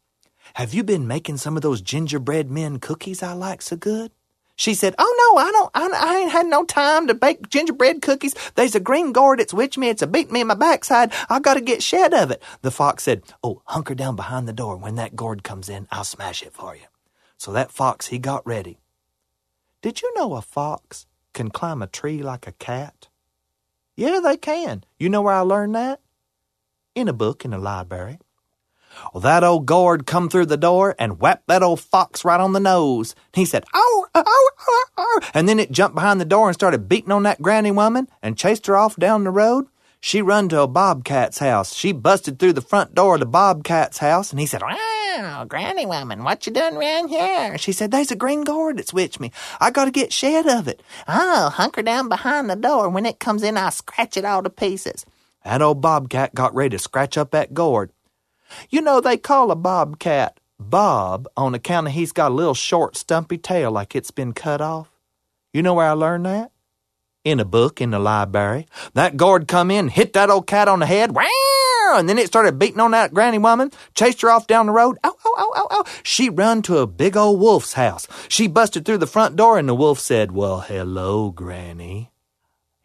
Have 0.56 0.74
you 0.74 0.84
been 0.84 1.08
making 1.08 1.38
some 1.38 1.56
of 1.56 1.62
those 1.62 1.82
gingerbread 1.82 2.50
men 2.50 2.80
cookies 2.80 3.22
I 3.22 3.34
like 3.34 3.62
so 3.62 3.76
good? 3.76 4.12
She 4.60 4.74
said, 4.74 4.94
"Oh 5.00 5.16
no, 5.34 5.42
I 5.42 5.52
don't. 5.54 5.72
I, 5.74 5.90
I, 6.06 6.18
ain't 6.18 6.32
had 6.34 6.46
no 6.46 6.66
time 6.66 7.08
to 7.08 7.14
bake 7.14 7.48
gingerbread 7.48 8.02
cookies. 8.02 8.36
There's 8.56 8.76
a 8.76 8.82
green 8.82 9.14
gourd. 9.14 9.40
It's 9.40 9.54
witched 9.54 9.78
me. 9.78 9.88
It's 9.88 10.02
a 10.02 10.08
beat 10.08 10.30
me 10.32 10.42
in 10.42 10.48
my 10.48 10.54
backside. 10.54 11.14
I 11.30 11.40
got 11.40 11.54
to 11.54 11.62
get 11.62 11.82
shed 11.82 12.14
of 12.14 12.30
it." 12.30 12.44
The 12.62 12.70
fox 12.70 13.04
said, 13.04 13.24
"Oh, 13.42 13.62
hunker 13.64 13.96
down 13.96 14.18
behind 14.18 14.50
the 14.50 14.54
door. 14.54 14.76
When 14.76 14.96
that 14.96 15.16
gourd 15.16 15.44
comes 15.44 15.70
in, 15.70 15.88
I'll 15.94 16.04
smash 16.04 16.44
it 16.44 16.52
for 16.52 16.76
you." 16.76 16.88
So 17.38 17.54
that 17.54 17.72
fox 17.72 18.08
he 18.08 18.20
got 18.20 18.46
ready. 18.46 18.82
Did 19.82 20.02
you 20.02 20.14
know 20.16 20.36
a 20.36 20.42
fox 20.42 21.06
can 21.32 21.52
climb 21.52 21.82
a 21.82 21.88
tree 21.88 22.22
like 22.22 22.46
a 22.46 22.52
cat? 22.52 23.08
Yeah, 23.96 24.20
they 24.22 24.36
can. 24.36 24.84
You 24.98 25.08
know 25.08 25.22
where 25.22 25.36
I 25.36 25.40
learned 25.40 25.76
that? 25.76 26.02
In 26.96 27.08
a 27.08 27.14
book 27.14 27.46
in 27.46 27.52
the 27.52 27.58
library. 27.58 28.20
Well, 29.14 29.22
that 29.22 29.44
old 29.44 29.66
gourd 29.66 30.06
come 30.06 30.30
through 30.30 30.48
the 30.48 30.58
door 30.58 30.96
and 31.00 31.20
whapped 31.20 31.48
that 31.48 31.64
old 31.64 31.80
fox 31.80 32.24
right 32.26 32.40
on 32.40 32.54
the 32.54 32.60
nose. 32.60 33.16
He 33.34 33.46
said, 33.46 33.66
"Oh, 33.74 34.08
oh, 34.16 34.50
oh, 34.68 34.86
oh!" 34.98 35.20
And 35.34 35.48
then 35.48 35.60
it 35.60 35.72
jumped 35.72 35.96
behind 35.96 36.22
the 36.22 36.26
door 36.26 36.48
and 36.48 36.54
started 36.56 36.90
beating 36.90 37.12
on 37.12 37.24
that 37.24 37.42
granny 37.42 37.72
woman 37.72 38.08
and 38.22 38.38
chased 38.38 38.68
her 38.68 38.76
off 38.78 38.96
down 38.96 39.24
the 39.24 39.32
road. 39.32 39.68
She 40.02 40.22
run 40.22 40.48
to 40.50 40.62
a 40.62 40.68
bobcat's 40.68 41.40
house. 41.40 41.74
She 41.74 41.92
busted 41.92 42.40
through 42.40 42.54
the 42.54 42.62
front 42.62 42.96
door 42.96 43.16
of 43.16 43.20
the 43.20 43.26
bobcat's 43.26 43.98
house, 43.98 44.32
and 44.32 44.40
he 44.40 44.46
said, 44.46 44.62
"Wow, 44.62 45.46
granny 45.46 45.86
woman, 45.86 46.24
what 46.24 46.48
you 46.48 46.54
doing 46.54 46.78
around 46.78 47.10
here?" 47.10 47.58
She 47.58 47.74
said, 47.74 47.92
"There's 47.92 48.12
a 48.12 48.16
green 48.16 48.44
gourd 48.46 48.78
that's 48.78 48.94
witched 48.94 49.20
me. 49.20 49.32
I 49.60 49.72
got 49.72 49.86
to 49.86 49.92
get 49.92 50.14
shed 50.14 50.48
of 50.48 50.70
it. 50.70 50.82
Oh, 51.08 51.50
hunker 51.50 51.82
down 51.82 52.08
behind 52.08 52.50
the 52.50 52.56
door. 52.56 52.88
When 52.88 53.06
it 53.06 53.20
comes 53.20 53.44
in, 53.44 53.58
I'll 53.58 53.72
scratch 53.72 54.16
it 54.16 54.24
all 54.24 54.42
to 54.44 54.50
pieces." 54.50 55.06
That 55.44 55.62
old 55.62 55.82
bobcat 55.82 56.36
got 56.36 56.56
ready 56.56 56.72
to 56.72 56.80
scratch 56.80 57.18
up 57.18 57.32
that 57.32 57.54
gourd. 57.54 57.92
You 58.70 58.82
know, 58.82 59.02
they 59.02 59.18
call 59.18 59.52
a 59.52 59.56
bobcat 59.56 60.40
Bob 60.60 61.28
on 61.38 61.56
account 61.56 61.88
of 61.88 61.94
he's 61.94 62.12
got 62.12 62.32
a 62.32 62.36
little 62.36 62.54
short, 62.54 62.98
stumpy 62.98 63.38
tail 63.38 63.72
like 63.72 63.96
it's 63.96 64.12
been 64.12 64.34
cut 64.34 64.62
off. 64.62 64.90
You 65.54 65.64
know 65.64 65.74
where 65.74 65.88
I 65.88 65.94
learned 65.94 66.26
that? 66.26 66.52
in 67.24 67.40
a 67.40 67.46
book 67.46 67.82
in 67.82 67.92
the 67.92 68.00
library. 68.00 68.68
That 68.94 69.18
guard 69.18 69.48
come 69.48 69.72
in, 69.72 69.90
hit 69.90 70.14
that 70.14 70.30
old 70.30 70.48
cat 70.48 70.68
on 70.68 70.80
the 70.80 70.86
head, 70.86 71.12
wow, 71.12 71.96
and 71.96 72.08
then 72.08 72.18
it 72.18 72.28
started 72.28 72.60
beating 72.60 72.80
on 72.80 72.92
that 72.92 73.14
granny 73.14 73.38
woman, 73.38 73.72
chased 73.94 74.22
her 74.22 74.30
off 74.30 74.48
down 74.48 74.68
the 74.68 74.72
road. 74.72 74.98
Ow, 75.04 75.16
ow, 75.26 75.36
ow, 75.38 75.52
ow, 75.56 75.68
ow. 75.72 75.84
She 76.04 76.30
run 76.30 76.62
to 76.64 76.78
a 76.78 76.88
big 76.88 77.18
old 77.18 77.40
wolf's 77.40 77.74
house. 77.74 78.08
She 78.28 78.48
busted 78.48 78.86
through 78.86 79.00
the 79.00 79.08
front 79.08 79.36
door, 79.36 79.58
and 79.58 79.68
the 79.68 79.76
wolf 79.76 80.00
said, 80.00 80.32
Well, 80.32 80.62
hello, 80.62 81.32
granny. 81.32 82.12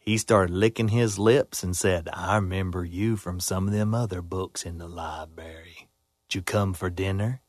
He 0.04 0.18
started 0.18 0.54
licking 0.54 0.88
his 0.88 1.18
lips 1.18 1.62
and 1.62 1.74
said, 1.74 2.10
I 2.12 2.36
remember 2.36 2.84
you 2.84 3.16
from 3.16 3.40
some 3.40 3.66
of 3.66 3.72
them 3.72 3.94
other 3.94 4.20
books 4.20 4.64
in 4.64 4.76
the 4.76 4.86
library. 4.86 5.88
Did 6.28 6.34
you 6.34 6.42
come 6.42 6.74
for 6.74 6.90
dinner? 6.90 7.40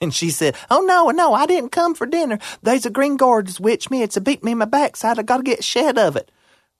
And 0.00 0.14
she 0.14 0.30
said, 0.30 0.56
Oh, 0.70 0.80
no, 0.80 1.10
no, 1.10 1.34
I 1.34 1.46
didn't 1.46 1.72
come 1.72 1.96
for 1.96 2.06
dinner. 2.06 2.38
There's 2.62 2.86
a 2.86 2.90
green 2.90 3.16
guard 3.16 3.48
that's 3.48 3.58
witched 3.58 3.90
me. 3.90 4.02
It's 4.02 4.16
a 4.16 4.20
beat 4.20 4.44
me 4.44 4.52
in 4.52 4.58
my 4.58 4.66
backside. 4.66 5.18
I 5.18 5.22
gotta 5.22 5.42
get 5.42 5.64
shed 5.64 5.98
of 5.98 6.14
it. 6.14 6.30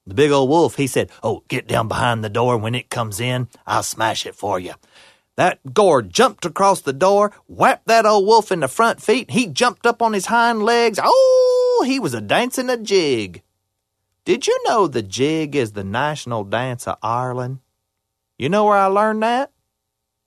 The 0.07 0.15
big 0.15 0.31
old 0.31 0.49
wolf, 0.49 0.77
he 0.77 0.87
said, 0.87 1.11
Oh, 1.25 1.43
get 1.49 1.67
down 1.67 1.89
behind 1.89 2.23
the 2.23 2.31
door. 2.31 2.57
When 2.57 2.77
it 2.77 2.89
comes 2.89 3.19
in, 3.19 3.49
I'll 3.67 3.83
smash 3.83 4.27
it 4.27 4.37
for 4.37 4.61
you. 4.61 4.75
That 5.37 5.75
gourd 5.75 6.11
jumped 6.11 6.45
across 6.45 6.83
the 6.83 6.93
door, 6.93 7.33
whapped 7.47 7.87
that 7.87 8.07
old 8.07 8.27
wolf 8.27 8.53
in 8.53 8.61
the 8.61 8.69
front 8.69 9.03
feet. 9.03 9.33
He 9.33 9.47
jumped 9.47 9.87
up 9.87 10.03
on 10.03 10.13
his 10.13 10.27
hind 10.27 10.63
legs. 10.63 11.01
Oh, 11.03 11.85
he 11.87 11.99
was 11.99 12.15
a 12.15 12.21
dancing 12.21 12.71
a 12.71 12.77
jig. 12.77 13.43
Did 14.31 14.47
you 14.47 14.57
know 14.65 14.87
the 14.87 15.03
jig 15.03 15.57
is 15.57 15.73
the 15.73 15.83
national 15.83 16.45
dance 16.45 16.87
of 16.87 16.99
Ireland? 17.03 17.59
You 18.39 18.49
know 18.49 18.65
where 18.65 18.77
I 18.77 18.87
learned 18.87 19.25
that? 19.25 19.51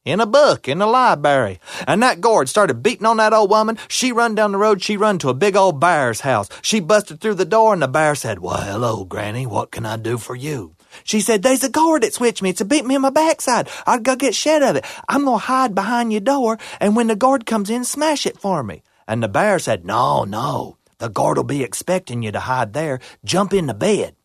In 0.04 0.20
a 0.20 0.26
book 0.26 0.68
in 0.68 0.80
the 0.80 0.86
library. 0.86 1.62
And 1.88 2.04
that 2.04 2.20
guard 2.20 2.50
started 2.50 2.84
beating 2.84 3.06
on 3.06 3.16
that 3.16 3.32
old 3.32 3.50
woman. 3.50 3.78
She 3.88 4.12
run 4.12 4.36
down 4.36 4.52
the 4.52 4.58
road, 4.58 4.82
she 4.82 4.98
run 4.98 5.20
to 5.20 5.30
a 5.30 5.34
big 5.34 5.56
old 5.56 5.80
bear's 5.80 6.20
house. 6.20 6.50
She 6.62 6.82
busted 6.82 7.22
through 7.22 7.36
the 7.36 7.46
door 7.46 7.72
and 7.72 7.82
the 7.82 7.88
bear 7.88 8.14
said, 8.14 8.40
Why, 8.40 8.66
hello, 8.66 9.06
Granny, 9.06 9.48
what 9.48 9.72
can 9.72 9.86
I 9.86 9.96
do 9.96 10.18
for 10.18 10.36
you? 10.36 10.76
She 11.06 11.22
said, 11.22 11.42
There's 11.42 11.64
a 11.64 11.70
guard 11.70 12.04
that 12.04 12.14
switched 12.14 12.42
me. 12.42 12.50
It's 12.50 12.60
a 12.60 12.66
beat 12.66 12.86
me 12.86 12.96
in 12.96 13.02
my 13.04 13.10
backside. 13.10 13.70
I'd 13.88 14.04
go 14.04 14.18
get 14.18 14.36
shed 14.36 14.64
of 14.64 14.76
it. 14.76 14.86
I'm 15.08 15.24
gonna 15.24 15.38
hide 15.38 15.74
behind 15.74 16.12
your 16.12 16.20
door, 16.20 16.58
and 16.82 16.98
when 16.98 17.08
the 17.08 17.16
guard 17.16 17.46
comes 17.46 17.70
in, 17.70 17.86
smash 17.86 18.26
it 18.26 18.38
for 18.38 18.64
me. 18.64 18.84
And 19.08 19.24
the 19.24 19.30
bear 19.30 19.60
said, 19.60 19.86
No, 19.86 20.26
no. 20.26 20.76
The 21.04 21.10
guard'll 21.10 21.44
be 21.44 21.64
expecting 21.64 22.24
you 22.24 22.32
to 22.32 22.40
hide 22.40 22.72
there. 22.72 23.02
Jump 23.26 23.52
in 23.52 23.66
the 23.66 23.74
bed. 23.74 24.16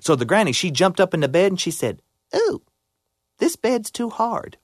So 0.00 0.16
the 0.16 0.24
granny, 0.24 0.50
she 0.50 0.72
jumped 0.72 0.98
up 0.98 1.14
in 1.14 1.20
the 1.20 1.28
bed 1.28 1.52
and 1.52 1.60
she 1.60 1.70
said, 1.70 2.02
Ooh, 2.34 2.60
this 3.38 3.54
bed's 3.54 3.88
too 3.88 4.10
hard. 4.10 4.56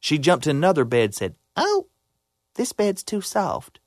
She 0.00 0.16
jumped 0.16 0.46
in 0.46 0.56
another 0.56 0.86
bed 0.86 1.04
and 1.04 1.14
said, 1.14 1.34
Oh, 1.54 1.88
this 2.54 2.72
bed's 2.72 3.02
too 3.02 3.20
soft. 3.20 3.78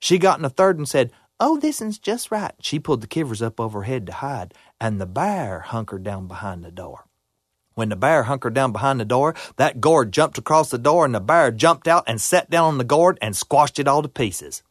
She 0.00 0.18
got 0.18 0.40
in 0.40 0.44
a 0.44 0.48
third 0.48 0.76
and 0.76 0.88
said, 0.88 1.12
Oh, 1.38 1.56
this 1.56 1.80
one's 1.80 2.00
just 2.00 2.32
right. 2.32 2.54
She 2.60 2.80
pulled 2.80 3.00
the 3.00 3.06
covers 3.06 3.42
up 3.42 3.60
over 3.60 3.82
her 3.82 3.84
head 3.84 4.04
to 4.08 4.14
hide, 4.14 4.52
and 4.80 5.00
the 5.00 5.06
bear 5.06 5.60
hunkered 5.60 6.02
down 6.02 6.26
behind 6.26 6.64
the 6.64 6.72
door. 6.72 7.06
When 7.74 7.90
the 7.90 7.94
bear 7.94 8.24
hunkered 8.24 8.54
down 8.54 8.72
behind 8.72 8.98
the 8.98 9.04
door, 9.04 9.36
that 9.54 9.80
gourd 9.80 10.10
jumped 10.10 10.36
across 10.36 10.70
the 10.70 10.78
door, 10.78 11.04
and 11.04 11.14
the 11.14 11.20
bear 11.20 11.52
jumped 11.52 11.86
out 11.86 12.02
and 12.08 12.20
sat 12.20 12.50
down 12.50 12.64
on 12.64 12.78
the 12.78 12.82
gourd 12.82 13.20
and 13.22 13.36
squashed 13.36 13.78
it 13.78 13.86
all 13.86 14.02
to 14.02 14.08
pieces. 14.08 14.64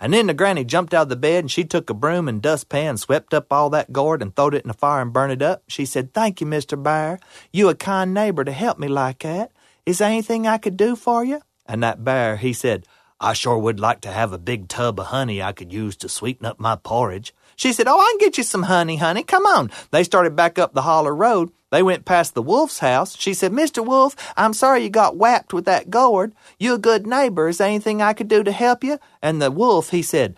And 0.00 0.12
then 0.12 0.26
the 0.26 0.34
granny 0.34 0.64
jumped 0.64 0.94
out 0.94 1.02
of 1.02 1.08
the 1.08 1.16
bed 1.16 1.44
and 1.44 1.50
she 1.50 1.64
took 1.64 1.90
a 1.90 1.94
broom 1.94 2.28
and 2.28 2.42
dustpan 2.42 2.90
and 2.90 3.00
swept 3.00 3.34
up 3.34 3.52
all 3.52 3.70
that 3.70 3.92
gourd 3.92 4.22
and 4.22 4.34
throwed 4.34 4.54
it 4.54 4.64
in 4.64 4.68
the 4.68 4.74
fire 4.74 5.02
and 5.02 5.12
burned 5.12 5.32
it 5.32 5.42
up. 5.42 5.62
She 5.68 5.84
said, 5.84 6.12
Thank 6.12 6.40
you, 6.40 6.46
Mr. 6.46 6.80
Bear. 6.80 7.18
You 7.52 7.68
a 7.68 7.74
kind 7.74 8.12
neighbor 8.12 8.44
to 8.44 8.52
help 8.52 8.78
me 8.78 8.88
like 8.88 9.20
that. 9.20 9.52
Is 9.84 9.98
there 9.98 10.08
anything 10.08 10.46
I 10.46 10.58
could 10.58 10.76
do 10.76 10.94
for 10.96 11.24
you? 11.24 11.40
And 11.66 11.82
that 11.82 12.04
bear, 12.04 12.36
he 12.36 12.52
said, 12.52 12.86
I 13.20 13.34
sure 13.34 13.56
would 13.56 13.78
like 13.78 14.00
to 14.02 14.10
have 14.10 14.32
a 14.32 14.38
big 14.38 14.68
tub 14.68 14.98
of 14.98 15.06
honey 15.06 15.40
I 15.40 15.52
could 15.52 15.72
use 15.72 15.96
to 15.98 16.08
sweeten 16.08 16.44
up 16.44 16.58
my 16.58 16.76
porridge. 16.76 17.32
She 17.56 17.72
said, 17.72 17.88
Oh, 17.88 17.98
I 17.98 18.12
can 18.12 18.26
get 18.26 18.38
you 18.38 18.44
some 18.44 18.64
honey, 18.64 18.96
honey. 18.96 19.22
Come 19.22 19.46
on. 19.46 19.70
They 19.90 20.04
started 20.04 20.36
back 20.36 20.58
up 20.58 20.72
the 20.72 20.82
holler 20.82 21.14
road. 21.14 21.50
They 21.70 21.82
went 21.82 22.04
past 22.04 22.34
the 22.34 22.42
wolf's 22.42 22.80
house. 22.80 23.16
She 23.18 23.32
said, 23.32 23.52
Mr. 23.52 23.84
Wolf, 23.84 24.14
I'm 24.36 24.52
sorry 24.52 24.82
you 24.82 24.90
got 24.90 25.16
whacked 25.16 25.54
with 25.54 25.64
that 25.64 25.88
gourd. 25.88 26.34
You 26.58 26.74
a 26.74 26.78
good 26.78 27.06
neighbor. 27.06 27.48
Is 27.48 27.58
there 27.58 27.68
anything 27.68 28.02
I 28.02 28.12
could 28.12 28.28
do 28.28 28.44
to 28.44 28.52
help 28.52 28.84
you? 28.84 28.98
And 29.22 29.40
the 29.40 29.50
wolf, 29.50 29.90
he 29.90 30.02
said, 30.02 30.36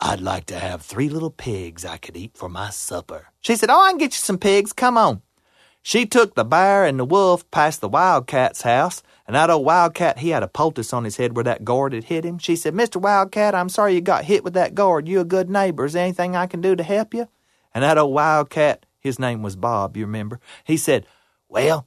I'd 0.00 0.20
like 0.20 0.44
to 0.46 0.58
have 0.58 0.82
three 0.82 1.08
little 1.08 1.30
pigs 1.30 1.84
I 1.84 1.96
could 1.96 2.16
eat 2.16 2.36
for 2.36 2.48
my 2.48 2.70
supper. 2.70 3.28
She 3.40 3.56
said, 3.56 3.70
Oh, 3.70 3.80
I 3.80 3.90
can 3.90 3.98
get 3.98 4.12
you 4.12 4.18
some 4.18 4.38
pigs. 4.38 4.72
Come 4.72 4.98
on. 4.98 5.22
She 5.82 6.06
took 6.06 6.34
the 6.34 6.44
bear 6.44 6.84
and 6.84 6.98
the 6.98 7.04
wolf 7.04 7.50
past 7.50 7.80
the 7.80 7.88
wildcat's 7.88 8.62
house, 8.62 9.02
and 9.26 9.34
that 9.34 9.50
old 9.50 9.64
wildcat, 9.64 10.18
he 10.18 10.30
had 10.30 10.42
a 10.42 10.48
poultice 10.48 10.92
on 10.92 11.04
his 11.04 11.16
head 11.16 11.34
where 11.34 11.44
that 11.44 11.64
gourd 11.64 11.94
had 11.94 12.04
hit 12.04 12.24
him. 12.24 12.38
She 12.38 12.56
said, 12.56 12.74
Mr. 12.74 13.00
Wildcat, 13.00 13.54
I'm 13.54 13.70
sorry 13.70 13.94
you 13.94 14.02
got 14.02 14.24
hit 14.24 14.44
with 14.44 14.52
that 14.54 14.74
gourd. 14.74 15.08
You 15.08 15.20
a 15.20 15.24
good 15.24 15.48
neighbor. 15.48 15.86
Is 15.86 15.94
there 15.94 16.02
anything 16.02 16.36
I 16.36 16.46
can 16.46 16.60
do 16.60 16.76
to 16.76 16.82
help 16.82 17.14
you? 17.14 17.28
And 17.74 17.82
that 17.82 17.96
old 17.96 18.12
wildcat, 18.12 18.84
his 19.00 19.18
name 19.18 19.42
was 19.42 19.56
Bob, 19.56 19.96
you 19.96 20.04
remember? 20.04 20.40
He 20.64 20.76
said, 20.76 21.06
Well, 21.48 21.86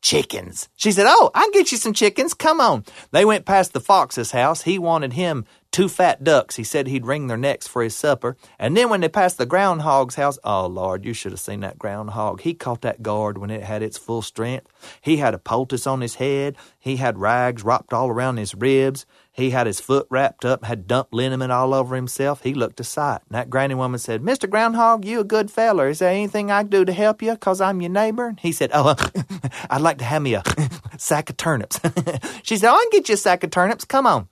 chickens. 0.00 0.68
She 0.74 0.92
said, 0.92 1.06
Oh, 1.06 1.30
I 1.34 1.42
can 1.42 1.52
get 1.52 1.72
you 1.72 1.78
some 1.78 1.92
chickens. 1.92 2.32
Come 2.32 2.60
on. 2.60 2.84
They 3.10 3.24
went 3.24 3.44
past 3.44 3.74
the 3.74 3.80
fox's 3.80 4.30
house. 4.30 4.62
He 4.62 4.78
wanted 4.78 5.12
him 5.12 5.44
two 5.72 5.88
fat 5.88 6.22
ducks. 6.22 6.56
He 6.56 6.64
said 6.64 6.86
he'd 6.86 7.06
wring 7.06 7.26
their 7.26 7.36
necks 7.36 7.66
for 7.66 7.82
his 7.82 7.96
supper. 7.96 8.36
And 8.58 8.76
then 8.76 8.90
when 8.90 9.00
they 9.00 9.08
passed 9.08 9.38
the 9.38 9.46
groundhog's 9.46 10.14
house, 10.14 10.38
oh 10.44 10.66
Lord, 10.66 11.04
you 11.04 11.14
should 11.14 11.32
have 11.32 11.40
seen 11.40 11.60
that 11.60 11.78
groundhog. 11.78 12.42
He 12.42 12.54
caught 12.54 12.82
that 12.82 13.02
guard 13.02 13.38
when 13.38 13.50
it 13.50 13.62
had 13.62 13.82
its 13.82 13.98
full 13.98 14.22
strength. 14.22 14.68
He 15.00 15.16
had 15.16 15.34
a 15.34 15.38
poultice 15.38 15.86
on 15.86 16.02
his 16.02 16.16
head. 16.16 16.56
He 16.78 16.96
had 16.96 17.18
rags 17.18 17.64
wrapped 17.64 17.92
all 17.92 18.10
around 18.10 18.36
his 18.36 18.54
ribs. 18.54 19.06
He 19.32 19.50
had 19.50 19.66
his 19.66 19.80
foot 19.80 20.06
wrapped 20.10 20.44
up, 20.44 20.64
had 20.64 20.86
dumped 20.86 21.14
liniment 21.14 21.50
all 21.50 21.72
over 21.72 21.96
himself. 21.96 22.42
He 22.42 22.52
looked 22.52 22.80
a 22.80 22.84
sight. 22.84 23.22
And 23.28 23.34
that 23.36 23.48
granny 23.48 23.74
woman 23.74 23.98
said, 23.98 24.20
Mr. 24.20 24.48
Groundhog, 24.48 25.06
you 25.06 25.20
a 25.20 25.24
good 25.24 25.50
feller. 25.50 25.88
Is 25.88 26.00
there 26.00 26.10
anything 26.10 26.50
I 26.50 26.62
can 26.62 26.70
do 26.70 26.84
to 26.84 26.92
help 26.92 27.22
you? 27.22 27.34
Cause 27.36 27.60
I'm 27.62 27.80
your 27.80 27.90
neighbor. 27.90 28.28
And 28.28 28.38
he 28.38 28.52
said, 28.52 28.70
Oh, 28.74 28.88
uh, 28.88 28.96
I'd 29.70 29.80
like 29.80 29.98
to 29.98 30.04
have 30.04 30.20
me 30.20 30.34
a 30.34 30.42
sack 30.98 31.30
of 31.30 31.38
turnips. 31.38 31.80
she 32.42 32.58
said, 32.58 32.70
oh, 32.70 32.74
I 32.74 32.86
can 32.90 33.00
get 33.00 33.08
you 33.08 33.14
a 33.14 33.18
sack 33.18 33.42
of 33.42 33.50
turnips. 33.50 33.86
Come 33.86 34.06
on. 34.06 34.28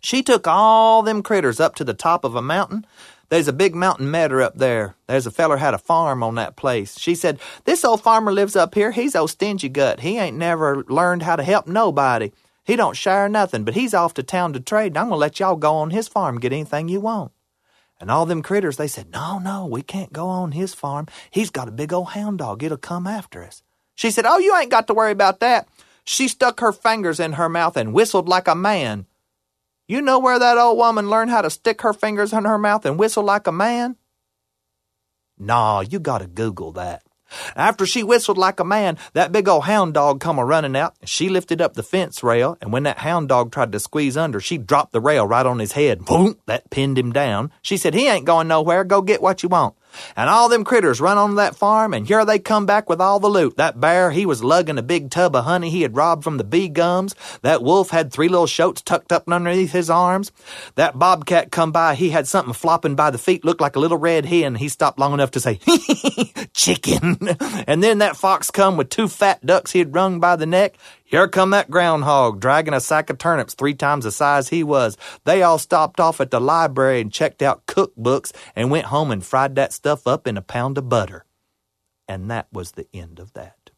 She 0.00 0.22
took 0.22 0.46
all 0.46 1.02
them 1.02 1.22
critters 1.22 1.60
up 1.60 1.74
to 1.76 1.84
the 1.84 1.94
top 1.94 2.24
of 2.24 2.34
a 2.34 2.42
mountain. 2.42 2.86
There's 3.28 3.48
a 3.48 3.52
big 3.52 3.74
mountain 3.74 4.10
meadow 4.10 4.40
up 4.42 4.56
there. 4.56 4.94
There's 5.06 5.26
a 5.26 5.30
feller 5.30 5.58
had 5.58 5.74
a 5.74 5.78
farm 5.78 6.22
on 6.22 6.36
that 6.36 6.56
place. 6.56 6.98
She 6.98 7.14
said, 7.14 7.38
This 7.64 7.84
old 7.84 8.02
farmer 8.02 8.32
lives 8.32 8.56
up 8.56 8.74
here. 8.74 8.90
He's 8.90 9.14
old 9.14 9.30
stingy 9.30 9.68
gut. 9.68 10.00
He 10.00 10.18
ain't 10.18 10.36
never 10.36 10.84
learned 10.88 11.22
how 11.22 11.36
to 11.36 11.42
help 11.42 11.66
nobody. 11.66 12.32
He 12.64 12.76
don't 12.76 12.96
share 12.96 13.28
nothing, 13.28 13.64
but 13.64 13.74
he's 13.74 13.94
off 13.94 14.14
to 14.14 14.22
town 14.22 14.52
to 14.52 14.60
trade, 14.60 14.88
and 14.88 14.98
I'm 14.98 15.06
gonna 15.06 15.16
let 15.16 15.40
y'all 15.40 15.56
go 15.56 15.76
on 15.76 15.90
his 15.90 16.08
farm 16.08 16.38
get 16.38 16.52
anything 16.52 16.88
you 16.88 17.00
want. 17.00 17.32
And 18.00 18.10
all 18.10 18.26
them 18.26 18.42
critters, 18.42 18.76
they 18.76 18.88
said, 18.88 19.10
No, 19.10 19.38
no, 19.38 19.66
we 19.66 19.82
can't 19.82 20.12
go 20.12 20.28
on 20.28 20.52
his 20.52 20.74
farm. 20.74 21.06
He's 21.30 21.50
got 21.50 21.68
a 21.68 21.72
big 21.72 21.92
old 21.92 22.10
hound 22.10 22.38
dog. 22.38 22.62
It'll 22.62 22.76
come 22.76 23.06
after 23.06 23.42
us. 23.42 23.62
She 23.94 24.10
said, 24.10 24.26
Oh, 24.26 24.38
you 24.38 24.56
ain't 24.56 24.70
got 24.70 24.86
to 24.86 24.94
worry 24.94 25.12
about 25.12 25.40
that. 25.40 25.68
She 26.04 26.28
stuck 26.28 26.60
her 26.60 26.72
fingers 26.72 27.20
in 27.20 27.32
her 27.34 27.48
mouth 27.48 27.76
and 27.76 27.92
whistled 27.92 28.28
like 28.28 28.48
a 28.48 28.54
man. 28.54 29.06
You 29.88 30.02
know 30.02 30.18
where 30.18 30.38
that 30.38 30.58
old 30.58 30.76
woman 30.76 31.08
learned 31.08 31.30
how 31.30 31.40
to 31.40 31.48
stick 31.48 31.80
her 31.80 31.94
fingers 31.94 32.34
in 32.34 32.44
her 32.44 32.58
mouth 32.58 32.84
and 32.84 32.98
whistle 32.98 33.24
like 33.24 33.46
a 33.46 33.52
man? 33.52 33.96
Nah, 35.38 35.80
you 35.80 35.98
gotta 35.98 36.26
Google 36.26 36.72
that. 36.72 37.02
After 37.56 37.86
she 37.86 38.02
whistled 38.02 38.36
like 38.36 38.60
a 38.60 38.64
man, 38.64 38.98
that 39.14 39.32
big 39.32 39.48
old 39.48 39.64
hound 39.64 39.94
dog 39.94 40.20
come 40.20 40.38
a 40.38 40.44
running 40.44 40.76
out, 40.76 40.94
and 41.00 41.08
she 41.08 41.30
lifted 41.30 41.62
up 41.62 41.72
the 41.72 41.82
fence 41.82 42.22
rail, 42.22 42.58
and 42.60 42.70
when 42.70 42.82
that 42.82 42.98
hound 42.98 43.30
dog 43.30 43.50
tried 43.50 43.72
to 43.72 43.80
squeeze 43.80 44.16
under, 44.16 44.40
she 44.40 44.58
dropped 44.58 44.92
the 44.92 45.00
rail 45.00 45.26
right 45.26 45.46
on 45.46 45.58
his 45.58 45.72
head. 45.72 46.04
Boom! 46.04 46.36
That 46.46 46.68
pinned 46.70 46.98
him 46.98 47.12
down. 47.12 47.50
She 47.62 47.78
said, 47.78 47.94
He 47.94 48.08
ain't 48.08 48.26
going 48.26 48.48
nowhere. 48.48 48.84
Go 48.84 49.00
get 49.00 49.22
what 49.22 49.42
you 49.42 49.48
want. 49.48 49.74
And 50.16 50.28
all 50.30 50.48
them 50.48 50.64
critters 50.64 51.00
run 51.00 51.18
on 51.18 51.36
that 51.36 51.56
farm, 51.56 51.94
and 51.94 52.06
here 52.06 52.24
they 52.24 52.38
come 52.38 52.66
back 52.66 52.88
with 52.88 53.00
all 53.00 53.20
the 53.20 53.28
loot. 53.28 53.56
That 53.56 53.80
bear, 53.80 54.10
he 54.10 54.26
was 54.26 54.44
lugging 54.44 54.78
a 54.78 54.82
big 54.82 55.10
tub 55.10 55.36
of 55.36 55.44
honey 55.44 55.70
he 55.70 55.82
had 55.82 55.96
robbed 55.96 56.24
from 56.24 56.36
the 56.36 56.44
bee 56.44 56.68
gums. 56.68 57.14
That 57.42 57.62
wolf 57.62 57.90
had 57.90 58.12
three 58.12 58.28
little 58.28 58.46
shoats 58.46 58.82
tucked 58.82 59.12
up 59.12 59.28
underneath 59.28 59.72
his 59.72 59.90
arms. 59.90 60.32
That 60.74 60.98
bobcat 60.98 61.50
come 61.50 61.72
by, 61.72 61.94
he 61.94 62.10
had 62.10 62.26
something 62.26 62.54
flopping 62.54 62.94
by 62.94 63.10
the 63.10 63.18
feet, 63.18 63.44
looked 63.44 63.60
like 63.60 63.76
a 63.76 63.80
little 63.80 63.98
red 63.98 64.24
hen. 64.24 64.54
He 64.54 64.68
stopped 64.68 64.98
long 64.98 65.12
enough 65.14 65.32
to 65.32 65.40
say, 65.40 65.60
chicken. 66.52 67.18
and 67.66 67.82
then 67.82 67.98
that 67.98 68.16
fox 68.16 68.50
come 68.50 68.76
with 68.76 68.90
two 68.90 69.08
fat 69.08 69.44
ducks 69.44 69.72
he 69.72 69.78
had 69.78 69.94
wrung 69.94 70.20
by 70.20 70.36
the 70.36 70.46
neck. 70.46 70.76
Here 71.10 71.26
come 71.26 71.48
that 71.50 71.70
groundhog, 71.70 72.38
dragging 72.38 72.74
a 72.74 72.80
sack 72.80 73.08
of 73.08 73.16
turnips 73.16 73.54
three 73.54 73.72
times 73.72 74.04
the 74.04 74.12
size 74.12 74.50
he 74.50 74.62
was. 74.62 74.98
They 75.24 75.42
all 75.42 75.56
stopped 75.56 76.00
off 76.00 76.20
at 76.20 76.30
the 76.30 76.38
library 76.38 77.00
and 77.00 77.10
checked 77.10 77.40
out 77.40 77.64
cookbooks 77.64 78.30
and 78.54 78.70
went 78.70 78.84
home 78.88 79.10
and 79.10 79.24
fried 79.24 79.54
that 79.54 79.72
stuff 79.72 80.06
up 80.06 80.26
in 80.26 80.36
a 80.36 80.42
pound 80.42 80.76
of 80.76 80.90
butter. 80.90 81.24
And 82.06 82.30
that 82.30 82.48
was 82.52 82.72
the 82.72 82.86
end 82.92 83.20
of 83.20 83.32
that. 83.32 83.70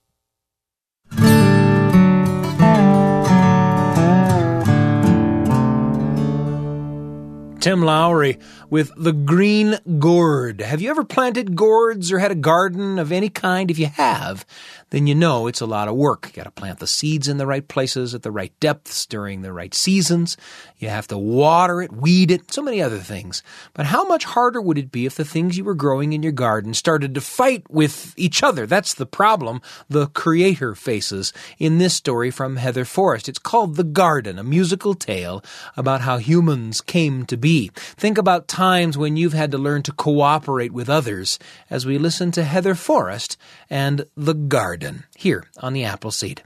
Tim 7.60 7.82
Lowry 7.82 8.38
with 8.70 8.90
The 8.96 9.12
Green 9.12 9.76
Gourd. 9.98 10.62
Have 10.62 10.80
you 10.80 10.88
ever 10.88 11.04
planted 11.04 11.54
gourds 11.54 12.10
or 12.10 12.18
had 12.18 12.30
a 12.30 12.34
garden 12.34 12.98
of 12.98 13.12
any 13.12 13.28
kind? 13.28 13.70
If 13.70 13.78
you 13.78 13.86
have, 13.86 14.46
then 14.90 15.06
you 15.06 15.14
know 15.14 15.46
it's 15.46 15.60
a 15.60 15.66
lot 15.66 15.88
of 15.88 15.96
work. 15.96 16.26
You 16.26 16.32
gotta 16.34 16.50
plant 16.50 16.78
the 16.78 16.86
seeds 16.86 17.28
in 17.28 17.38
the 17.38 17.46
right 17.46 17.66
places 17.66 18.14
at 18.14 18.22
the 18.22 18.30
right 18.30 18.52
depths 18.60 19.06
during 19.06 19.42
the 19.42 19.52
right 19.52 19.74
seasons. 19.74 20.36
You 20.78 20.88
have 20.88 21.06
to 21.08 21.18
water 21.18 21.82
it, 21.82 21.92
weed 21.92 22.30
it, 22.30 22.52
so 22.52 22.62
many 22.62 22.82
other 22.82 22.98
things. 22.98 23.42
But 23.72 23.86
how 23.86 24.04
much 24.06 24.24
harder 24.24 24.60
would 24.60 24.78
it 24.78 24.92
be 24.92 25.06
if 25.06 25.16
the 25.16 25.24
things 25.24 25.56
you 25.56 25.64
were 25.64 25.74
growing 25.74 26.12
in 26.12 26.22
your 26.22 26.32
garden 26.32 26.74
started 26.74 27.14
to 27.14 27.20
fight 27.20 27.64
with 27.70 28.14
each 28.16 28.42
other? 28.42 28.66
That's 28.66 28.94
the 28.94 29.06
problem 29.06 29.62
the 29.88 30.08
creator 30.08 30.74
faces 30.74 31.32
in 31.58 31.78
this 31.78 31.94
story 31.94 32.30
from 32.30 32.56
Heather 32.56 32.84
Forest. 32.84 33.28
It's 33.28 33.38
called 33.38 33.76
The 33.76 33.84
Garden, 33.84 34.38
a 34.38 34.44
musical 34.44 34.94
tale 34.94 35.42
about 35.76 36.00
how 36.02 36.18
humans 36.18 36.80
came 36.80 37.24
to 37.26 37.36
be. 37.36 37.70
Think 37.74 38.18
about 38.18 38.48
times 38.48 38.98
when 38.98 39.16
you've 39.16 39.32
had 39.32 39.50
to 39.52 39.58
learn 39.58 39.82
to 39.82 39.92
cooperate 39.92 40.72
with 40.72 40.88
others 40.88 41.38
as 41.68 41.86
we 41.86 41.98
listen 41.98 42.30
to 42.32 42.44
Heather 42.44 42.74
Forest 42.74 43.36
and 43.70 44.04
The 44.16 44.34
Garden 44.34 45.04
here 45.16 45.44
on 45.58 45.72
the 45.72 45.84
Appleseed. 45.84 46.42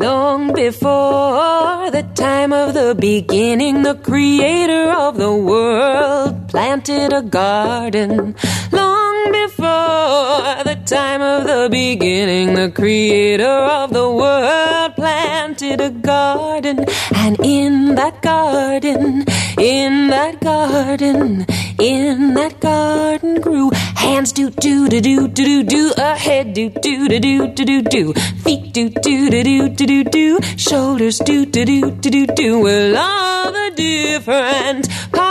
Long 0.00 0.54
before 0.54 1.90
the 1.90 2.08
time 2.14 2.52
of 2.52 2.72
the 2.74 2.94
beginning, 2.98 3.82
the 3.82 3.96
creator 3.96 4.90
of 4.92 5.18
the 5.18 5.34
world 5.34 6.48
planted 6.48 7.12
a 7.12 7.22
garden. 7.22 8.34
Long 8.72 9.09
before 9.26 10.64
the 10.64 10.80
time 10.86 11.20
of 11.20 11.44
the 11.44 11.68
beginning, 11.70 12.54
the 12.54 12.70
creator 12.70 13.44
of 13.44 13.92
the 13.92 14.08
world 14.10 14.94
planted 14.96 15.80
a 15.80 15.90
garden. 15.90 16.84
And 17.14 17.38
in 17.44 17.94
that 17.96 18.22
garden, 18.22 19.24
in 19.58 20.08
that 20.08 20.40
garden, 20.40 21.46
in 21.78 22.34
that 22.34 22.60
garden 22.60 23.40
grew 23.40 23.70
hands 23.96 24.32
do 24.32 24.50
do 24.50 24.88
do 24.88 25.00
do 25.00 25.28
do 25.28 25.44
do 25.44 25.62
do, 25.62 25.92
a 25.96 26.16
head 26.16 26.54
do 26.54 26.70
do 26.70 27.08
do 27.08 27.20
do 27.20 27.48
do 27.48 27.64
do 27.64 27.82
do, 27.82 28.12
feet 28.44 28.72
do 28.72 28.88
do 28.88 29.30
do 29.30 29.42
do 29.42 29.68
do 29.68 29.86
do 29.86 30.04
do, 30.04 30.38
shoulders 30.56 31.18
do 31.18 31.46
do 31.46 31.64
do 31.64 31.90
do 31.90 32.10
do 32.10 32.26
do. 32.26 32.60
Well, 32.60 32.96
all 32.96 33.52
the 33.52 33.72
different 33.76 34.88
parts 35.12 35.29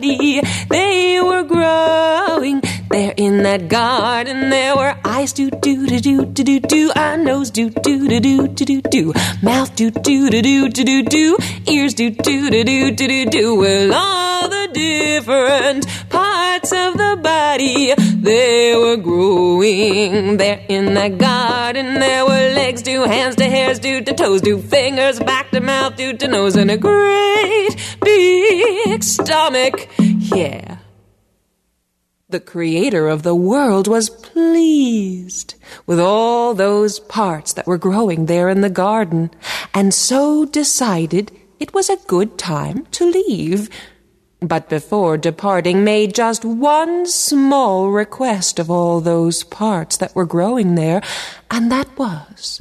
body. 0.00 0.40
They 0.68 1.20
were 1.22 1.44
growing 1.44 2.60
there 2.90 3.14
in 3.16 3.42
that 3.42 3.68
garden. 3.68 4.50
There 4.50 4.76
were 4.76 4.96
eyes 5.04 5.32
do 5.32 5.50
do 5.50 5.86
do 5.86 6.00
do 6.00 6.24
do 6.24 6.44
do 6.44 6.60
do, 6.60 6.92
a 6.94 7.16
nose 7.16 7.50
do 7.50 7.70
do 7.70 8.08
do 8.08 8.20
do 8.20 8.48
do 8.48 8.64
do 8.64 8.82
do, 8.82 9.12
mouth 9.42 9.74
do 9.74 9.90
do 9.90 10.30
do 10.30 10.42
do 10.42 10.68
do 10.68 10.84
do 10.84 11.02
do, 11.02 11.38
ears 11.66 11.94
do 11.94 12.10
do 12.10 12.50
do 12.50 12.64
do 12.64 12.90
do 12.90 13.08
do 13.08 13.26
do. 13.26 13.54
Well, 13.56 13.94
all 13.94 14.48
the 14.48 14.68
different 14.72 15.86
parts 16.10 16.72
of 16.72 16.96
the 16.96 17.18
body 17.22 17.94
they 17.96 18.74
were 18.76 18.96
growing 18.96 20.36
there 20.36 20.64
in 20.68 20.94
that 20.94 21.18
garden. 21.18 21.94
There 21.94 22.24
were 22.24 22.54
legs 22.54 22.82
do, 22.82 23.02
hands 23.04 23.36
to 23.36 23.44
hairs 23.44 23.78
do, 23.78 24.00
to 24.02 24.14
toes 24.14 24.40
do, 24.40 24.58
fingers 24.58 25.18
back 25.18 25.50
to 25.50 25.60
mouth 25.60 25.96
do, 25.96 26.16
to 26.16 26.28
nose, 26.28 26.56
and 26.56 26.70
a 26.70 26.76
great 26.76 27.76
big 28.00 29.02
stomach. 29.02 29.88
Yeah. 29.98 30.78
The 32.28 32.40
creator 32.40 33.06
of 33.06 33.22
the 33.22 33.36
world 33.36 33.86
was 33.86 34.10
pleased 34.10 35.54
with 35.86 36.00
all 36.00 36.54
those 36.54 36.98
parts 36.98 37.52
that 37.52 37.68
were 37.68 37.78
growing 37.78 38.26
there 38.26 38.48
in 38.48 38.62
the 38.62 38.68
garden, 38.68 39.30
and 39.72 39.94
so 39.94 40.44
decided 40.44 41.30
it 41.60 41.72
was 41.72 41.88
a 41.88 42.02
good 42.08 42.36
time 42.36 42.86
to 42.86 43.08
leave. 43.08 43.70
But 44.40 44.68
before 44.68 45.16
departing, 45.16 45.84
made 45.84 46.16
just 46.16 46.44
one 46.44 47.06
small 47.06 47.92
request 47.92 48.58
of 48.58 48.72
all 48.72 49.00
those 49.00 49.44
parts 49.44 49.96
that 49.98 50.16
were 50.16 50.26
growing 50.26 50.74
there, 50.74 51.02
and 51.48 51.70
that 51.70 51.96
was, 51.96 52.60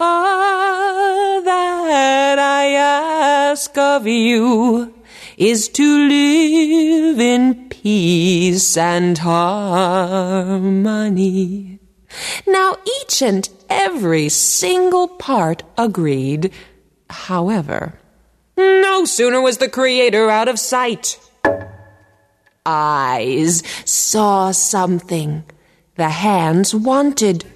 All 0.00 1.42
that 1.42 2.38
I 2.38 2.68
ask 2.72 3.76
of 3.76 4.06
you 4.06 4.94
is 5.42 5.68
to 5.68 6.06
live 6.08 7.18
in 7.18 7.68
peace 7.68 8.76
and 8.76 9.18
harmony. 9.18 10.30
Now 12.46 12.76
each 13.00 13.22
and 13.22 13.48
every 13.68 14.28
single 14.28 15.08
part 15.08 15.64
agreed. 15.76 16.52
However, 17.10 17.98
no 18.56 19.04
sooner 19.04 19.40
was 19.40 19.58
the 19.58 19.68
Creator 19.68 20.30
out 20.30 20.46
of 20.46 20.60
sight. 20.60 21.18
Eyes 22.64 23.64
saw 23.84 24.52
something. 24.52 25.42
The 25.96 26.10
hands 26.10 26.72
wanted. 26.72 27.46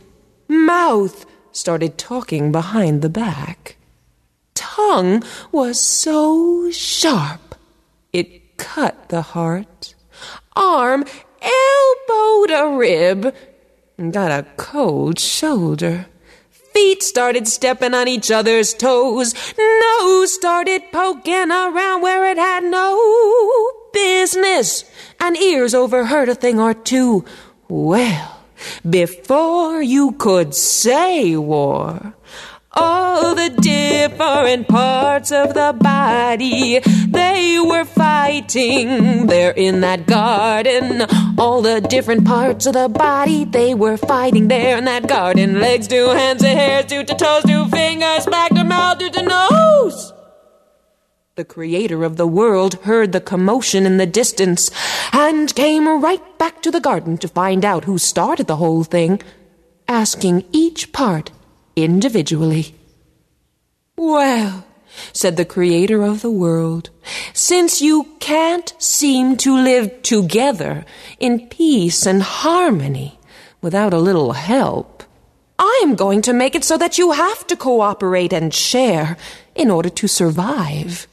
Mouth 0.49 1.25
started 1.53 1.99
talking 1.99 2.51
behind 2.51 3.03
the 3.03 3.09
back. 3.09 3.77
Tongue 4.55 5.23
was 5.53 5.79
so 5.79 6.69
sharp 6.73 7.46
cut 8.57 9.09
the 9.09 9.23
heart. 9.23 9.95
Arm 10.55 11.05
elbowed 11.43 12.51
a 12.51 12.77
rib 12.77 13.35
got 14.13 14.31
a 14.31 14.47
cold 14.57 15.19
shoulder. 15.19 16.07
Feet 16.51 17.03
started 17.03 17.49
stepping 17.49 17.95
on 17.95 18.09
each 18.09 18.31
other's 18.31 18.75
toes. 18.75 19.35
Nose 19.59 20.35
started 20.35 20.83
poking 20.93 21.51
around 21.51 22.03
where 22.03 22.31
it 22.31 22.37
had 22.37 22.65
no 22.65 23.73
business. 23.93 24.85
And 25.19 25.37
ears 25.39 25.75
overheard 25.75 26.29
a 26.29 26.35
thing 26.35 26.61
or 26.61 26.75
two. 26.75 27.25
Well, 27.69 28.43
before 28.89 29.83
you 29.83 30.13
could 30.13 30.55
say 30.55 31.35
war, 31.37 32.15
all 32.77 33.35
the 33.35 33.51
different 33.51 34.69
parts 34.69 35.33
of 35.33 35.55
the 35.55 35.77
body. 35.81 36.79
They 37.09 37.59
were 37.59 37.85
fighting 37.85 39.27
there 39.27 39.53
in 39.53 39.81
that 39.81 40.07
garden. 40.07 41.03
All 41.39 41.63
the 41.63 41.81
different 41.81 42.25
parts 42.27 42.67
of 42.67 42.75
the 42.75 42.89
body 42.89 43.45
they 43.45 43.75
were 43.75 43.97
fighting 43.97 44.49
there 44.49 44.77
in 44.77 44.85
that 44.85 45.09
garden. 45.09 45.61
Legs 45.61 45.89
to 45.89 46.11
hands 46.11 46.43
to 46.43 46.49
hairs 46.49 46.87
to, 46.87 47.05
to 47.05 47.15
toes 47.15 47.45
to 47.45 47.69
fingers 47.69 48.27
back 48.27 48.55
to 48.55 48.65
mouth 48.65 48.99
to, 48.99 49.11
to 49.11 49.23
nose. 49.23 50.13
The 51.37 51.45
creator 51.45 52.03
of 52.03 52.17
the 52.17 52.27
world 52.27 52.75
heard 52.85 53.13
the 53.13 53.21
commotion 53.21 53.85
in 53.85 53.99
the 53.99 54.07
distance 54.07 54.71
and 55.13 55.55
came 55.55 55.87
right 56.03 56.39
back 56.39 56.63
to 56.63 56.71
the 56.71 56.81
garden 56.81 57.19
to 57.19 57.29
find 57.29 57.63
out 57.63 57.85
who 57.85 57.99
started 57.99 58.47
the 58.47 58.57
whole 58.57 58.85
thing 58.85 59.21
asking 59.87 60.45
each 60.53 60.93
part 60.93 61.31
individually. 61.77 62.75
Well, 63.97 64.65
said 65.13 65.37
the 65.37 65.45
Creator 65.45 66.03
of 66.03 66.23
the 66.23 66.31
world, 66.31 66.91
since 67.33 67.81
you 67.83 68.09
can't 68.19 68.75
seem 68.79 69.37
to 69.39 69.57
live 69.57 70.03
together 70.03 70.85
in 71.21 71.49
peace 71.49 72.07
and 72.07 72.23
harmony 72.23 73.19
without 73.61 73.95
a 73.95 73.99
little 73.99 74.33
help, 74.33 75.03
I'm 75.59 75.95
going 75.95 76.23
to 76.23 76.33
make 76.33 76.55
it 76.55 76.65
so 76.65 76.77
that 76.77 76.99
you 76.99 77.13
have 77.13 77.47
to 77.47 77.57
cooperate 77.57 78.33
and 78.33 78.53
share 78.53 79.17
in 79.55 79.71
order 79.71 79.89
to 79.89 80.09
survive. 80.09 81.07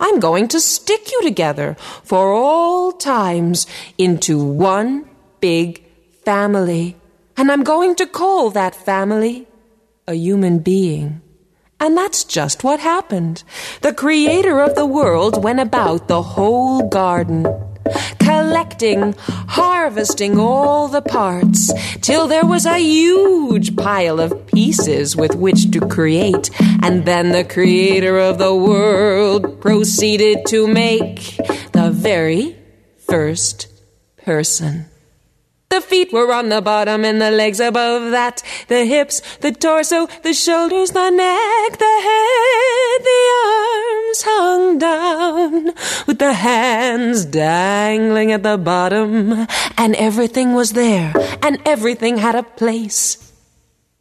I'm 0.00 0.20
going 0.20 0.46
to 0.48 0.60
stick 0.60 1.10
you 1.10 1.22
together 1.22 1.76
for 2.04 2.32
all 2.32 2.92
times 2.92 3.66
into 3.96 4.38
one 4.42 5.08
big 5.40 5.82
family. 6.24 6.96
And 7.36 7.50
I'm 7.50 7.64
going 7.64 7.96
to 7.96 8.06
call 8.06 8.50
that 8.50 8.74
family 8.76 9.47
a 10.08 10.14
human 10.14 10.58
being. 10.58 11.20
And 11.78 11.96
that's 11.96 12.24
just 12.24 12.64
what 12.64 12.80
happened. 12.80 13.44
The 13.82 13.92
creator 13.92 14.58
of 14.60 14.74
the 14.74 14.86
world 14.86 15.44
went 15.44 15.60
about 15.60 16.08
the 16.08 16.22
whole 16.22 16.88
garden, 16.88 17.46
collecting, 18.18 19.14
harvesting 19.18 20.40
all 20.40 20.88
the 20.88 21.02
parts, 21.02 21.70
till 22.00 22.26
there 22.26 22.46
was 22.46 22.66
a 22.66 22.80
huge 22.80 23.76
pile 23.76 24.18
of 24.18 24.46
pieces 24.46 25.14
with 25.14 25.36
which 25.36 25.70
to 25.72 25.80
create. 25.80 26.50
And 26.82 27.04
then 27.04 27.30
the 27.30 27.44
creator 27.44 28.18
of 28.18 28.38
the 28.38 28.54
world 28.54 29.60
proceeded 29.60 30.46
to 30.46 30.66
make 30.66 31.36
the 31.72 31.90
very 31.92 32.56
first 33.06 33.68
person. 34.24 34.86
The 35.78 35.82
feet 35.82 36.12
were 36.12 36.32
on 36.32 36.48
the 36.48 36.60
bottom 36.60 37.04
and 37.04 37.22
the 37.22 37.30
legs 37.30 37.60
above 37.60 38.10
that. 38.10 38.42
The 38.66 38.84
hips, 38.84 39.22
the 39.36 39.52
torso, 39.52 40.08
the 40.24 40.34
shoulders, 40.34 40.90
the 40.90 41.08
neck, 41.08 41.78
the 41.78 41.98
head, 42.08 43.00
the 43.06 43.22
arms 43.46 44.22
hung 44.26 44.78
down 44.78 45.64
with 46.08 46.18
the 46.18 46.32
hands 46.32 47.24
dangling 47.24 48.32
at 48.32 48.42
the 48.42 48.58
bottom. 48.58 49.46
And 49.76 49.94
everything 49.94 50.54
was 50.54 50.72
there 50.72 51.14
and 51.44 51.62
everything 51.64 52.16
had 52.16 52.34
a 52.34 52.42
place. 52.42 53.32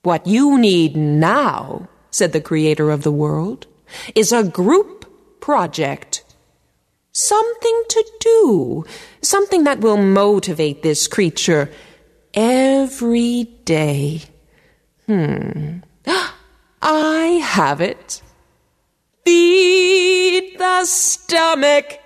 What 0.02 0.26
you 0.26 0.58
need 0.58 0.98
now, 0.98 1.90
said 2.10 2.34
the 2.34 2.42
creator 2.42 2.90
of 2.90 3.04
the 3.04 3.12
world, 3.12 3.68
is 4.16 4.32
a 4.32 4.44
group 4.44 5.06
project. 5.40 6.24
Something 7.18 7.84
to 7.90 8.12
do, 8.20 8.86
something 9.24 9.64
that 9.64 9.80
will 9.80 9.98
motivate 9.98 10.84
this 10.84 11.08
creature 11.08 11.72
every 12.36 13.46
day. 13.66 14.22
Hmm. 15.08 15.80
I 16.84 17.42
have 17.42 17.82
it. 17.82 18.22
Feed 19.26 20.60
the 20.60 20.86
stomach. 20.86 22.00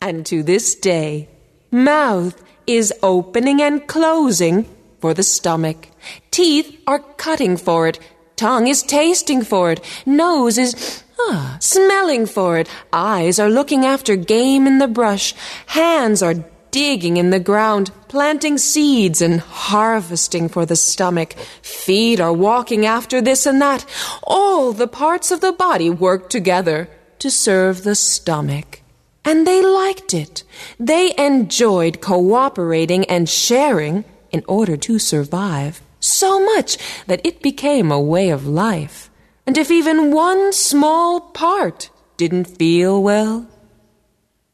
And 0.00 0.24
to 0.24 0.42
this 0.42 0.74
day, 0.74 1.28
mouth 1.70 2.42
is 2.66 2.90
opening 3.02 3.60
and 3.60 3.86
closing 3.86 4.64
for 4.98 5.12
the 5.12 5.22
stomach. 5.22 5.88
Teeth 6.30 6.80
are 6.86 7.00
cutting 7.00 7.58
for 7.58 7.86
it. 7.86 7.98
Tongue 8.34 8.66
is 8.66 8.82
tasting 8.82 9.42
for 9.42 9.72
it. 9.72 9.84
Nose 10.06 10.56
is 10.56 11.02
ah, 11.28 11.56
smelling 11.60 12.26
for 12.26 12.58
it. 12.58 12.68
Eyes 12.92 13.38
are 13.38 13.50
looking 13.50 13.84
after 13.84 14.16
game 14.16 14.66
in 14.66 14.78
the 14.78 14.88
brush. 14.88 15.34
Hands 15.66 16.22
are 16.22 16.44
digging 16.70 17.18
in 17.18 17.30
the 17.30 17.38
ground, 17.38 17.92
planting 18.08 18.58
seeds 18.58 19.22
and 19.22 19.40
harvesting 19.40 20.48
for 20.48 20.66
the 20.66 20.76
stomach. 20.76 21.34
Feet 21.62 22.18
are 22.18 22.32
walking 22.32 22.84
after 22.86 23.20
this 23.20 23.46
and 23.46 23.60
that. 23.60 23.84
All 24.24 24.72
the 24.72 24.88
parts 24.88 25.30
of 25.30 25.40
the 25.40 25.52
body 25.52 25.90
work 25.90 26.28
together 26.28 26.88
to 27.20 27.30
serve 27.30 27.84
the 27.84 27.94
stomach. 27.94 28.80
And 29.24 29.46
they 29.46 29.62
liked 29.62 30.14
it. 30.14 30.42
They 30.80 31.14
enjoyed 31.16 32.00
cooperating 32.00 33.04
and 33.04 33.28
sharing 33.28 34.04
in 34.32 34.42
order 34.48 34.76
to 34.78 34.98
survive 34.98 35.80
so 36.00 36.44
much 36.44 36.78
that 37.06 37.24
it 37.24 37.42
became 37.42 37.92
a 37.92 38.00
way 38.00 38.30
of 38.30 38.46
life. 38.46 39.11
And 39.46 39.58
if 39.58 39.70
even 39.70 40.12
one 40.12 40.52
small 40.52 41.20
part 41.20 41.90
didn't 42.16 42.44
feel 42.44 43.02
well, 43.02 43.46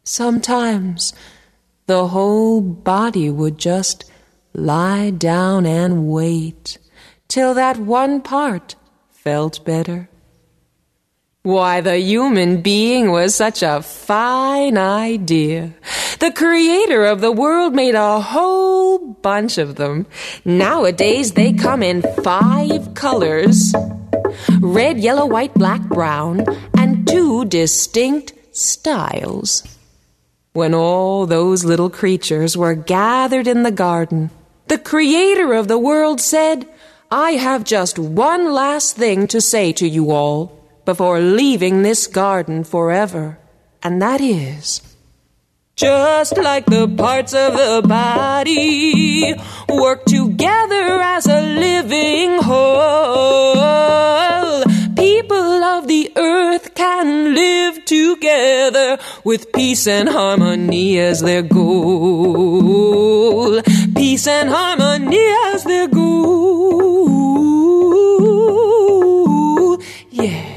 sometimes 0.03 1.13
the 1.87 2.09
whole 2.09 2.61
body 2.61 3.29
would 3.31 3.59
just 3.59 4.11
lie 4.55 5.11
down 5.11 5.67
and 5.67 6.09
wait 6.09 6.79
till 7.29 7.55
that 7.55 7.77
one 7.77 8.23
part 8.23 8.77
felt 9.11 9.65
better. 9.65 10.09
Why, 11.43 11.81
the 11.81 11.99
human 11.99 12.63
being 12.63 13.11
was 13.11 13.35
such 13.35 13.63
a 13.63 13.83
fine 13.83 14.77
idea. 14.77 15.75
The 16.19 16.33
creator 16.33 17.05
of 17.05 17.21
the 17.21 17.33
world 17.33 17.75
made 17.75 17.95
a 17.95 18.21
whole 18.21 18.99
bunch 18.99 19.57
of 19.57 19.77
them. 19.77 20.07
Nowadays 20.45 21.33
they 21.33 21.53
come 21.53 21.83
in 21.83 22.03
five 22.23 22.95
colors 22.95 23.73
red, 24.61 24.99
yellow, 24.99 25.27
white, 25.27 25.55
black, 25.55 25.83
brown, 25.89 26.45
and 26.77 27.07
two 27.07 27.45
distinct 27.45 28.33
styles. 28.53 29.63
When 30.53 30.75
all 30.75 31.27
those 31.27 31.65
little 31.65 31.91
creatures 31.91 32.57
were 32.57 32.75
gathered 32.75 33.47
in 33.47 33.63
the 33.63 33.71
garden, 33.71 34.31
the 34.67 34.79
Creator 34.79 35.55
of 35.55 35.69
the 35.69 35.79
world 35.79 36.21
said, 36.21 36.69
I 37.11 37.33
have 37.33 37.65
just 37.65 37.99
one 37.99 38.53
last 38.53 38.97
thing 38.97 39.27
to 39.29 39.41
say 39.41 39.73
to 39.75 39.89
you 39.89 40.11
all 40.11 40.59
before 40.85 41.21
leaving 41.21 41.83
this 41.83 42.07
garden 42.07 42.65
forever, 42.65 43.39
and 43.83 44.03
that 44.03 44.21
is, 44.21 44.83
just 45.79 46.37
like 46.37 46.67
the 46.67 46.87
parts 46.89 47.33
of 47.33 47.53
the 47.53 47.81
body 47.87 49.33
work 49.69 50.05
together 50.07 51.01
as 51.01 51.25
a 51.27 51.41
living 51.41 52.43
whole, 52.43 53.55
people 54.97 55.37
of 55.37 55.87
the 55.87 56.11
earth 56.17 56.75
can 56.75 57.33
live 57.33 57.85
together 57.85 58.99
with 59.23 59.53
peace 59.53 59.87
and 59.87 60.09
harmony 60.09 60.99
as 60.99 61.21
their 61.21 61.43
goal. 61.43 62.03
Peace 63.95 64.27
and 64.27 64.49
harmony 64.49 65.25
as 65.55 65.63
their 65.63 65.87
goal. 65.87 66.09
Yeah. 70.11 70.48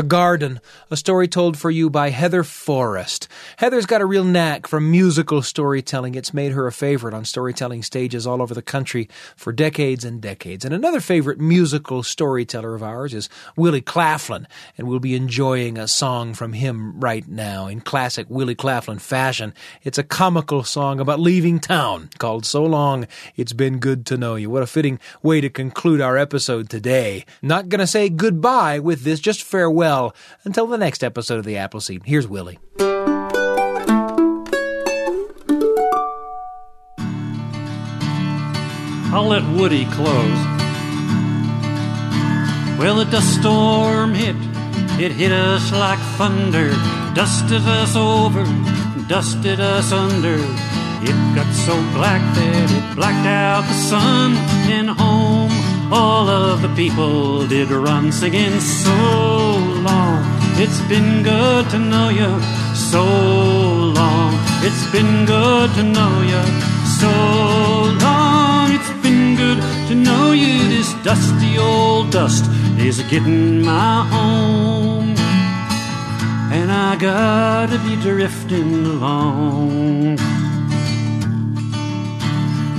The 0.00 0.06
Garden, 0.06 0.60
a 0.90 0.96
story 0.96 1.28
told 1.28 1.58
for 1.58 1.70
you 1.70 1.90
by 1.90 2.08
Heather 2.08 2.42
Forest. 2.42 3.28
Heather's 3.58 3.84
got 3.84 4.00
a 4.00 4.06
real 4.06 4.24
knack 4.24 4.66
for 4.66 4.80
musical 4.80 5.42
storytelling. 5.42 6.14
It's 6.14 6.32
made 6.32 6.52
her 6.52 6.66
a 6.66 6.72
favorite 6.72 7.12
on 7.12 7.26
storytelling 7.26 7.82
stages 7.82 8.26
all 8.26 8.40
over 8.40 8.54
the 8.54 8.62
country 8.62 9.10
for 9.36 9.52
decades 9.52 10.02
and 10.02 10.18
decades. 10.18 10.64
And 10.64 10.72
another 10.72 11.00
favorite 11.00 11.38
musical 11.38 12.02
storyteller 12.02 12.74
of 12.74 12.82
ours 12.82 13.12
is 13.12 13.28
Willy 13.56 13.82
Claflin, 13.82 14.48
and 14.78 14.88
we'll 14.88 15.00
be 15.00 15.14
enjoying 15.14 15.76
a 15.76 15.86
song 15.86 16.32
from 16.32 16.54
him 16.54 16.98
right 16.98 17.28
now 17.28 17.66
in 17.66 17.82
classic 17.82 18.26
Willy 18.30 18.54
Claflin 18.54 19.00
fashion. 19.00 19.52
It's 19.82 19.98
a 19.98 20.02
comical 20.02 20.64
song 20.64 20.98
about 20.98 21.20
leaving 21.20 21.60
town 21.60 22.08
called 22.16 22.46
So 22.46 22.64
Long 22.64 23.06
It's 23.36 23.52
Been 23.52 23.80
Good 23.80 24.06
to 24.06 24.16
Know 24.16 24.36
You. 24.36 24.48
What 24.48 24.62
a 24.62 24.66
fitting 24.66 24.98
way 25.22 25.42
to 25.42 25.50
conclude 25.50 26.00
our 26.00 26.16
episode 26.16 26.70
today. 26.70 27.26
Not 27.42 27.68
gonna 27.68 27.86
say 27.86 28.08
goodbye 28.08 28.78
with 28.78 29.02
this, 29.02 29.20
just 29.20 29.42
farewell 29.42 29.89
well 29.90 30.14
until 30.44 30.68
the 30.68 30.78
next 30.78 31.02
episode 31.02 31.40
of 31.40 31.44
the 31.44 31.56
Appleseed. 31.56 32.02
Here's 32.04 32.28
Willy. 32.28 32.60
I'll 39.12 39.26
let 39.26 39.42
Woody 39.56 39.86
close. 39.86 40.40
Well, 42.78 43.00
a 43.00 43.04
dust 43.10 43.40
storm 43.40 44.14
hit. 44.14 44.36
It 45.04 45.10
hit 45.10 45.32
us 45.32 45.72
like 45.72 45.98
thunder, 46.18 46.70
dusted 47.14 47.62
us 47.80 47.96
over, 47.96 48.44
dusted 49.08 49.58
us 49.58 49.90
under. 49.90 50.36
It 51.02 51.16
got 51.34 51.52
so 51.66 51.74
black 51.94 52.22
that 52.36 52.70
it 52.70 52.94
blacked 52.94 53.26
out 53.26 53.62
the 53.62 53.74
sun 53.90 54.36
and 54.70 54.88
home 54.88 55.39
all 55.92 56.28
of 56.28 56.62
the 56.62 56.72
people 56.74 57.46
did 57.46 57.70
run 57.70 58.12
singing 58.12 58.60
so 58.60 58.96
long. 59.88 60.22
It's 60.62 60.80
been 60.82 61.22
good 61.22 61.68
to 61.70 61.78
know 61.78 62.08
you 62.10 62.30
so 62.74 63.04
long. 63.98 64.34
It's 64.62 64.86
been 64.92 65.26
good 65.26 65.70
to 65.74 65.82
know 65.82 66.22
you 66.22 66.42
so 67.00 67.12
long. 68.04 68.70
It's 68.72 68.92
been 69.02 69.36
good 69.36 69.58
to 69.88 69.94
know 69.94 70.32
you. 70.32 70.68
This 70.68 70.92
dusty 71.02 71.58
old 71.58 72.10
dust 72.10 72.44
is 72.78 73.02
getting 73.10 73.62
my 73.62 74.06
home. 74.06 75.14
And 76.52 76.70
I 76.70 76.96
gotta 76.96 77.78
be 77.78 77.96
drifting 77.96 78.84
along. 78.86 80.16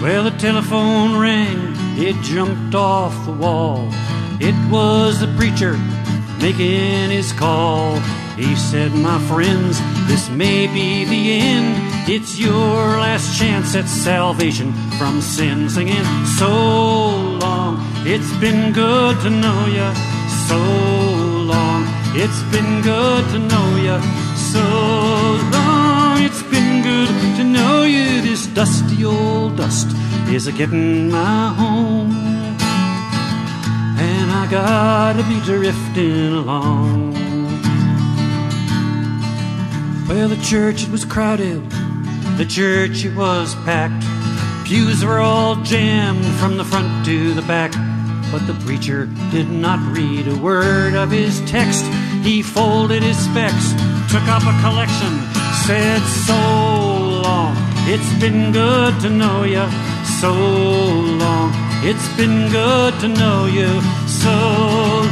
Well, 0.01 0.23
the 0.23 0.35
telephone 0.37 1.19
rang 1.19 1.70
it 1.97 2.15
jumped 2.23 2.75
off 2.75 3.13
the 3.25 3.31
wall. 3.31 3.89
It 4.39 4.55
was 4.71 5.19
the 5.19 5.27
preacher 5.37 5.77
making 6.41 7.11
his 7.11 7.31
call. 7.33 7.99
He 8.35 8.55
said, 8.55 8.91
My 8.93 9.19
friends, 9.27 9.79
this 10.07 10.29
may 10.29 10.67
be 10.67 11.05
the 11.05 11.31
end. 11.33 12.09
It's 12.09 12.39
your 12.39 12.97
last 12.99 13.37
chance 13.37 13.75
at 13.75 13.87
salvation 13.87 14.73
from 14.97 15.21
sin. 15.21 15.69
Singing, 15.69 16.03
So 16.39 16.49
long, 17.39 17.77
it's 18.05 18.33
been 18.37 18.73
good 18.73 19.19
to 19.21 19.29
know 19.29 19.65
you. 19.67 19.89
So 20.47 20.57
long, 21.51 21.85
it's 22.15 22.41
been 22.51 22.81
good 22.81 23.23
to 23.33 23.39
know 23.39 23.67
you. 23.87 23.97
So 24.51 24.65
long, 25.53 26.21
it's 26.23 26.43
been 26.43 26.81
good 26.81 27.37
to 27.37 27.43
know 27.43 27.83
you. 27.83 28.21
This 28.21 28.47
dusty 28.47 29.05
old 29.05 29.57
dust 29.57 29.87
is 30.33 30.47
a 30.47 30.51
getting 30.53 31.09
my 31.09 31.53
home. 31.57 32.11
And 33.99 34.31
I 34.31 34.47
gotta 34.49 35.23
be 35.23 35.41
drifting 35.41 36.33
along. 36.33 37.13
Well, 40.07 40.29
the 40.29 40.41
church 40.41 40.83
it 40.83 40.89
was 40.89 41.03
crowded, 41.03 41.69
the 42.37 42.45
church 42.45 43.03
it 43.03 43.13
was 43.15 43.55
packed. 43.65 44.05
Pews 44.65 45.03
were 45.03 45.19
all 45.19 45.55
jammed 45.63 46.25
from 46.39 46.55
the 46.55 46.63
front 46.63 47.05
to 47.05 47.33
the 47.33 47.41
back. 47.41 47.73
But 48.31 48.47
the 48.47 48.53
preacher 48.65 49.09
did 49.31 49.49
not 49.49 49.79
read 49.91 50.29
a 50.29 50.37
word 50.37 50.93
of 50.93 51.11
his 51.11 51.41
text. 51.41 51.83
He 52.23 52.41
folded 52.41 53.03
his 53.03 53.17
specs, 53.17 53.71
took 54.09 54.25
up 54.29 54.43
a 54.43 54.55
collection, 54.61 55.13
said, 55.65 56.01
So 56.25 56.33
long, 57.23 57.53
it's 57.85 58.13
been 58.21 58.53
good 58.53 58.97
to 59.01 59.09
know 59.09 59.43
you 59.43 59.90
so 60.05 60.33
long. 60.33 61.51
It's 61.83 62.07
been 62.15 62.49
good 62.51 62.99
to 63.01 63.07
know 63.07 63.45
you 63.45 63.81
so 64.07 64.37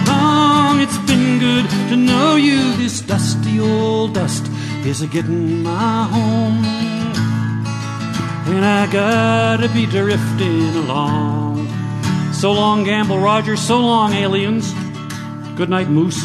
long. 0.08 0.80
it's 0.82 0.98
been 1.10 1.40
good 1.40 1.70
to 1.90 1.96
know 1.96 2.36
you. 2.36 2.76
This 2.78 3.02
dusty 3.02 3.60
old 3.60 4.14
dust 4.14 4.46
is 4.86 5.02
a 5.02 5.08
getting 5.08 5.64
my 5.64 6.04
home. 6.04 6.64
And 8.56 8.66
I 8.66 8.92
gotta 8.92 9.68
be 9.70 9.86
drifting 9.86 10.76
along. 10.76 11.68
So 12.34 12.52
long, 12.52 12.84
Gamble 12.84 13.20
Rogers. 13.20 13.60
So 13.62 13.80
long, 13.80 14.14
aliens. 14.14 14.72
Good 15.56 15.70
night, 15.70 15.90
Moose. 15.90 16.24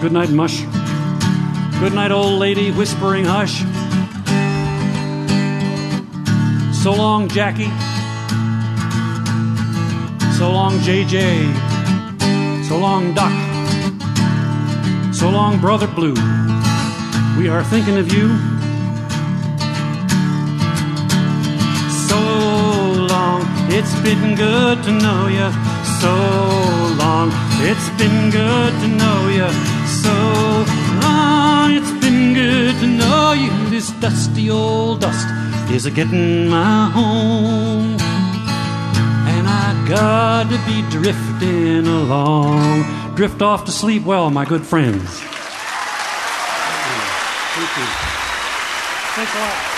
Good 0.00 0.12
night, 0.12 0.30
Mush. 0.30 0.62
Good 1.78 1.92
night, 1.92 2.10
old 2.10 2.40
lady 2.40 2.72
whispering 2.72 3.24
hush. 3.24 3.60
So 6.82 6.92
long, 6.92 7.28
Jackie. 7.28 7.70
So 10.36 10.50
long, 10.52 10.74
JJ. 10.80 11.16
So 12.68 12.76
long, 12.76 13.14
Doc. 13.14 13.32
So 15.14 15.30
long, 15.30 15.58
Brother 15.58 15.86
Blue. 15.86 16.12
We 17.38 17.48
are 17.48 17.64
thinking 17.64 17.96
of 17.96 18.12
you. 18.12 18.28
So 22.06 22.20
long, 23.08 23.40
it's 23.72 23.94
been 24.00 24.36
good 24.36 24.82
to 24.84 24.92
know 24.92 25.26
you. 25.28 25.48
So 26.02 26.12
long, 27.02 27.30
it's 27.64 27.88
been 27.96 28.30
good 28.30 28.72
to 28.82 28.88
know 28.88 29.28
you. 29.38 29.48
So 30.02 30.12
long, 31.00 31.72
it's 31.72 31.92
been 32.04 32.34
good 32.34 32.74
to 32.80 32.86
know 32.86 33.32
you. 33.32 33.70
This 33.70 33.90
dusty 34.02 34.50
old 34.50 35.00
dust 35.00 35.26
is 35.70 35.86
a 35.86 35.90
getting 35.90 36.46
my 36.50 36.90
home. 36.90 37.65
Got 40.48 40.64
to 40.64 40.70
be 40.70 40.88
drifting 40.90 41.88
along. 41.88 43.16
Drift 43.16 43.42
off 43.42 43.64
to 43.64 43.72
sleep 43.72 44.04
well, 44.04 44.30
my 44.30 44.44
good 44.44 44.64
friends. 44.64 45.02
Thank 47.56 47.76
you. 47.76 47.84
Thanks 49.16 49.34
a 49.34 49.38
lot. 49.40 49.75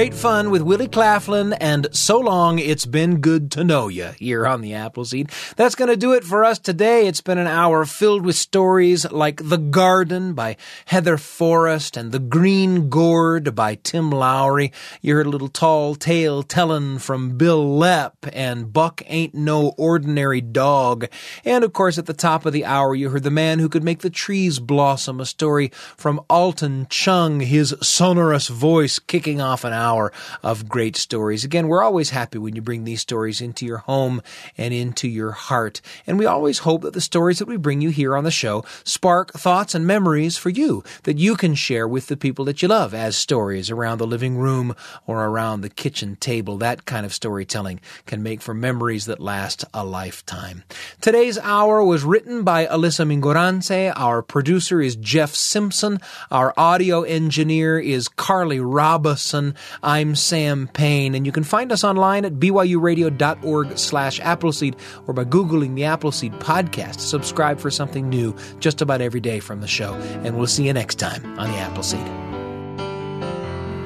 Great 0.00 0.14
fun 0.14 0.50
with 0.50 0.62
Willy 0.62 0.88
Claflin 0.88 1.52
and 1.52 1.86
So 1.92 2.20
Long 2.20 2.58
It's 2.58 2.86
Been 2.86 3.20
Good 3.20 3.50
to 3.50 3.62
Know 3.62 3.88
You 3.88 4.12
here 4.18 4.46
on 4.46 4.62
the 4.62 4.72
Appleseed. 4.72 5.30
That's 5.56 5.74
going 5.74 5.90
to 5.90 5.96
do 5.96 6.14
it 6.14 6.24
for 6.24 6.42
us 6.42 6.58
today. 6.58 7.06
It's 7.06 7.20
been 7.20 7.36
an 7.36 7.46
hour 7.46 7.84
filled 7.84 8.24
with 8.24 8.34
stories 8.34 9.04
like 9.12 9.46
The 9.46 9.58
Garden 9.58 10.32
by 10.32 10.56
Heather 10.86 11.18
Forest 11.18 11.98
and 11.98 12.12
The 12.12 12.18
Green 12.18 12.88
Gourd 12.88 13.54
by 13.54 13.74
Tim 13.74 14.08
Lowry. 14.08 14.72
You 15.02 15.16
heard 15.16 15.26
a 15.26 15.28
little 15.30 15.48
tall 15.50 15.94
tale 15.94 16.42
telling 16.42 16.98
from 16.98 17.36
Bil 17.36 17.62
Lepp 17.62 18.14
and 18.32 18.72
Buck 18.72 19.02
Ain't 19.04 19.34
No 19.34 19.74
Ordinary 19.76 20.40
Dog. 20.40 21.08
And 21.44 21.62
of 21.62 21.74
course, 21.74 21.98
at 21.98 22.06
the 22.06 22.14
top 22.14 22.46
of 22.46 22.54
the 22.54 22.64
hour, 22.64 22.94
you 22.94 23.10
heard 23.10 23.24
The 23.24 23.30
Man 23.30 23.58
Who 23.58 23.68
Could 23.68 23.84
Make 23.84 23.98
the 23.98 24.08
Trees 24.08 24.60
Blossom, 24.60 25.20
a 25.20 25.26
story 25.26 25.70
from 25.98 26.22
Alton 26.30 26.86
Chung, 26.88 27.40
his 27.40 27.74
sonorous 27.82 28.48
voice 28.48 28.98
kicking 28.98 29.42
off 29.42 29.62
an 29.62 29.74
hour 29.90 30.12
of 30.42 30.68
great 30.68 30.96
stories. 30.96 31.44
Again, 31.44 31.66
we're 31.66 31.82
always 31.82 32.10
happy 32.10 32.38
when 32.38 32.54
you 32.54 32.62
bring 32.62 32.84
these 32.84 33.00
stories 33.00 33.40
into 33.40 33.66
your 33.66 33.78
home 33.78 34.22
and 34.56 34.72
into 34.72 35.08
your 35.08 35.32
heart. 35.32 35.80
And 36.06 36.18
we 36.18 36.26
always 36.26 36.60
hope 36.60 36.82
that 36.82 36.92
the 36.92 37.00
stories 37.00 37.40
that 37.40 37.48
we 37.48 37.56
bring 37.56 37.80
you 37.80 37.90
here 37.90 38.16
on 38.16 38.24
the 38.24 38.30
show 38.30 38.64
spark 38.84 39.32
thoughts 39.32 39.74
and 39.74 39.86
memories 39.86 40.36
for 40.36 40.50
you 40.50 40.84
that 41.02 41.18
you 41.18 41.34
can 41.34 41.54
share 41.54 41.88
with 41.88 42.06
the 42.06 42.16
people 42.16 42.44
that 42.44 42.62
you 42.62 42.68
love 42.68 42.94
as 42.94 43.16
stories 43.16 43.70
around 43.70 43.98
the 43.98 44.06
living 44.06 44.36
room 44.36 44.76
or 45.06 45.24
around 45.24 45.60
the 45.60 45.70
kitchen 45.70 46.16
table. 46.16 46.56
That 46.58 46.84
kind 46.84 47.04
of 47.04 47.12
storytelling 47.12 47.80
can 48.06 48.22
make 48.22 48.40
for 48.42 48.54
memories 48.54 49.06
that 49.06 49.18
last 49.18 49.64
a 49.74 49.84
lifetime. 49.84 50.62
Today's 51.00 51.38
hour 51.38 51.82
was 51.82 52.04
written 52.04 52.44
by 52.44 52.66
Alyssa 52.66 53.06
Mingorance. 53.06 53.92
Our 53.96 54.22
producer 54.22 54.80
is 54.80 54.94
Jeff 54.96 55.34
Simpson. 55.34 55.98
Our 56.30 56.54
audio 56.56 57.02
engineer 57.02 57.78
is 57.78 58.08
Carly 58.08 58.60
Robison. 58.60 59.54
I'm 59.82 60.14
Sam 60.14 60.68
Payne, 60.72 61.14
and 61.14 61.24
you 61.24 61.32
can 61.32 61.44
find 61.44 61.72
us 61.72 61.84
online 61.84 62.24
at 62.24 62.34
byuradio.org 62.34 63.78
slash 63.78 64.20
Appleseed 64.20 64.76
or 65.06 65.14
by 65.14 65.24
Googling 65.24 65.74
the 65.74 65.84
Appleseed 65.84 66.32
podcast. 66.34 67.00
Subscribe 67.00 67.58
for 67.58 67.70
something 67.70 68.08
new 68.08 68.36
just 68.58 68.82
about 68.82 69.00
every 69.00 69.20
day 69.20 69.40
from 69.40 69.60
the 69.60 69.66
show, 69.66 69.94
and 70.24 70.36
we'll 70.36 70.46
see 70.46 70.66
you 70.66 70.72
next 70.72 70.96
time 70.96 71.38
on 71.38 71.50
the 71.50 71.56
Appleseed. 71.56 72.06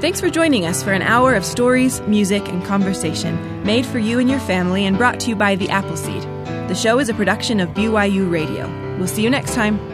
Thanks 0.01 0.20
for 0.20 0.28
joining 0.28 0.66
us 0.66 0.82
for 0.82 0.92
an 0.92 1.03
hour 1.03 1.34
of 1.34 1.45
stories, 1.45 2.01
music, 2.03 2.47
and 2.49 2.64
conversation 2.64 3.62
made 3.64 3.86
for 3.86 3.99
you 3.99 4.18
and 4.18 4.28
your 4.28 4.40
family 4.40 4.84
and 4.84 4.99
brought 4.99 5.20
to 5.20 5.30
you 5.30 5.36
by 5.36 5.55
the 5.55 5.70
Appleseed. 5.70 6.22
The 6.68 6.74
show 6.74 6.99
is 6.99 7.09
a 7.09 7.14
production 7.14 7.61
of 7.61 7.70
BYU 7.70 8.30
Radio. 8.30 8.68
We'll 8.99 9.07
see 9.07 9.22
you 9.22 9.30
next 9.30 9.55
time. 9.55 9.93